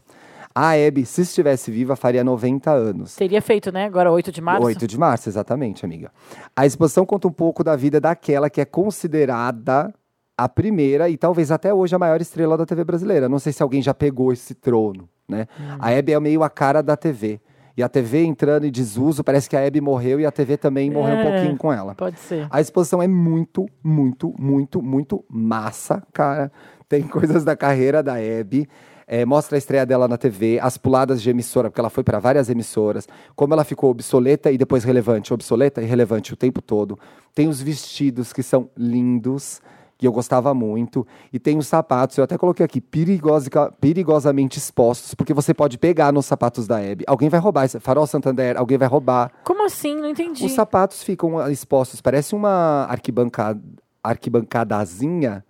[0.54, 3.16] A Hebe, se estivesse viva, faria 90 anos.
[3.16, 3.86] Teria feito, né?
[3.86, 4.66] Agora 8 de março.
[4.66, 6.12] 8 de março, exatamente, amiga.
[6.56, 9.93] A exposição conta um pouco da vida daquela que é considerada
[10.38, 13.30] a primeira e talvez até hoje a maior estrela da TV brasileira.
[13.30, 15.47] Não sei se alguém já pegou esse trono, né?
[15.60, 15.78] Hum.
[15.80, 17.39] A Hebe é meio a cara da TV.
[17.78, 20.91] E a TV entrando em desuso, parece que a Hebe morreu e a TV também
[20.91, 21.32] morreu um É.
[21.32, 21.95] pouquinho com ela.
[21.95, 22.45] Pode ser.
[22.49, 26.52] A exposição é muito, muito, muito, muito massa, cara.
[26.89, 28.68] Tem coisas da carreira da Hebe.
[29.14, 32.18] É, mostra a estreia dela na TV, as puladas de emissora, porque ela foi para
[32.18, 33.05] várias emissoras,
[33.36, 36.97] como ela ficou obsoleta e depois relevante, obsoleta e relevante o tempo todo.
[37.36, 39.62] Tem os vestidos que são lindos,
[39.97, 43.49] que eu gostava muito, e tem os sapatos, eu até coloquei aqui, perigosa-
[43.82, 47.03] perigosamente expostos, porque você pode pegar nos sapatos da Hebe.
[47.05, 49.30] Alguém vai roubar, Farol Santander, alguém vai roubar.
[49.43, 49.93] Como assim?
[49.93, 50.45] Não entendi.
[50.45, 53.62] Os sapatos ficam ah, expostos, parece uma arquibancada,
[54.01, 55.43] arquibancadazinha.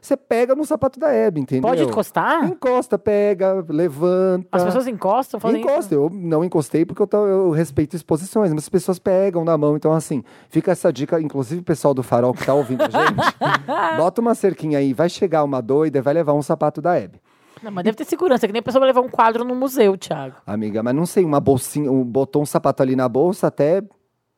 [0.00, 1.68] Você pega no sapato da Hebe, entendeu?
[1.68, 2.44] Pode encostar?
[2.44, 4.46] Encosta, pega, levanta.
[4.52, 8.62] As pessoas encostam, fazem Encosta, eu não encostei porque eu, tô- eu respeito exposições, mas
[8.64, 12.32] as pessoas pegam na mão, então assim, fica essa dica, inclusive o pessoal do Farol
[12.34, 13.16] que tá ouvindo a gente,
[13.96, 17.20] bota uma cerquinha aí, vai chegar uma doida e vai levar um sapato da Hebe.
[17.62, 19.96] Não, mas deve ter segurança, que nem a pessoa vai levar um quadro no museu,
[19.96, 20.36] Thiago.
[20.46, 23.82] Amiga, mas não sei, uma bolsinha, um, botou um sapato ali na bolsa até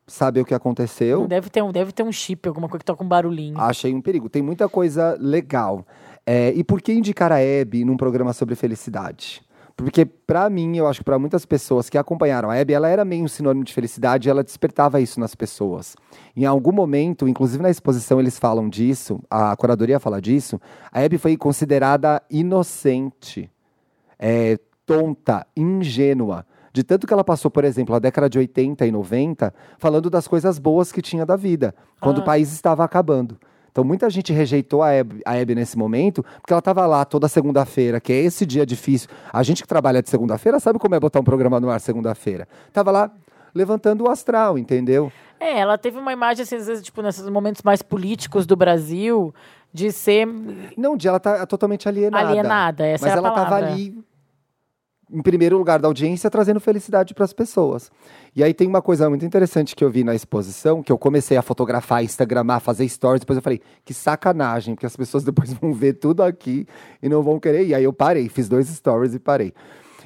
[0.09, 1.29] saber o que aconteceu.
[1.29, 3.59] Deve ter, um, deve ter um chip, alguma coisa que toca um barulhinho.
[3.61, 4.29] Achei um perigo.
[4.29, 5.87] Tem muita coisa legal.
[6.27, 9.43] É, e por que indicar a Hebe num programa sobre felicidade?
[9.79, 13.05] Porque, pra mim, eu acho que pra muitas pessoas que acompanharam a Hebe, ela era
[13.05, 15.95] meio um sinônimo de felicidade e ela despertava isso nas pessoas.
[16.37, 21.17] Em algum momento, inclusive na exposição, eles falam disso, a curadoria fala disso, a Hebe
[21.17, 23.49] foi considerada inocente,
[24.19, 26.45] é, tonta, ingênua.
[26.79, 30.29] De tanto que ela passou, por exemplo, a década de 80 e 90, falando das
[30.29, 32.21] coisas boas que tinha da vida, quando Ah.
[32.21, 33.37] o país estava acabando.
[33.73, 37.27] Então, muita gente rejeitou a Hebe, a Hebe nesse momento, porque ela estava lá toda
[37.27, 39.09] segunda-feira, que é esse dia difícil.
[39.33, 42.47] A gente que trabalha de segunda-feira sabe como é botar um programa no ar segunda-feira.
[42.73, 43.11] Tava lá
[43.53, 45.11] levantando o astral, entendeu?
[45.41, 49.35] É, ela teve uma imagem, assim, às vezes, tipo, nesses momentos mais políticos do Brasil,
[49.73, 50.27] de ser.
[50.77, 52.29] Não, de ela tá totalmente alienada.
[52.29, 53.73] Alienada, essa Mas é a ela tava palavra.
[53.73, 53.99] ali,
[55.11, 57.91] em primeiro lugar da audiência, trazendo felicidade para as pessoas.
[58.37, 61.37] E aí tem uma coisa muito interessante que eu vi na exposição, que eu comecei
[61.37, 65.73] a fotografar, instagramar, fazer stories, depois eu falei, que sacanagem, porque as pessoas depois vão
[65.73, 66.67] ver tudo aqui
[67.03, 67.67] e não vão querer.
[67.67, 69.53] E aí eu parei, fiz dois stories e parei.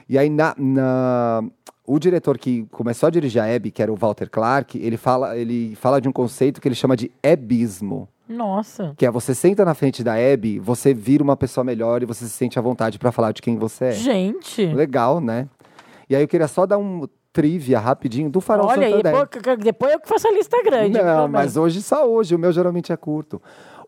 [0.08, 1.42] E aí na, na-
[1.86, 5.36] o diretor que começou a dirigir a Hebe, que era o Walter Clark, ele fala,
[5.36, 8.08] ele fala de um conceito que ele chama de ebismo.
[8.28, 8.94] Nossa.
[8.96, 12.24] Que é você senta na frente da Abby, você vira uma pessoa melhor e você
[12.24, 13.92] se sente à vontade pra falar de quem você é.
[13.92, 14.66] Gente.
[14.66, 15.48] Legal, né?
[16.08, 19.26] E aí eu queria só dar um trivia rapidinho do Farol Olha Santander.
[19.26, 21.02] depois, depois eu que faço a lista grande.
[21.02, 23.40] Não, mas hoje só hoje, o meu geralmente é curto.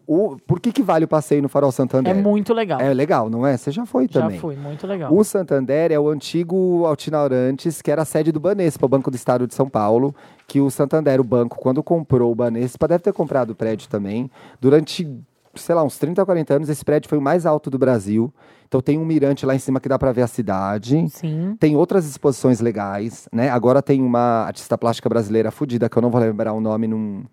[0.06, 2.14] O, por que, que vale o passeio no Farol Santander?
[2.14, 2.80] É muito legal.
[2.80, 3.56] É legal, não é?
[3.56, 4.38] Você já foi Já também.
[4.38, 5.12] fui, muito legal.
[5.12, 9.16] O Santander é o antigo Altinaurantes, que era a sede do Banespa, o Banco do
[9.16, 10.14] Estado de São Paulo,
[10.46, 14.30] que o Santander, o banco, quando comprou o Banespa, deve ter comprado o prédio também.
[14.60, 15.08] Durante,
[15.54, 18.32] sei lá, uns 30, 40 anos, esse prédio foi o mais alto do Brasil.
[18.68, 21.08] Então tem um mirante lá em cima que dá para ver a cidade.
[21.08, 21.56] Sim.
[21.58, 23.48] Tem outras exposições legais, né?
[23.48, 27.24] Agora tem uma artista plástica brasileira fudida, que eu não vou lembrar o nome, num,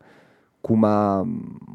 [0.62, 1.26] com uma,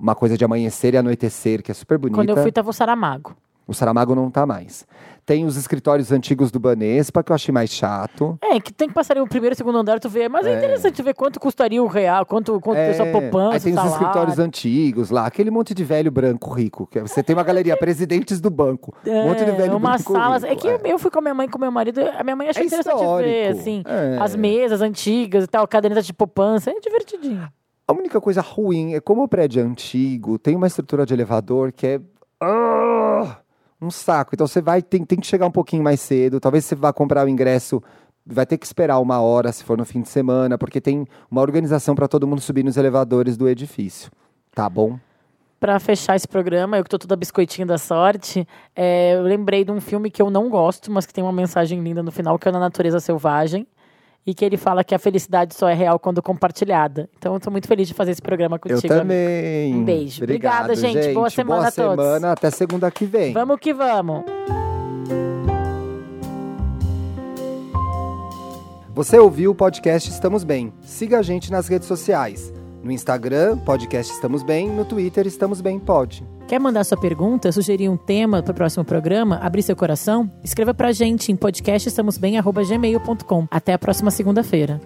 [0.00, 2.16] uma coisa de amanhecer e anoitecer, que é super bonita.
[2.18, 3.36] Quando eu fui, tava o Saramago.
[3.68, 4.86] O Saramago não tá mais.
[5.24, 8.38] Tem os escritórios antigos do Banespa, que eu achei mais chato.
[8.40, 10.28] É, que tem que passar o primeiro e o segundo andar, tu vê.
[10.28, 13.72] Mas é, interessante ver quanto custaria o real, quanto, quanto é, essa poupança, Aí tem
[13.72, 13.92] os salário.
[13.96, 16.86] escritórios antigos lá, aquele monte de velho branco rico.
[16.86, 18.94] Que você tem uma galeria, presidentes do banco.
[19.04, 20.36] um monte de velho É, uma branco sala.
[20.38, 22.00] rico, É que eu fui com a minha mãe e com o meu marido.
[22.16, 23.60] A minha mãe achou É interessante ver, histórico.
[23.60, 23.82] assim.
[23.84, 24.18] É.
[24.20, 26.70] As mesas antigas e tal, caderneta de poupança.
[26.70, 27.48] É divertidinho.
[27.88, 31.70] A única coisa ruim é como o prédio é antigo, tem uma estrutura de elevador
[31.70, 32.00] que é
[32.40, 33.38] ah,
[33.80, 34.34] um saco.
[34.34, 36.40] Então você vai, tem, tem que chegar um pouquinho mais cedo.
[36.40, 37.80] Talvez você vá comprar o ingresso,
[38.26, 41.40] vai ter que esperar uma hora se for no fim de semana, porque tem uma
[41.40, 44.10] organização para todo mundo subir nos elevadores do edifício.
[44.52, 44.98] Tá bom?
[45.60, 49.70] Pra fechar esse programa, eu que tô toda biscoitinho da sorte, é, eu lembrei de
[49.70, 52.48] um filme que eu não gosto, mas que tem uma mensagem linda no final, que
[52.48, 53.66] é Na Natureza Selvagem.
[54.26, 57.08] E que ele fala que a felicidade só é real quando compartilhada.
[57.16, 58.92] Então eu tô muito feliz de fazer esse programa contigo.
[58.92, 59.72] Eu também.
[59.72, 60.24] Um beijo.
[60.24, 61.14] Obrigado, Obrigada, gente.
[61.14, 62.04] Boa semana Boa a todos.
[62.04, 62.32] semana.
[62.32, 63.32] Até segunda que vem.
[63.32, 64.24] Vamos que vamos.
[68.92, 70.72] Você ouviu o podcast Estamos Bem.
[70.80, 72.52] Siga a gente nas redes sociais.
[72.82, 74.68] No Instagram, podcast Estamos Bem.
[74.70, 76.24] No Twitter, Estamos Bem Pod.
[76.46, 80.30] Quer mandar sua pergunta, sugerir um tema para o próximo programa, abrir seu coração?
[80.44, 83.48] Escreva pra gente em podcastestamosbem.gmail.com.
[83.50, 84.80] Até a próxima segunda-feira.